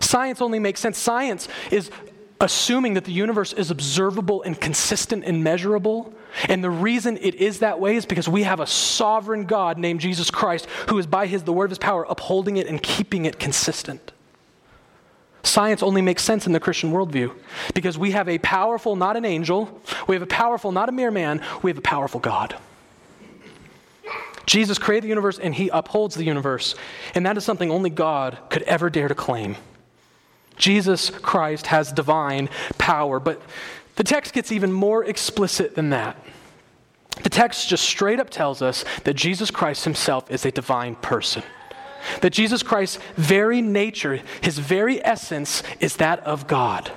Science 0.00 0.42
only 0.42 0.58
makes 0.58 0.80
sense. 0.80 0.98
Science 0.98 1.46
is 1.70 1.88
assuming 2.40 2.94
that 2.94 3.04
the 3.04 3.12
universe 3.12 3.52
is 3.52 3.70
observable 3.70 4.42
and 4.42 4.60
consistent 4.60 5.24
and 5.24 5.44
measurable. 5.44 6.12
And 6.48 6.62
the 6.62 6.70
reason 6.70 7.18
it 7.18 7.34
is 7.36 7.60
that 7.60 7.80
way 7.80 7.96
is 7.96 8.06
because 8.06 8.28
we 8.28 8.42
have 8.42 8.60
a 8.60 8.66
sovereign 8.66 9.44
God 9.44 9.78
named 9.78 10.00
Jesus 10.00 10.30
Christ 10.30 10.66
who 10.88 10.98
is 10.98 11.06
by 11.06 11.26
his 11.26 11.42
the 11.42 11.52
word 11.52 11.66
of 11.66 11.70
his 11.70 11.78
power 11.78 12.04
upholding 12.08 12.56
it 12.56 12.66
and 12.66 12.82
keeping 12.82 13.24
it 13.24 13.38
consistent. 13.38 14.12
Science 15.42 15.82
only 15.82 16.02
makes 16.02 16.22
sense 16.22 16.46
in 16.46 16.52
the 16.52 16.60
Christian 16.60 16.92
worldview 16.92 17.34
because 17.74 17.96
we 17.96 18.10
have 18.10 18.28
a 18.28 18.38
powerful, 18.38 18.96
not 18.96 19.16
an 19.16 19.24
angel, 19.24 19.80
we 20.06 20.14
have 20.14 20.22
a 20.22 20.26
powerful, 20.26 20.72
not 20.72 20.88
a 20.88 20.92
mere 20.92 21.10
man, 21.10 21.42
we 21.62 21.70
have 21.70 21.78
a 21.78 21.82
powerful 21.82 22.20
God. 22.20 22.56
Jesus 24.44 24.78
created 24.78 25.04
the 25.04 25.08
universe 25.08 25.38
and 25.38 25.54
he 25.54 25.68
upholds 25.68 26.14
the 26.14 26.24
universe. 26.24 26.74
And 27.14 27.24
that 27.26 27.36
is 27.36 27.44
something 27.44 27.70
only 27.70 27.90
God 27.90 28.38
could 28.48 28.62
ever 28.62 28.88
dare 28.88 29.08
to 29.08 29.14
claim. 29.14 29.56
Jesus 30.56 31.10
Christ 31.10 31.68
has 31.68 31.92
divine 31.92 32.48
power. 32.78 33.20
But 33.20 33.40
the 33.98 34.04
text 34.04 34.32
gets 34.32 34.52
even 34.52 34.72
more 34.72 35.04
explicit 35.04 35.74
than 35.74 35.90
that. 35.90 36.16
The 37.24 37.28
text 37.28 37.68
just 37.68 37.82
straight 37.82 38.20
up 38.20 38.30
tells 38.30 38.62
us 38.62 38.84
that 39.02 39.14
Jesus 39.14 39.50
Christ 39.50 39.82
himself 39.82 40.30
is 40.30 40.46
a 40.46 40.52
divine 40.52 40.94
person. 40.94 41.42
That 42.20 42.30
Jesus 42.30 42.62
Christ's 42.62 43.00
very 43.16 43.60
nature, 43.60 44.20
his 44.40 44.60
very 44.60 45.04
essence, 45.04 45.64
is 45.80 45.96
that 45.96 46.20
of 46.20 46.46
God. 46.46 46.92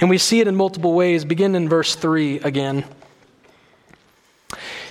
And 0.00 0.10
we 0.10 0.18
see 0.18 0.40
it 0.40 0.48
in 0.48 0.56
multiple 0.56 0.94
ways. 0.94 1.24
Begin 1.24 1.54
in 1.54 1.68
verse 1.68 1.94
3 1.94 2.40
again. 2.40 2.84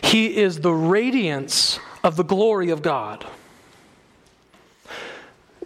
He 0.02 0.38
is 0.38 0.62
the 0.62 0.72
radiance 0.72 1.82
of 2.02 2.16
the 2.16 2.24
glory 2.24 2.70
of 2.70 2.82
God. 2.82 3.26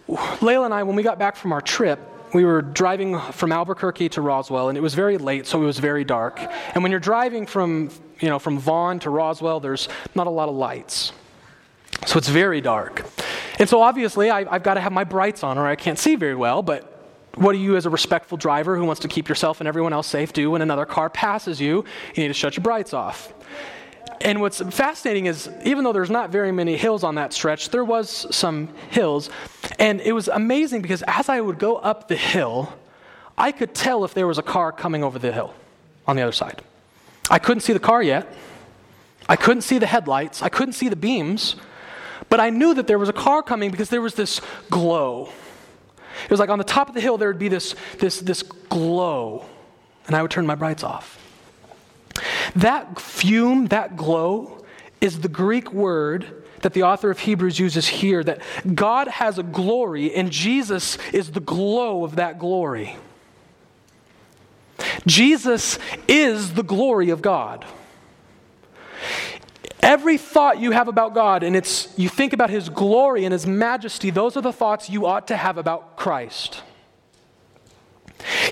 Layla 0.08 0.64
and 0.64 0.74
I, 0.74 0.82
when 0.82 0.96
we 0.96 1.04
got 1.04 1.20
back 1.20 1.36
from 1.36 1.52
our 1.52 1.60
trip, 1.60 2.00
we 2.34 2.44
were 2.44 2.62
driving 2.62 3.18
from 3.32 3.52
Albuquerque 3.52 4.08
to 4.10 4.20
Roswell, 4.20 4.68
and 4.68 4.78
it 4.78 4.80
was 4.80 4.94
very 4.94 5.18
late, 5.18 5.46
so 5.46 5.62
it 5.62 5.66
was 5.66 5.78
very 5.78 6.04
dark. 6.04 6.40
And 6.74 6.82
when 6.82 6.90
you're 6.90 7.00
driving 7.00 7.46
from, 7.46 7.90
you 8.20 8.28
know, 8.28 8.38
from 8.38 8.58
Vaughn 8.58 8.98
to 9.00 9.10
Roswell, 9.10 9.60
there's 9.60 9.88
not 10.14 10.26
a 10.26 10.30
lot 10.30 10.48
of 10.48 10.54
lights. 10.54 11.12
So 12.06 12.18
it's 12.18 12.28
very 12.28 12.60
dark. 12.60 13.06
And 13.58 13.68
so 13.68 13.82
obviously, 13.82 14.30
I, 14.30 14.44
have 14.50 14.62
got 14.62 14.74
to 14.74 14.80
have 14.80 14.92
my 14.92 15.04
brights 15.04 15.42
on, 15.42 15.58
or 15.58 15.66
I 15.66 15.76
can't 15.76 15.98
see 15.98 16.16
very 16.16 16.34
well, 16.34 16.62
but 16.62 16.94
what 17.34 17.52
do 17.52 17.58
you, 17.58 17.76
as 17.76 17.86
a 17.86 17.90
respectful 17.90 18.36
driver 18.36 18.76
who 18.76 18.84
wants 18.84 19.00
to 19.02 19.08
keep 19.08 19.28
yourself 19.28 19.60
and 19.60 19.68
everyone 19.68 19.92
else 19.92 20.06
safe, 20.06 20.32
do 20.32 20.50
when 20.50 20.62
another 20.62 20.86
car 20.86 21.08
passes 21.10 21.60
you? 21.60 21.84
You 22.14 22.22
need 22.22 22.28
to 22.28 22.34
shut 22.34 22.56
your 22.56 22.62
brights 22.62 22.92
off. 22.92 23.32
And 24.20 24.40
what's 24.40 24.60
fascinating 24.60 25.26
is, 25.26 25.48
even 25.64 25.84
though 25.84 25.92
there's 25.92 26.10
not 26.10 26.30
very 26.30 26.50
many 26.50 26.76
hills 26.76 27.04
on 27.04 27.14
that 27.14 27.32
stretch, 27.32 27.70
there 27.70 27.84
was 27.84 28.26
some 28.34 28.68
hills. 28.90 29.30
And 29.78 30.00
it 30.00 30.12
was 30.12 30.28
amazing 30.28 30.82
because 30.82 31.02
as 31.06 31.28
I 31.28 31.40
would 31.40 31.58
go 31.58 31.76
up 31.76 32.08
the 32.08 32.16
hill, 32.16 32.72
I 33.36 33.52
could 33.52 33.74
tell 33.74 34.04
if 34.04 34.14
there 34.14 34.26
was 34.26 34.38
a 34.38 34.42
car 34.42 34.72
coming 34.72 35.04
over 35.04 35.18
the 35.18 35.32
hill 35.32 35.54
on 36.06 36.16
the 36.16 36.22
other 36.22 36.32
side. 36.32 36.62
I 37.30 37.38
couldn't 37.38 37.60
see 37.60 37.72
the 37.72 37.78
car 37.78 38.02
yet. 38.02 38.26
I 39.28 39.36
couldn't 39.36 39.62
see 39.62 39.78
the 39.78 39.86
headlights. 39.86 40.42
I 40.42 40.48
couldn't 40.48 40.72
see 40.72 40.88
the 40.88 40.96
beams. 40.96 41.56
But 42.28 42.40
I 42.40 42.50
knew 42.50 42.74
that 42.74 42.86
there 42.86 42.98
was 42.98 43.08
a 43.08 43.12
car 43.12 43.42
coming 43.42 43.70
because 43.70 43.90
there 43.90 44.00
was 44.00 44.14
this 44.14 44.40
glow. 44.70 45.30
It 46.24 46.30
was 46.30 46.40
like 46.40 46.50
on 46.50 46.58
the 46.58 46.64
top 46.64 46.88
of 46.88 46.94
the 46.94 47.00
hill, 47.00 47.18
there 47.18 47.28
would 47.28 47.38
be 47.38 47.48
this, 47.48 47.74
this, 47.98 48.20
this 48.20 48.42
glow, 48.42 49.44
and 50.06 50.16
I 50.16 50.22
would 50.22 50.30
turn 50.30 50.46
my 50.46 50.56
brights 50.56 50.82
off. 50.82 51.18
That 52.56 53.00
fume, 53.00 53.66
that 53.66 53.96
glow, 53.96 54.64
is 55.00 55.20
the 55.20 55.28
Greek 55.28 55.72
word 55.72 56.44
that 56.62 56.72
the 56.72 56.82
author 56.82 57.10
of 57.10 57.20
Hebrews 57.20 57.58
uses 57.58 57.86
here 57.86 58.24
that 58.24 58.42
God 58.74 59.08
has 59.08 59.38
a 59.38 59.42
glory, 59.42 60.12
and 60.14 60.30
Jesus 60.30 60.98
is 61.12 61.30
the 61.30 61.40
glow 61.40 62.04
of 62.04 62.16
that 62.16 62.38
glory. 62.38 62.96
Jesus 65.06 65.78
is 66.06 66.54
the 66.54 66.62
glory 66.62 67.10
of 67.10 67.22
God. 67.22 67.64
Every 69.80 70.18
thought 70.18 70.60
you 70.60 70.72
have 70.72 70.88
about 70.88 71.14
God 71.14 71.42
and 71.42 71.54
it's 71.54 71.96
you 71.96 72.08
think 72.08 72.32
about 72.32 72.50
his 72.50 72.68
glory 72.68 73.24
and 73.24 73.32
his 73.32 73.46
majesty, 73.46 74.10
those 74.10 74.36
are 74.36 74.40
the 74.40 74.52
thoughts 74.52 74.90
you 74.90 75.06
ought 75.06 75.28
to 75.28 75.36
have 75.36 75.56
about 75.56 75.96
Christ. 75.96 76.62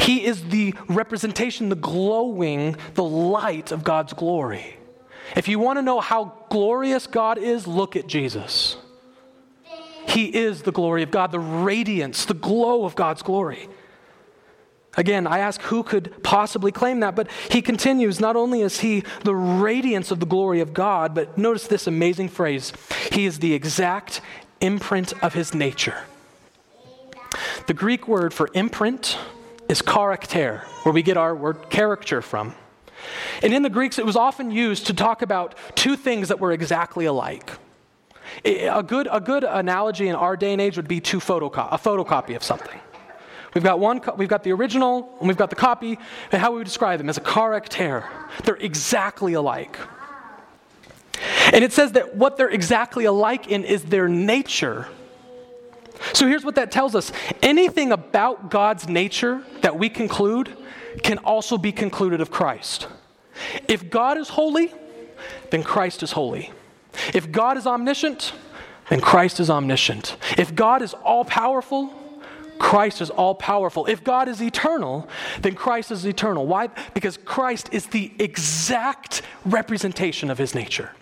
He 0.06 0.24
is 0.24 0.50
the 0.50 0.72
representation, 0.88 1.68
the 1.68 1.74
glowing, 1.74 2.76
the 2.94 3.02
light 3.02 3.72
of 3.72 3.82
God's 3.82 4.12
glory. 4.12 4.76
If 5.34 5.48
you 5.48 5.58
want 5.58 5.78
to 5.78 5.82
know 5.82 5.98
how 5.98 6.32
glorious 6.48 7.08
God 7.08 7.38
is, 7.38 7.66
look 7.66 7.96
at 7.96 8.06
Jesus. 8.06 8.76
He 10.06 10.26
is 10.26 10.62
the 10.62 10.70
glory 10.70 11.02
of 11.02 11.10
God, 11.10 11.32
the 11.32 11.40
radiance, 11.40 12.24
the 12.24 12.34
glow 12.34 12.84
of 12.84 12.94
God's 12.94 13.22
glory. 13.22 13.68
Again, 14.96 15.26
I 15.26 15.40
ask 15.40 15.60
who 15.62 15.82
could 15.82 16.22
possibly 16.22 16.70
claim 16.70 17.00
that, 17.00 17.16
but 17.16 17.28
he 17.50 17.60
continues 17.60 18.20
not 18.20 18.36
only 18.36 18.60
is 18.60 18.78
he 18.78 19.02
the 19.24 19.34
radiance 19.34 20.12
of 20.12 20.20
the 20.20 20.26
glory 20.26 20.60
of 20.60 20.72
God, 20.72 21.16
but 21.16 21.36
notice 21.36 21.66
this 21.66 21.88
amazing 21.88 22.28
phrase 22.28 22.72
he 23.10 23.26
is 23.26 23.40
the 23.40 23.54
exact 23.54 24.20
imprint 24.60 25.12
of 25.20 25.34
his 25.34 25.52
nature. 25.52 26.04
The 27.66 27.74
Greek 27.74 28.06
word 28.06 28.32
for 28.32 28.48
imprint 28.54 29.18
is 29.68 29.82
charakter, 29.82 30.60
where 30.84 30.92
we 30.92 31.02
get 31.02 31.16
our 31.16 31.34
word 31.34 31.70
character 31.70 32.22
from. 32.22 32.54
And 33.42 33.52
in 33.52 33.62
the 33.62 33.70
Greeks, 33.70 33.98
it 33.98 34.06
was 34.06 34.16
often 34.16 34.50
used 34.50 34.86
to 34.86 34.94
talk 34.94 35.22
about 35.22 35.54
two 35.74 35.96
things 35.96 36.28
that 36.28 36.40
were 36.40 36.52
exactly 36.52 37.04
alike. 37.04 37.50
A 38.44 38.82
good, 38.82 39.08
a 39.10 39.20
good 39.20 39.44
analogy 39.44 40.08
in 40.08 40.14
our 40.16 40.36
day 40.36 40.52
and 40.52 40.60
age 40.60 40.76
would 40.76 40.88
be 40.88 41.00
two 41.00 41.18
photoco- 41.18 41.68
a 41.70 41.78
photocopy 41.78 42.34
of 42.36 42.42
something. 42.42 42.78
We've 43.54 43.64
got 43.64 43.78
one, 43.80 44.02
we've 44.16 44.28
got 44.28 44.42
the 44.42 44.52
original, 44.52 45.16
and 45.18 45.28
we've 45.28 45.36
got 45.36 45.48
the 45.48 45.56
copy, 45.56 45.98
and 46.30 46.42
how 46.42 46.50
we 46.50 46.58
would 46.58 46.66
describe 46.66 46.98
them 46.98 47.08
as 47.08 47.16
a 47.16 47.22
character. 47.22 48.04
They're 48.44 48.56
exactly 48.56 49.32
alike. 49.32 49.78
And 51.52 51.64
it 51.64 51.72
says 51.72 51.92
that 51.92 52.16
what 52.16 52.36
they're 52.36 52.50
exactly 52.50 53.06
alike 53.06 53.48
in 53.48 53.64
is 53.64 53.84
their 53.84 54.08
nature. 54.08 54.88
So 56.12 56.26
here's 56.26 56.44
what 56.44 56.54
that 56.56 56.70
tells 56.70 56.94
us 56.94 57.12
anything 57.42 57.92
about 57.92 58.50
God's 58.50 58.88
nature 58.88 59.42
that 59.62 59.78
we 59.78 59.88
conclude 59.88 60.56
can 61.02 61.18
also 61.18 61.58
be 61.58 61.72
concluded 61.72 62.20
of 62.20 62.30
Christ. 62.30 62.88
If 63.68 63.90
God 63.90 64.18
is 64.18 64.28
holy, 64.30 64.72
then 65.50 65.62
Christ 65.62 66.02
is 66.02 66.12
holy. 66.12 66.52
If 67.14 67.30
God 67.30 67.56
is 67.56 67.66
omniscient, 67.66 68.32
then 68.88 69.00
Christ 69.00 69.40
is 69.40 69.50
omniscient. 69.50 70.16
If 70.38 70.54
God 70.54 70.82
is 70.82 70.94
all 70.94 71.24
powerful, 71.24 71.92
Christ 72.58 73.00
is 73.00 73.10
all 73.10 73.34
powerful. 73.34 73.86
If 73.86 74.02
God 74.02 74.28
is 74.28 74.40
eternal, 74.40 75.08
then 75.40 75.54
Christ 75.54 75.90
is 75.90 76.06
eternal. 76.06 76.46
Why? 76.46 76.68
Because 76.94 77.18
Christ 77.18 77.68
is 77.72 77.86
the 77.86 78.12
exact 78.18 79.22
representation 79.44 80.30
of 80.30 80.38
his 80.38 80.54
nature. 80.54 80.92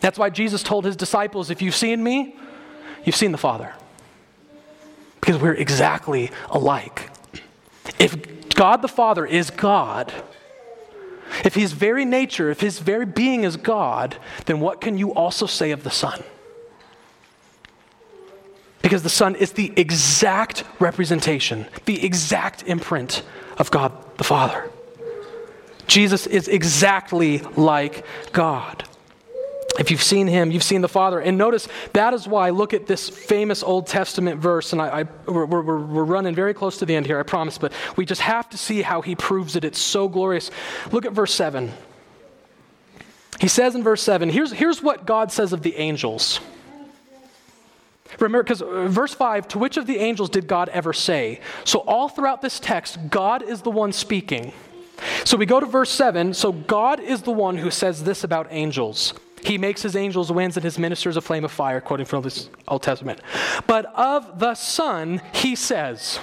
That's 0.00 0.18
why 0.18 0.30
Jesus 0.30 0.62
told 0.62 0.84
his 0.84 0.96
disciples, 0.96 1.50
If 1.50 1.60
you've 1.60 1.74
seen 1.74 2.02
me, 2.02 2.36
you've 3.04 3.16
seen 3.16 3.32
the 3.32 3.38
Father. 3.38 3.74
Because 5.30 5.42
we're 5.42 5.54
exactly 5.54 6.32
alike. 6.48 7.08
If 8.00 8.48
God 8.56 8.82
the 8.82 8.88
Father 8.88 9.24
is 9.24 9.50
God, 9.50 10.12
if 11.44 11.54
his 11.54 11.72
very 11.72 12.04
nature, 12.04 12.50
if 12.50 12.60
his 12.60 12.80
very 12.80 13.06
being 13.06 13.44
is 13.44 13.56
God, 13.56 14.16
then 14.46 14.58
what 14.58 14.80
can 14.80 14.98
you 14.98 15.14
also 15.14 15.46
say 15.46 15.70
of 15.70 15.84
the 15.84 15.90
Son? 15.92 16.24
Because 18.82 19.04
the 19.04 19.08
Son 19.08 19.36
is 19.36 19.52
the 19.52 19.72
exact 19.76 20.64
representation, 20.80 21.66
the 21.84 22.04
exact 22.04 22.64
imprint 22.64 23.22
of 23.56 23.70
God 23.70 23.92
the 24.16 24.24
Father. 24.24 24.68
Jesus 25.86 26.26
is 26.26 26.48
exactly 26.48 27.38
like 27.54 28.04
God. 28.32 28.82
If 29.78 29.90
you've 29.90 30.02
seen 30.02 30.26
him, 30.26 30.50
you've 30.50 30.62
seen 30.62 30.80
the 30.80 30.88
Father. 30.88 31.20
And 31.20 31.38
notice 31.38 31.68
that 31.92 32.12
is 32.12 32.26
why, 32.26 32.50
look 32.50 32.74
at 32.74 32.86
this 32.86 33.08
famous 33.08 33.62
Old 33.62 33.86
Testament 33.86 34.40
verse. 34.40 34.72
And 34.72 34.82
I, 34.82 35.00
I 35.00 35.30
we're, 35.30 35.46
we're, 35.46 35.62
we're 35.62 36.04
running 36.04 36.34
very 36.34 36.54
close 36.54 36.78
to 36.78 36.86
the 36.86 36.94
end 36.94 37.06
here, 37.06 37.18
I 37.18 37.22
promise, 37.22 37.56
but 37.56 37.72
we 37.96 38.04
just 38.04 38.20
have 38.20 38.50
to 38.50 38.58
see 38.58 38.82
how 38.82 39.00
he 39.00 39.14
proves 39.14 39.56
it. 39.56 39.64
It's 39.64 39.78
so 39.78 40.08
glorious. 40.08 40.50
Look 40.90 41.06
at 41.06 41.12
verse 41.12 41.34
7. 41.34 41.72
He 43.40 43.48
says 43.48 43.74
in 43.74 43.82
verse 43.82 44.02
7 44.02 44.28
here's, 44.28 44.52
here's 44.52 44.82
what 44.82 45.06
God 45.06 45.32
says 45.32 45.52
of 45.52 45.62
the 45.62 45.76
angels. 45.76 46.40
Remember, 48.18 48.42
because 48.42 48.60
uh, 48.60 48.88
verse 48.88 49.14
5, 49.14 49.48
to 49.48 49.58
which 49.58 49.76
of 49.76 49.86
the 49.86 49.98
angels 49.98 50.30
did 50.30 50.46
God 50.46 50.68
ever 50.70 50.92
say? 50.92 51.40
So, 51.64 51.78
all 51.80 52.08
throughout 52.08 52.42
this 52.42 52.58
text, 52.58 52.98
God 53.08 53.42
is 53.42 53.62
the 53.62 53.70
one 53.70 53.92
speaking. 53.92 54.52
So, 55.24 55.36
we 55.36 55.46
go 55.46 55.60
to 55.60 55.66
verse 55.66 55.90
7. 55.90 56.34
So, 56.34 56.52
God 56.52 56.98
is 57.00 57.22
the 57.22 57.30
one 57.30 57.56
who 57.56 57.70
says 57.70 58.02
this 58.02 58.24
about 58.24 58.48
angels. 58.50 59.14
He 59.42 59.58
makes 59.58 59.82
his 59.82 59.96
angels 59.96 60.30
winds 60.30 60.56
and 60.56 60.64
his 60.64 60.78
ministers 60.78 61.16
a 61.16 61.20
flame 61.20 61.44
of 61.44 61.52
fire, 61.52 61.80
quoting 61.80 62.06
from 62.06 62.22
this 62.22 62.50
Old 62.68 62.82
Testament. 62.82 63.20
But 63.66 63.86
of 63.94 64.38
the 64.38 64.54
Son, 64.54 65.22
he 65.32 65.56
says, 65.56 66.20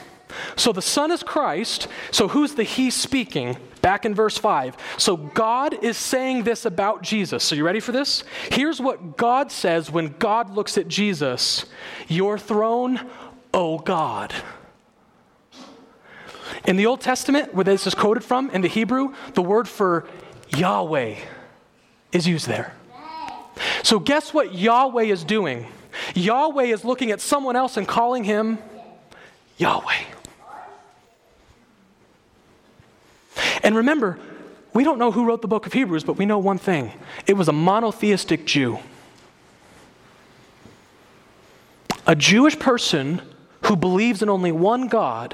so 0.55 0.71
the 0.71 0.81
Son 0.81 1.11
is 1.11 1.23
Christ. 1.23 1.87
So 2.11 2.27
who's 2.27 2.55
the 2.55 2.63
He 2.63 2.89
speaking? 2.89 3.57
Back 3.81 4.05
in 4.05 4.13
verse 4.13 4.37
5. 4.37 4.75
So 4.97 5.15
God 5.15 5.83
is 5.83 5.97
saying 5.97 6.43
this 6.43 6.65
about 6.65 7.01
Jesus. 7.01 7.43
So 7.43 7.55
you 7.55 7.65
ready 7.65 7.79
for 7.79 7.91
this? 7.91 8.23
Here's 8.51 8.81
what 8.81 9.17
God 9.17 9.51
says 9.51 9.89
when 9.89 10.15
God 10.19 10.49
looks 10.49 10.77
at 10.77 10.87
Jesus 10.87 11.65
Your 12.07 12.37
throne, 12.37 12.99
O 13.53 13.79
God. 13.79 14.33
In 16.65 16.75
the 16.75 16.85
Old 16.85 17.01
Testament, 17.01 17.53
where 17.53 17.63
this 17.63 17.87
is 17.87 17.95
quoted 17.95 18.23
from, 18.23 18.49
in 18.49 18.61
the 18.61 18.67
Hebrew, 18.67 19.13
the 19.35 19.41
word 19.41 19.67
for 19.67 20.05
Yahweh 20.49 21.15
is 22.11 22.27
used 22.27 22.47
there. 22.47 22.73
So, 23.87 23.99
guess 23.99 24.33
what 24.33 24.53
Yahweh 24.53 25.03
is 25.03 25.23
doing? 25.23 25.65
Yahweh 26.13 26.65
is 26.65 26.83
looking 26.83 27.11
at 27.11 27.21
someone 27.21 27.55
else 27.55 27.77
and 27.77 27.87
calling 27.87 28.25
him 28.25 28.57
Yahweh. 29.57 30.03
And 33.63 33.77
remember, 33.77 34.19
we 34.73 34.83
don't 34.83 34.99
know 34.99 35.13
who 35.13 35.23
wrote 35.23 35.41
the 35.41 35.47
book 35.47 35.65
of 35.65 35.71
Hebrews, 35.71 36.03
but 36.03 36.17
we 36.17 36.25
know 36.25 36.37
one 36.37 36.57
thing 36.57 36.91
it 37.27 37.37
was 37.37 37.47
a 37.47 37.53
monotheistic 37.53 38.45
Jew. 38.45 38.79
A 42.05 42.13
Jewish 42.13 42.59
person 42.59 43.21
who 43.67 43.77
believes 43.77 44.21
in 44.21 44.27
only 44.27 44.51
one 44.51 44.89
God 44.89 45.33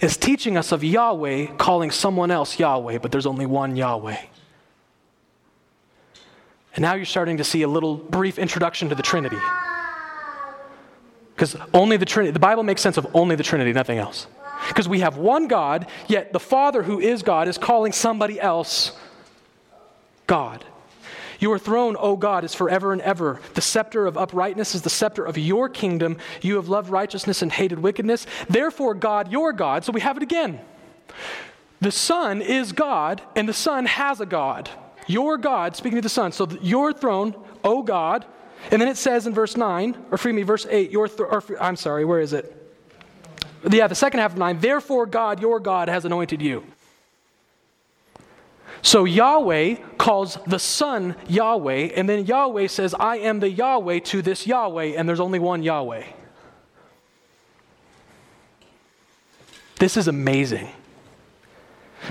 is 0.00 0.16
teaching 0.16 0.56
us 0.56 0.72
of 0.72 0.82
Yahweh 0.82 1.56
calling 1.58 1.90
someone 1.90 2.30
else 2.30 2.58
Yahweh, 2.58 2.96
but 3.02 3.12
there's 3.12 3.26
only 3.26 3.44
one 3.44 3.76
Yahweh. 3.76 4.16
And 6.74 6.82
now 6.82 6.94
you're 6.94 7.04
starting 7.04 7.36
to 7.36 7.44
see 7.44 7.62
a 7.62 7.68
little 7.68 7.96
brief 7.96 8.38
introduction 8.38 8.88
to 8.88 8.94
the 8.94 9.02
Trinity. 9.02 9.38
Because 11.34 11.56
only 11.74 11.96
the 11.96 12.06
Trinity, 12.06 12.32
the 12.32 12.38
Bible 12.38 12.62
makes 12.62 12.80
sense 12.80 12.96
of 12.96 13.06
only 13.14 13.36
the 13.36 13.42
Trinity, 13.42 13.72
nothing 13.72 13.98
else. 13.98 14.26
Because 14.68 14.88
we 14.88 15.00
have 15.00 15.16
one 15.16 15.48
God, 15.48 15.86
yet 16.06 16.32
the 16.32 16.40
Father 16.40 16.82
who 16.82 17.00
is 17.00 17.22
God 17.22 17.48
is 17.48 17.58
calling 17.58 17.92
somebody 17.92 18.40
else 18.40 18.92
God. 20.26 20.64
Your 21.40 21.58
throne, 21.58 21.96
O 21.98 22.16
God, 22.16 22.44
is 22.44 22.54
forever 22.54 22.92
and 22.92 23.02
ever. 23.02 23.40
The 23.54 23.60
scepter 23.60 24.06
of 24.06 24.16
uprightness 24.16 24.76
is 24.76 24.82
the 24.82 24.90
scepter 24.90 25.24
of 25.24 25.36
your 25.36 25.68
kingdom. 25.68 26.18
You 26.40 26.54
have 26.54 26.68
loved 26.68 26.88
righteousness 26.88 27.42
and 27.42 27.50
hated 27.50 27.80
wickedness. 27.80 28.26
Therefore, 28.48 28.94
God, 28.94 29.32
your 29.32 29.52
God. 29.52 29.84
So 29.84 29.90
we 29.90 30.00
have 30.00 30.16
it 30.16 30.22
again. 30.22 30.60
The 31.80 31.90
Son 31.90 32.40
is 32.40 32.70
God, 32.70 33.20
and 33.34 33.48
the 33.48 33.52
Son 33.52 33.86
has 33.86 34.20
a 34.20 34.26
God. 34.26 34.70
Your 35.06 35.36
God, 35.38 35.76
speaking 35.76 35.96
to 35.96 36.02
the 36.02 36.08
Son. 36.08 36.32
So 36.32 36.48
your 36.60 36.92
throne, 36.92 37.34
O 37.64 37.82
God. 37.82 38.26
And 38.70 38.80
then 38.80 38.88
it 38.88 38.96
says 38.96 39.26
in 39.26 39.34
verse 39.34 39.56
9, 39.56 40.06
or 40.10 40.18
free 40.18 40.32
me, 40.32 40.42
verse 40.42 40.66
8, 40.70 40.90
your 40.90 41.08
th- 41.08 41.20
or, 41.20 41.42
I'm 41.60 41.76
sorry, 41.76 42.04
where 42.04 42.20
is 42.20 42.32
it? 42.32 42.58
yeah, 43.70 43.86
the 43.86 43.94
second 43.94 44.20
half 44.20 44.32
of 44.32 44.38
9, 44.38 44.60
therefore 44.60 45.06
God, 45.06 45.40
your 45.40 45.60
God, 45.60 45.88
has 45.88 46.04
anointed 46.04 46.40
you. 46.42 46.64
So 48.82 49.04
Yahweh 49.04 49.76
calls 49.96 50.38
the 50.46 50.58
Son 50.58 51.14
Yahweh, 51.28 51.90
and 51.94 52.08
then 52.08 52.26
Yahweh 52.26 52.66
says, 52.66 52.94
I 52.98 53.18
am 53.18 53.38
the 53.38 53.48
Yahweh 53.48 54.00
to 54.00 54.22
this 54.22 54.46
Yahweh, 54.46 54.94
and 54.96 55.08
there's 55.08 55.20
only 55.20 55.38
one 55.38 55.62
Yahweh. 55.62 56.04
This 59.78 59.96
is 59.96 60.08
amazing. 60.08 60.68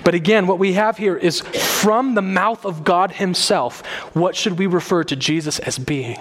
But 0.04 0.16
again, 0.16 0.48
what 0.48 0.60
we 0.60 0.74
have 0.74 0.98
here 0.98 1.18
is 1.18 1.42
from 1.42 2.16
the 2.16 2.22
mouth 2.22 2.66
of 2.66 2.84
God 2.84 3.12
Himself, 3.14 3.86
what 4.14 4.36
should 4.36 4.58
we 4.58 4.68
refer 4.68 5.04
to 5.04 5.16
Jesus 5.16 5.60
as 5.60 5.78
being? 5.78 6.20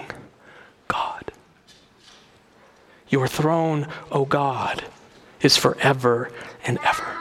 God. 0.87 1.31
Your 3.09 3.27
throne, 3.27 3.87
O 4.11 4.25
God, 4.25 4.83
is 5.41 5.57
forever 5.57 6.31
and 6.65 6.77
ever. 6.83 7.17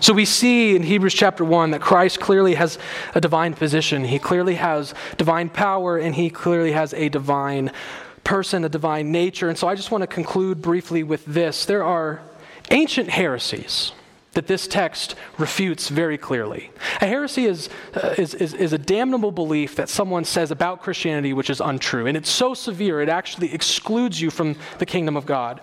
So 0.00 0.12
we 0.12 0.24
see 0.24 0.76
in 0.76 0.84
Hebrews 0.84 1.14
chapter 1.14 1.44
1 1.44 1.72
that 1.72 1.80
Christ 1.80 2.20
clearly 2.20 2.54
has 2.54 2.78
a 3.14 3.20
divine 3.20 3.54
position. 3.54 4.04
He 4.04 4.18
clearly 4.18 4.54
has 4.54 4.94
divine 5.16 5.48
power, 5.48 5.98
and 5.98 6.14
he 6.14 6.30
clearly 6.30 6.72
has 6.72 6.94
a 6.94 7.08
divine 7.08 7.72
person, 8.22 8.64
a 8.64 8.68
divine 8.68 9.10
nature. 9.10 9.48
And 9.48 9.58
so 9.58 9.66
I 9.66 9.74
just 9.74 9.90
want 9.90 10.02
to 10.02 10.06
conclude 10.06 10.62
briefly 10.62 11.02
with 11.02 11.24
this. 11.24 11.64
There 11.64 11.82
are 11.82 12.20
ancient 12.70 13.08
heresies 13.08 13.92
that 14.38 14.46
this 14.46 14.68
text 14.68 15.16
refutes 15.36 15.88
very 15.88 16.16
clearly. 16.16 16.70
A 17.00 17.06
heresy 17.08 17.46
is, 17.46 17.68
uh, 17.94 18.14
is, 18.16 18.34
is, 18.34 18.54
is, 18.54 18.72
a 18.72 18.78
damnable 18.78 19.32
belief 19.32 19.74
that 19.74 19.88
someone 19.88 20.24
says 20.24 20.52
about 20.52 20.80
Christianity 20.80 21.32
which 21.32 21.50
is 21.50 21.60
untrue. 21.60 22.06
And 22.06 22.16
it's 22.16 22.30
so 22.30 22.54
severe, 22.54 23.00
it 23.00 23.08
actually 23.08 23.52
excludes 23.52 24.20
you 24.20 24.30
from 24.30 24.54
the 24.78 24.86
kingdom 24.86 25.16
of 25.16 25.26
God. 25.26 25.60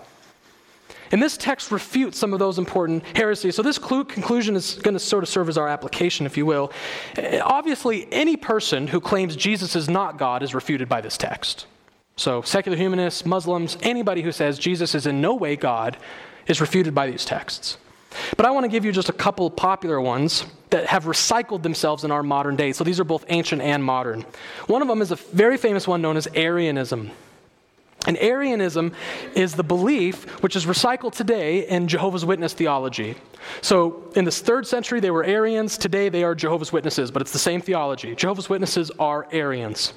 And 1.10 1.22
this 1.22 1.38
text 1.38 1.70
refutes 1.70 2.18
some 2.18 2.34
of 2.34 2.38
those 2.38 2.58
important 2.58 3.02
heresies. 3.16 3.54
So, 3.54 3.62
this 3.62 3.78
conclusion 3.78 4.54
is 4.56 4.74
going 4.74 4.92
to 4.92 5.00
sort 5.00 5.22
of 5.24 5.30
serve 5.30 5.48
as 5.48 5.56
our 5.56 5.68
application, 5.68 6.26
if 6.26 6.36
you 6.36 6.44
will. 6.44 6.70
Uh, 7.16 7.38
obviously, 7.42 8.06
any 8.12 8.36
person 8.36 8.88
who 8.88 9.00
claims 9.00 9.36
Jesus 9.36 9.74
is 9.74 9.88
not 9.88 10.18
God 10.18 10.42
is 10.42 10.54
refuted 10.54 10.86
by 10.86 11.00
this 11.00 11.16
text. 11.16 11.66
So, 12.16 12.42
secular 12.42 12.76
humanists, 12.76 13.24
Muslims, 13.24 13.78
anybody 13.80 14.20
who 14.20 14.32
says 14.32 14.58
Jesus 14.58 14.94
is 14.94 15.06
in 15.06 15.22
no 15.22 15.34
way 15.34 15.56
God 15.56 15.96
is 16.46 16.60
refuted 16.60 16.94
by 16.94 17.10
these 17.10 17.24
texts. 17.24 17.78
But 18.36 18.46
I 18.46 18.50
want 18.50 18.64
to 18.64 18.68
give 18.68 18.84
you 18.84 18.92
just 18.92 19.08
a 19.08 19.12
couple 19.12 19.50
popular 19.50 20.00
ones 20.00 20.44
that 20.70 20.86
have 20.86 21.04
recycled 21.04 21.62
themselves 21.62 22.04
in 22.04 22.10
our 22.10 22.22
modern 22.22 22.56
day. 22.56 22.72
So 22.72 22.84
these 22.84 23.00
are 23.00 23.04
both 23.04 23.24
ancient 23.28 23.62
and 23.62 23.84
modern. 23.84 24.24
One 24.66 24.82
of 24.82 24.88
them 24.88 25.02
is 25.02 25.10
a 25.10 25.16
very 25.16 25.56
famous 25.56 25.86
one 25.86 26.02
known 26.02 26.16
as 26.16 26.28
Arianism. 26.34 27.10
And 28.06 28.16
Arianism 28.18 28.92
is 29.34 29.54
the 29.54 29.64
belief 29.64 30.42
which 30.42 30.54
is 30.54 30.64
recycled 30.64 31.12
today 31.14 31.66
in 31.66 31.88
Jehovah's 31.88 32.24
Witness 32.24 32.52
theology. 32.52 33.16
So 33.62 34.10
in 34.14 34.24
the 34.24 34.30
third 34.30 34.66
century, 34.66 35.00
they 35.00 35.10
were 35.10 35.24
Arians. 35.24 35.76
Today, 35.76 36.08
they 36.08 36.22
are 36.22 36.34
Jehovah's 36.34 36.72
Witnesses, 36.72 37.10
but 37.10 37.22
it's 37.22 37.32
the 37.32 37.38
same 37.38 37.60
theology. 37.60 38.14
Jehovah's 38.14 38.48
Witnesses 38.48 38.92
are 38.98 39.26
Arians. 39.32 39.92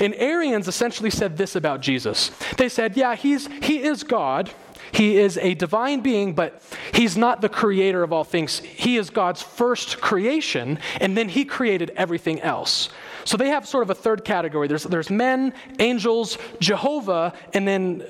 And 0.00 0.14
Arians 0.14 0.68
essentially 0.68 1.10
said 1.10 1.36
this 1.36 1.56
about 1.56 1.80
Jesus 1.80 2.30
they 2.56 2.68
said, 2.68 2.96
yeah, 2.96 3.14
he's, 3.14 3.48
he 3.62 3.82
is 3.82 4.02
God. 4.02 4.50
He 4.92 5.16
is 5.18 5.36
a 5.38 5.54
divine 5.54 6.00
being, 6.00 6.34
but 6.34 6.62
he's 6.92 7.16
not 7.16 7.40
the 7.40 7.48
creator 7.48 8.02
of 8.02 8.12
all 8.12 8.24
things. 8.24 8.58
He 8.60 8.96
is 8.96 9.10
God's 9.10 9.42
first 9.42 10.00
creation, 10.00 10.78
and 11.00 11.16
then 11.16 11.28
he 11.28 11.44
created 11.44 11.90
everything 11.96 12.40
else. 12.40 12.88
So 13.24 13.36
they 13.36 13.48
have 13.50 13.66
sort 13.66 13.82
of 13.82 13.90
a 13.90 13.94
third 13.94 14.24
category 14.24 14.68
there's, 14.68 14.84
there's 14.84 15.10
men, 15.10 15.52
angels, 15.78 16.38
Jehovah, 16.60 17.34
and 17.52 17.68
then 17.68 18.04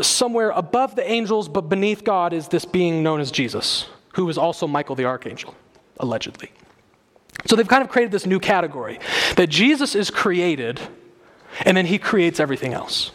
somewhere 0.00 0.50
above 0.50 0.96
the 0.96 1.10
angels, 1.10 1.48
but 1.48 1.62
beneath 1.62 2.04
God, 2.04 2.32
is 2.32 2.48
this 2.48 2.64
being 2.64 3.02
known 3.02 3.20
as 3.20 3.30
Jesus, 3.30 3.88
who 4.14 4.28
is 4.28 4.38
also 4.38 4.66
Michael 4.66 4.94
the 4.94 5.04
archangel, 5.04 5.54
allegedly. 5.98 6.50
So 7.46 7.56
they've 7.56 7.68
kind 7.68 7.82
of 7.82 7.88
created 7.88 8.12
this 8.12 8.26
new 8.26 8.40
category 8.40 9.00
that 9.36 9.48
Jesus 9.48 9.94
is 9.94 10.10
created, 10.10 10.80
and 11.62 11.76
then 11.76 11.86
he 11.86 11.98
creates 11.98 12.40
everything 12.40 12.72
else. 12.72 13.10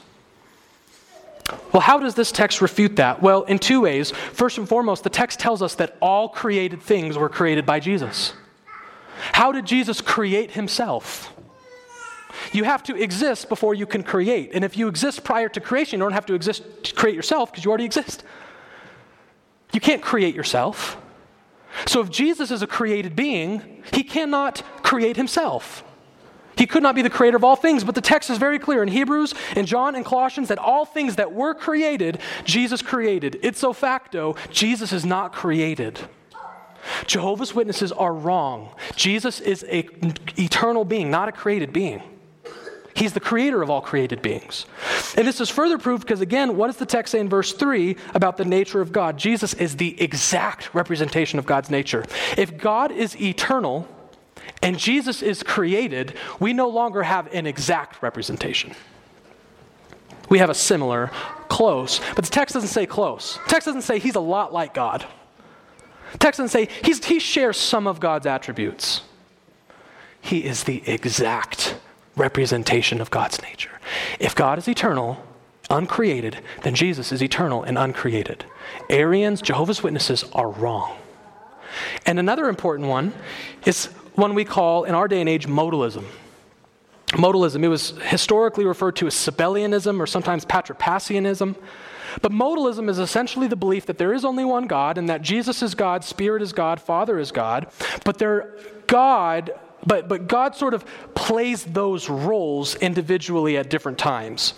Well, 1.72 1.82
how 1.82 2.00
does 2.00 2.16
this 2.16 2.32
text 2.32 2.62
refute 2.62 2.98
that? 2.98 3.22
Well, 3.22 3.44
in 3.44 3.60
two 3.60 3.82
ways. 3.82 4.12
First 4.12 4.58
and 4.58 4.68
foremost, 4.68 5.04
the 5.04 5.10
text 5.10 5.40
tells 5.40 5.62
us 5.62 5.76
that 5.76 5.96
all 6.02 6.30
created 6.30 6.82
things 6.82 7.18
were 7.18 7.30
created 7.30 7.66
by 7.66 7.80
Jesus. 7.80 8.34
How 9.34 9.52
did 9.52 9.66
Jesus 9.66 10.02
create 10.02 10.52
himself? 10.52 11.34
You 12.52 12.64
have 12.66 12.84
to 12.84 12.96
exist 12.96 13.50
before 13.50 13.74
you 13.74 13.86
can 13.86 14.04
create. 14.04 14.52
And 14.54 14.64
if 14.64 14.78
you 14.78 14.88
exist 14.88 15.24
prior 15.24 15.50
to 15.50 15.60
creation, 15.60 16.00
you 16.00 16.06
don't 16.06 16.14
have 16.14 16.26
to 16.28 16.34
exist 16.34 16.64
to 16.84 16.94
create 16.94 17.16
yourself 17.16 17.52
because 17.52 17.66
you 17.66 17.70
already 17.70 17.86
exist. 17.86 18.24
You 19.74 19.80
can't 19.80 20.02
create 20.02 20.36
yourself. 20.36 20.98
So 21.86 22.02
if 22.02 22.10
Jesus 22.10 22.52
is 22.52 22.62
a 22.62 22.68
created 22.68 23.16
being, 23.16 23.84
he 23.94 24.04
cannot 24.04 24.64
create 24.84 25.18
himself. 25.18 25.84
He 26.58 26.66
could 26.66 26.84
not 26.84 26.96
be 26.96 27.02
the 27.02 27.10
creator 27.10 27.38
of 27.38 27.44
all 27.44 27.56
things, 27.56 27.84
but 27.84 27.96
the 27.96 28.02
text 28.02 28.30
is 28.30 28.38
very 28.38 28.60
clear 28.60 28.82
in 28.82 28.90
Hebrews 28.90 29.34
and 29.56 29.68
John 29.68 29.96
and 29.96 30.04
Colossians 30.04 30.50
that 30.50 30.58
all 30.58 30.86
things 30.86 31.16
that 31.18 31.34
were 31.34 31.54
created, 31.54 32.20
Jesus 32.44 32.82
created. 32.82 33.40
Ipso 33.44 33.74
facto, 33.74 34.36
Jesus 34.52 34.92
is 34.92 35.06
not 35.06 35.34
created. 35.34 36.00
Jehovah's 37.06 37.54
Witnesses 37.54 37.92
are 37.92 38.14
wrong. 38.14 38.70
Jesus 38.96 39.40
is 39.40 39.64
an 39.64 40.14
eternal 40.38 40.86
being, 40.86 41.12
not 41.12 41.28
a 41.30 41.32
created 41.32 41.74
being. 41.74 42.02
He's 42.96 43.14
the 43.14 43.20
creator 43.20 43.62
of 43.62 43.70
all 43.70 43.82
created 43.82 44.24
beings. 44.24 44.66
And 45.16 45.28
this 45.28 45.40
is 45.40 45.52
further 45.52 45.78
proved 45.78 46.02
because, 46.04 46.22
again, 46.22 46.58
what 46.58 46.68
does 46.68 46.78
the 46.78 46.86
text 46.86 47.12
say 47.12 47.20
in 47.20 47.30
verse 47.30 47.54
3 47.54 47.96
about 48.16 48.38
the 48.38 48.46
nature 48.46 48.82
of 48.82 48.92
God? 48.92 49.18
Jesus 49.18 49.54
is 49.54 49.78
the 49.78 50.02
exact 50.02 50.74
representation 50.74 51.38
of 51.38 51.46
God's 51.46 51.70
nature. 51.70 52.04
If 52.38 52.58
God 52.58 52.92
is 52.92 53.20
eternal 53.22 53.88
and 54.62 54.78
Jesus 54.78 55.22
is 55.22 55.44
created, 55.44 56.14
we 56.40 56.54
no 56.54 56.68
longer 56.70 57.04
have 57.04 57.34
an 57.34 57.46
exact 57.46 58.02
representation. 58.02 58.74
We 60.30 60.40
have 60.40 60.50
a 60.50 60.54
similar, 60.54 61.12
close, 61.48 62.02
but 62.16 62.26
the 62.26 62.32
text 62.32 62.54
doesn't 62.54 62.70
say 62.70 62.86
close. 62.86 63.40
The 63.46 63.50
text 63.50 63.66
doesn't 63.66 63.84
say 63.84 64.00
he's 64.00 64.16
a 64.16 64.20
lot 64.20 64.52
like 64.52 64.74
God. 64.74 65.06
Text 66.20 66.40
doesn't 66.40 66.50
say 66.50 66.70
he 66.84 67.20
shares 67.20 67.58
some 67.58 67.88
of 67.88 68.00
God's 68.00 68.26
attributes. 68.26 69.02
He 70.22 70.44
is 70.44 70.64
the 70.64 70.84
exact 70.88 71.78
representation 72.16 73.00
of 73.00 73.12
God's 73.12 73.42
nature. 73.42 73.80
If 74.20 74.36
God 74.36 74.58
is 74.58 74.68
eternal, 74.68 75.24
uncreated, 75.70 76.42
then 76.64 76.76
Jesus 76.76 77.12
is 77.12 77.22
eternal 77.22 77.64
and 77.64 77.78
uncreated. 77.78 78.46
Arians, 78.90 79.42
Jehovah's 79.42 79.84
Witnesses 79.84 80.26
are 80.34 80.50
wrong. 80.50 80.98
And 82.06 82.20
another 82.20 82.50
important 82.50 82.90
one 82.90 83.14
is 83.66 83.90
one 84.18 84.34
we 84.34 84.44
call 84.44 84.84
in 84.84 84.96
our 84.96 85.08
day 85.08 85.20
and 85.20 85.30
age 85.30 85.48
modalism. 85.48 86.04
Modalism, 87.10 87.64
it 87.64 87.68
was 87.68 87.92
historically 88.02 88.66
referred 88.66 88.96
to 88.98 89.08
as 89.08 89.14
Sabellianism 89.14 90.00
or 90.00 90.08
sometimes 90.08 90.44
Patripassianism. 90.44 91.56
But 92.22 92.32
modalism 92.32 92.90
is 92.90 93.00
essentially 93.00 93.48
the 93.48 93.56
belief 93.56 93.86
that 93.86 93.98
there 93.98 94.14
is 94.14 94.26
only 94.26 94.44
one 94.44 94.66
God 94.66 94.98
and 94.98 95.08
that 95.08 95.22
Jesus 95.22 95.62
is 95.62 95.76
God, 95.76 96.04
Spirit 96.04 96.42
is 96.42 96.52
God, 96.52 96.82
Father 96.82 97.20
is 97.20 97.32
God, 97.32 97.68
but 98.04 98.18
they're 98.18 98.58
God 98.88 99.52
but, 99.88 100.10
but 100.10 100.28
God 100.28 100.54
sort 100.54 100.74
of 100.74 100.84
plays 101.16 101.64
those 101.64 102.10
roles 102.10 102.76
individually 102.76 103.56
at 103.56 103.70
different 103.70 103.98
times. 103.98 104.54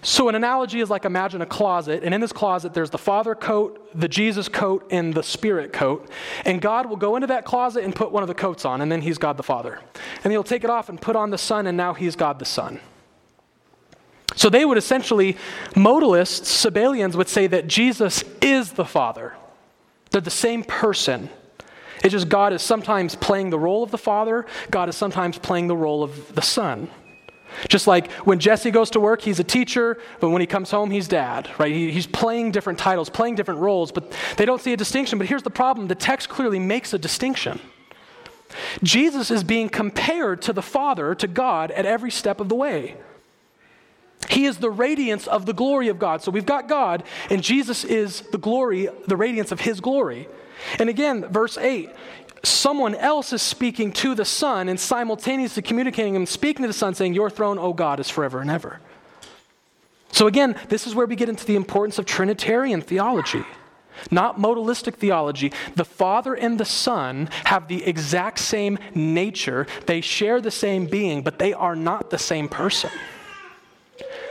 So, 0.00 0.30
an 0.30 0.34
analogy 0.34 0.80
is 0.80 0.88
like 0.88 1.04
imagine 1.04 1.42
a 1.42 1.46
closet, 1.46 2.02
and 2.02 2.14
in 2.14 2.20
this 2.22 2.32
closet, 2.32 2.72
there's 2.72 2.88
the 2.88 2.98
Father 2.98 3.34
coat, 3.34 3.90
the 3.94 4.08
Jesus 4.08 4.48
coat, 4.48 4.86
and 4.90 5.12
the 5.12 5.22
Spirit 5.22 5.74
coat. 5.74 6.08
And 6.46 6.62
God 6.62 6.86
will 6.86 6.96
go 6.96 7.16
into 7.16 7.26
that 7.26 7.44
closet 7.44 7.84
and 7.84 7.94
put 7.94 8.10
one 8.10 8.22
of 8.22 8.28
the 8.28 8.34
coats 8.34 8.64
on, 8.64 8.80
and 8.80 8.90
then 8.90 9.02
He's 9.02 9.18
God 9.18 9.36
the 9.36 9.42
Father. 9.42 9.80
And 10.24 10.32
He'll 10.32 10.42
take 10.42 10.64
it 10.64 10.70
off 10.70 10.88
and 10.88 10.98
put 10.98 11.14
on 11.14 11.28
the 11.28 11.38
Son, 11.38 11.66
and 11.66 11.76
now 11.76 11.92
He's 11.92 12.16
God 12.16 12.38
the 12.38 12.46
Son. 12.46 12.80
So 14.34 14.48
they 14.48 14.64
would 14.64 14.78
essentially, 14.78 15.36
modalists, 15.72 16.70
Sabellians 16.70 17.14
would 17.16 17.28
say 17.28 17.46
that 17.48 17.66
Jesus 17.66 18.24
is 18.40 18.72
the 18.72 18.86
Father. 18.86 19.34
They're 20.10 20.22
the 20.22 20.30
same 20.30 20.64
person. 20.64 21.28
It's 22.02 22.12
just 22.12 22.28
God 22.28 22.52
is 22.52 22.62
sometimes 22.62 23.14
playing 23.14 23.50
the 23.50 23.58
role 23.58 23.82
of 23.82 23.90
the 23.90 23.98
Father, 23.98 24.46
God 24.70 24.88
is 24.88 24.96
sometimes 24.96 25.38
playing 25.38 25.66
the 25.68 25.76
role 25.76 26.02
of 26.02 26.34
the 26.34 26.42
Son. 26.42 26.88
Just 27.68 27.86
like 27.86 28.10
when 28.12 28.38
Jesse 28.38 28.70
goes 28.70 28.90
to 28.90 29.00
work, 29.00 29.20
he's 29.22 29.40
a 29.40 29.44
teacher, 29.44 29.98
but 30.20 30.30
when 30.30 30.40
he 30.40 30.46
comes 30.46 30.70
home, 30.70 30.90
he's 30.90 31.08
dad, 31.08 31.48
right? 31.58 31.72
He, 31.72 31.90
he's 31.90 32.06
playing 32.06 32.52
different 32.52 32.78
titles, 32.78 33.10
playing 33.10 33.34
different 33.34 33.60
roles, 33.60 33.90
but 33.92 34.12
they 34.36 34.46
don't 34.46 34.60
see 34.60 34.72
a 34.72 34.76
distinction. 34.76 35.18
But 35.18 35.26
here's 35.26 35.42
the 35.42 35.50
problem 35.50 35.88
the 35.88 35.94
text 35.94 36.28
clearly 36.28 36.58
makes 36.58 36.92
a 36.94 36.98
distinction. 36.98 37.60
Jesus 38.82 39.30
is 39.30 39.44
being 39.44 39.68
compared 39.68 40.42
to 40.42 40.52
the 40.52 40.62
Father, 40.62 41.14
to 41.16 41.26
God, 41.26 41.70
at 41.72 41.86
every 41.86 42.10
step 42.10 42.40
of 42.40 42.48
the 42.48 42.54
way. 42.54 42.96
He 44.28 44.44
is 44.44 44.58
the 44.58 44.70
radiance 44.70 45.26
of 45.26 45.46
the 45.46 45.52
glory 45.52 45.88
of 45.88 45.98
God. 45.98 46.22
So 46.22 46.30
we've 46.30 46.46
got 46.46 46.68
God, 46.68 47.02
and 47.30 47.42
Jesus 47.42 47.84
is 47.84 48.20
the 48.32 48.38
glory, 48.38 48.88
the 49.06 49.16
radiance 49.16 49.50
of 49.50 49.60
his 49.60 49.80
glory. 49.80 50.28
And 50.78 50.88
again, 50.88 51.26
verse 51.28 51.56
8 51.58 51.90
someone 52.42 52.94
else 52.94 53.32
is 53.32 53.42
speaking 53.42 53.92
to 53.92 54.14
the 54.14 54.24
Son 54.24 54.68
and 54.68 54.78
simultaneously 54.78 55.62
communicating 55.62 56.16
and 56.16 56.28
speaking 56.28 56.62
to 56.62 56.68
the 56.68 56.74
Son, 56.74 56.94
saying, 56.94 57.14
Your 57.14 57.30
throne, 57.30 57.58
O 57.58 57.72
God, 57.72 58.00
is 58.00 58.08
forever 58.08 58.40
and 58.40 58.50
ever. 58.50 58.80
So, 60.12 60.26
again, 60.26 60.56
this 60.68 60.86
is 60.86 60.94
where 60.94 61.06
we 61.06 61.16
get 61.16 61.28
into 61.28 61.46
the 61.46 61.56
importance 61.56 61.98
of 61.98 62.06
Trinitarian 62.06 62.80
theology, 62.80 63.44
not 64.10 64.38
modalistic 64.38 64.94
theology. 64.94 65.52
The 65.76 65.84
Father 65.84 66.34
and 66.34 66.58
the 66.58 66.64
Son 66.64 67.28
have 67.44 67.68
the 67.68 67.84
exact 67.84 68.38
same 68.38 68.78
nature, 68.94 69.66
they 69.86 70.00
share 70.00 70.40
the 70.40 70.50
same 70.50 70.86
being, 70.86 71.22
but 71.22 71.38
they 71.38 71.52
are 71.52 71.76
not 71.76 72.10
the 72.10 72.18
same 72.18 72.48
person. 72.48 72.90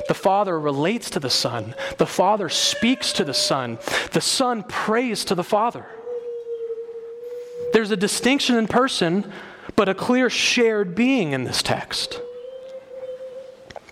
The 0.08 0.14
Father 0.16 0.60
relates 0.60 1.12
to 1.12 1.20
the 1.20 1.30
Son, 1.30 1.76
the 1.98 2.08
Father 2.08 2.50
speaks 2.50 3.14
to 3.14 3.24
the 3.24 3.34
Son, 3.34 3.78
the 4.12 4.22
Son 4.22 4.64
prays 4.64 5.24
to 5.26 5.36
the 5.36 5.44
Father. 5.44 5.86
There's 7.74 7.92
a 7.92 7.98
distinction 7.98 8.56
in 8.58 8.68
person, 8.68 9.32
but 9.76 9.90
a 9.90 9.94
clear 9.94 10.30
shared 10.30 10.96
being 10.96 11.34
in 11.34 11.44
this 11.44 11.62
text. 11.62 12.20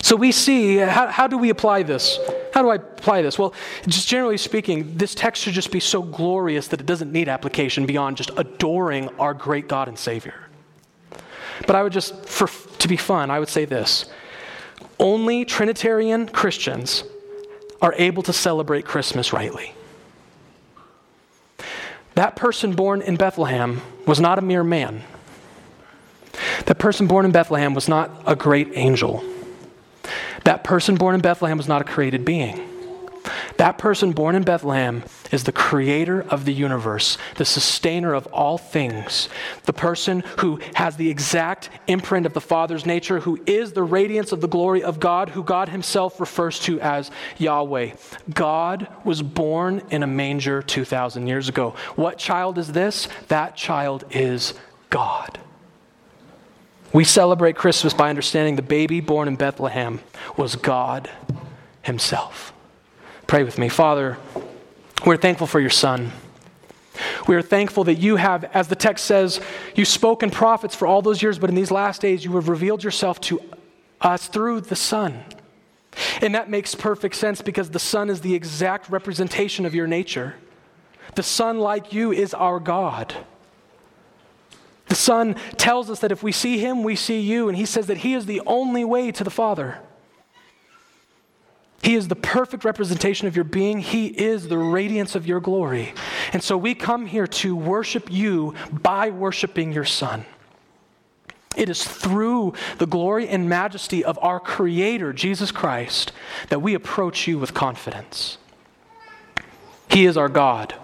So 0.01 0.15
we 0.15 0.32
see, 0.32 0.78
how, 0.78 1.07
how 1.07 1.28
do 1.28 1.38
we 1.38 1.49
apply 1.49 1.84
this? 1.84 2.17
How 2.53 2.61
do 2.61 2.69
I 2.69 2.75
apply 2.75 3.21
this? 3.21 3.38
Well, 3.38 3.53
just 3.88 4.07
generally 4.07 4.38
speaking, 4.38 4.97
this 4.97 5.13
text 5.13 5.43
should 5.43 5.53
just 5.53 5.71
be 5.71 5.80
so 5.80 6.01
glorious 6.01 6.67
that 6.69 6.80
it 6.80 6.86
doesn't 6.86 7.11
need 7.11 7.28
application 7.28 7.86
beyond 7.86 8.17
just 8.17 8.32
adoring 8.38 9.09
our 9.19 9.34
great 9.34 9.67
God 9.67 9.88
and 9.88 9.97
Savior. 9.97 10.36
But 11.65 11.75
I 11.75 11.84
would 11.84 11.93
just, 11.93 12.25
for, 12.25 12.47
to 12.80 12.88
be 12.88 12.97
fun, 12.97 13.32
I 13.32 13.39
would 13.39 13.49
say 13.49 13.65
this 13.65 14.09
only 14.99 15.45
Trinitarian 15.45 16.28
Christians 16.28 17.03
are 17.82 17.93
able 17.97 18.23
to 18.23 18.34
celebrate 18.34 18.86
Christmas 18.86 19.34
rightly. 19.34 19.73
That 22.18 22.36
person 22.36 22.74
born 22.74 23.03
in 23.03 23.15
Bethlehem 23.15 23.80
was 24.07 24.20
not 24.20 24.39
a 24.39 24.41
mere 24.41 24.63
man. 24.63 25.03
That 26.65 26.80
person 26.80 27.05
born 27.05 27.26
in 27.26 27.32
Bethlehem 27.32 27.76
was 27.76 27.88
not 27.88 28.09
a 28.26 28.36
great 28.36 28.70
angel. 28.74 29.24
That 30.43 30.63
person 30.63 30.95
born 30.95 31.13
in 31.13 31.22
Bethlehem 31.22 31.57
was 31.57 31.68
not 31.68 31.82
a 31.82 31.84
created 31.84 32.26
being. 32.26 32.59
That 33.57 33.78
person 33.78 34.11
born 34.11 34.36
in 34.36 34.43
Bethlehem 34.43 35.03
is 35.32 35.43
the 35.43 35.51
creator 35.51 36.21
of 36.21 36.45
the 36.45 36.53
universe, 36.53 37.17
the 37.36 37.45
sustainer 37.45 38.13
of 38.13 38.28
all 38.28 38.57
things, 38.57 39.30
the 39.63 39.73
person 39.73 40.23
who 40.39 40.59
has 40.75 40.97
the 40.97 41.09
exact 41.09 41.69
imprint 41.88 42.25
of 42.25 42.34
the 42.34 42.41
Father's 42.41 42.86
nature, 42.86 43.19
who 43.19 43.39
is 43.45 43.73
the 43.73 43.84
radiance 43.84 44.32
of 44.32 44.41
the 44.41 44.47
glory 44.47 44.84
of 44.84 44.99
God, 44.99 45.30
who 45.30 45.43
God 45.43 45.69
Himself 45.69 46.19
refers 46.19 46.59
to 46.61 46.80
as 46.82 47.11
Yahweh. 47.38 47.93
God 48.34 48.88
was 49.03 49.21
born 49.21 49.82
in 49.89 50.03
a 50.03 50.07
manger 50.07 50.61
2,000 50.61 51.28
years 51.28 51.49
ago. 51.49 51.75
What 51.95 52.17
child 52.17 52.57
is 52.57 52.71
this? 52.71 53.07
That 53.28 53.55
child 53.55 54.05
is 54.11 54.53
God. 54.89 55.39
We 56.93 57.03
celebrate 57.03 57.55
Christmas 57.55 57.93
by 57.93 58.09
understanding 58.09 58.55
the 58.55 58.61
baby 58.61 59.01
born 59.01 59.28
in 59.28 59.36
Bethlehem 59.36 59.99
was 60.38 60.55
God 60.55 61.09
Himself. 61.82 62.53
Pray 63.28 63.43
with 63.43 63.57
me. 63.57 63.67
Father, 63.67 64.17
we're 65.05 65.17
thankful 65.17 65.47
for 65.47 65.59
your 65.59 65.69
Son. 65.69 66.13
We 67.28 67.36
are 67.36 67.41
thankful 67.41 67.84
that 67.84 67.95
you 67.95 68.15
have, 68.15 68.45
as 68.45 68.69
the 68.69 68.75
text 68.75 69.03
says, 69.03 69.41
you 69.75 69.84
spoke 69.84 70.23
in 70.23 70.32
prophets 70.32 70.73
for 70.73 70.88
all 70.88 71.01
those 71.01 71.21
years, 71.21 71.38
but 71.38 71.49
in 71.49 71.55
these 71.55 71.69
last 71.69 72.01
days 72.01 72.23
you 72.23 72.34
have 72.36 72.47
revealed 72.47 72.86
yourself 72.86 73.19
to 73.21 73.41
us 73.99 74.30
through 74.30 74.61
the 74.61 74.78
Son. 74.78 75.25
And 76.21 76.34
that 76.36 76.49
makes 76.49 76.73
perfect 76.73 77.15
sense 77.15 77.41
because 77.41 77.69
the 77.69 77.80
Son 77.80 78.09
is 78.09 78.21
the 78.21 78.34
exact 78.34 78.89
representation 78.89 79.65
of 79.65 79.75
your 79.75 79.88
nature. 79.88 80.36
The 81.15 81.23
Son, 81.23 81.59
like 81.59 81.91
you, 81.91 82.13
is 82.13 82.34
our 82.34 82.61
God. 82.61 83.13
The 84.88 84.95
Son 84.95 85.36
tells 85.57 85.89
us 85.89 85.99
that 85.99 86.13
if 86.13 86.23
we 86.23 86.32
see 86.32 86.59
Him, 86.59 86.82
we 86.82 86.95
see 86.95 87.19
you, 87.19 87.49
and 87.49 87.57
He 87.57 87.65
says 87.65 87.88
that 87.88 87.97
He 87.97 88.13
is 88.13 88.25
the 88.25 88.41
only 88.45 88.86
way 88.86 89.11
to 89.11 89.23
the 89.25 89.30
Father. 89.30 89.80
He 91.82 91.95
is 91.95 92.07
the 92.07 92.15
perfect 92.15 92.65
representation 92.65 93.28
of 93.28 93.36
your 93.36 93.45
being. 93.45 93.80
He 93.80 94.07
is 94.07 94.47
the 94.47 94.57
radiance 94.57 95.15
of 95.15 95.28
your 95.28 95.39
glory. 95.39 95.93
And 96.34 96.43
so 96.43 96.57
we 96.57 96.75
come 96.75 97.05
here 97.05 97.28
to 97.28 97.55
worship 97.55 98.11
you 98.11 98.55
by 98.71 99.09
worshiping 99.09 99.71
your 99.71 99.86
Son. 99.86 100.25
It 101.55 101.69
is 101.69 101.84
through 101.84 102.53
the 102.78 102.86
glory 102.86 103.28
and 103.28 103.49
majesty 103.49 104.03
of 104.03 104.19
our 104.21 104.39
Creator, 104.39 105.13
Jesus 105.13 105.51
Christ, 105.51 106.11
that 106.49 106.61
we 106.61 106.73
approach 106.73 107.28
you 107.28 107.39
with 107.39 107.53
confidence. 107.53 108.38
He 109.89 110.05
is 110.05 110.17
our 110.17 110.30
God, 110.30 110.75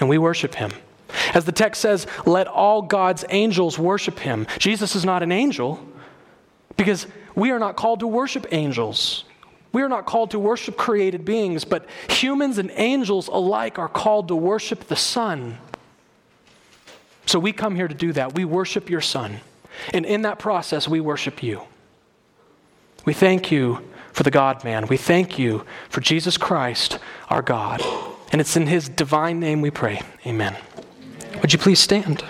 and 0.00 0.08
we 0.08 0.16
worship 0.16 0.54
Him. 0.54 0.70
As 1.34 1.44
the 1.44 1.52
text 1.52 1.82
says, 1.82 2.06
let 2.24 2.46
all 2.46 2.82
God's 2.82 3.24
angels 3.28 3.78
worship 3.78 4.18
Him. 4.18 4.46
Jesus 4.58 4.94
is 4.96 5.04
not 5.04 5.22
an 5.22 5.32
angel 5.32 5.86
because 6.76 7.06
we 7.34 7.50
are 7.50 7.58
not 7.58 7.76
called 7.76 8.00
to 8.00 8.06
worship 8.06 8.46
angels. 8.52 9.24
We 9.76 9.82
are 9.82 9.90
not 9.90 10.06
called 10.06 10.30
to 10.30 10.38
worship 10.38 10.78
created 10.78 11.26
beings, 11.26 11.66
but 11.66 11.84
humans 12.08 12.56
and 12.56 12.72
angels 12.76 13.28
alike 13.28 13.78
are 13.78 13.90
called 13.90 14.28
to 14.28 14.34
worship 14.34 14.84
the 14.84 14.96
Son. 14.96 15.58
So 17.26 17.38
we 17.38 17.52
come 17.52 17.76
here 17.76 17.86
to 17.86 17.94
do 17.94 18.14
that. 18.14 18.34
We 18.34 18.46
worship 18.46 18.88
your 18.88 19.02
Son. 19.02 19.40
And 19.92 20.06
in 20.06 20.22
that 20.22 20.38
process, 20.38 20.88
we 20.88 21.00
worship 21.00 21.42
you. 21.42 21.60
We 23.04 23.12
thank 23.12 23.52
you 23.52 23.82
for 24.14 24.22
the 24.22 24.30
God 24.30 24.64
man. 24.64 24.86
We 24.86 24.96
thank 24.96 25.38
you 25.38 25.66
for 25.90 26.00
Jesus 26.00 26.38
Christ, 26.38 26.98
our 27.28 27.42
God. 27.42 27.82
And 28.32 28.40
it's 28.40 28.56
in 28.56 28.68
his 28.68 28.88
divine 28.88 29.40
name 29.40 29.60
we 29.60 29.70
pray. 29.70 30.00
Amen. 30.26 30.56
Would 31.42 31.52
you 31.52 31.58
please 31.58 31.80
stand? 31.80 32.24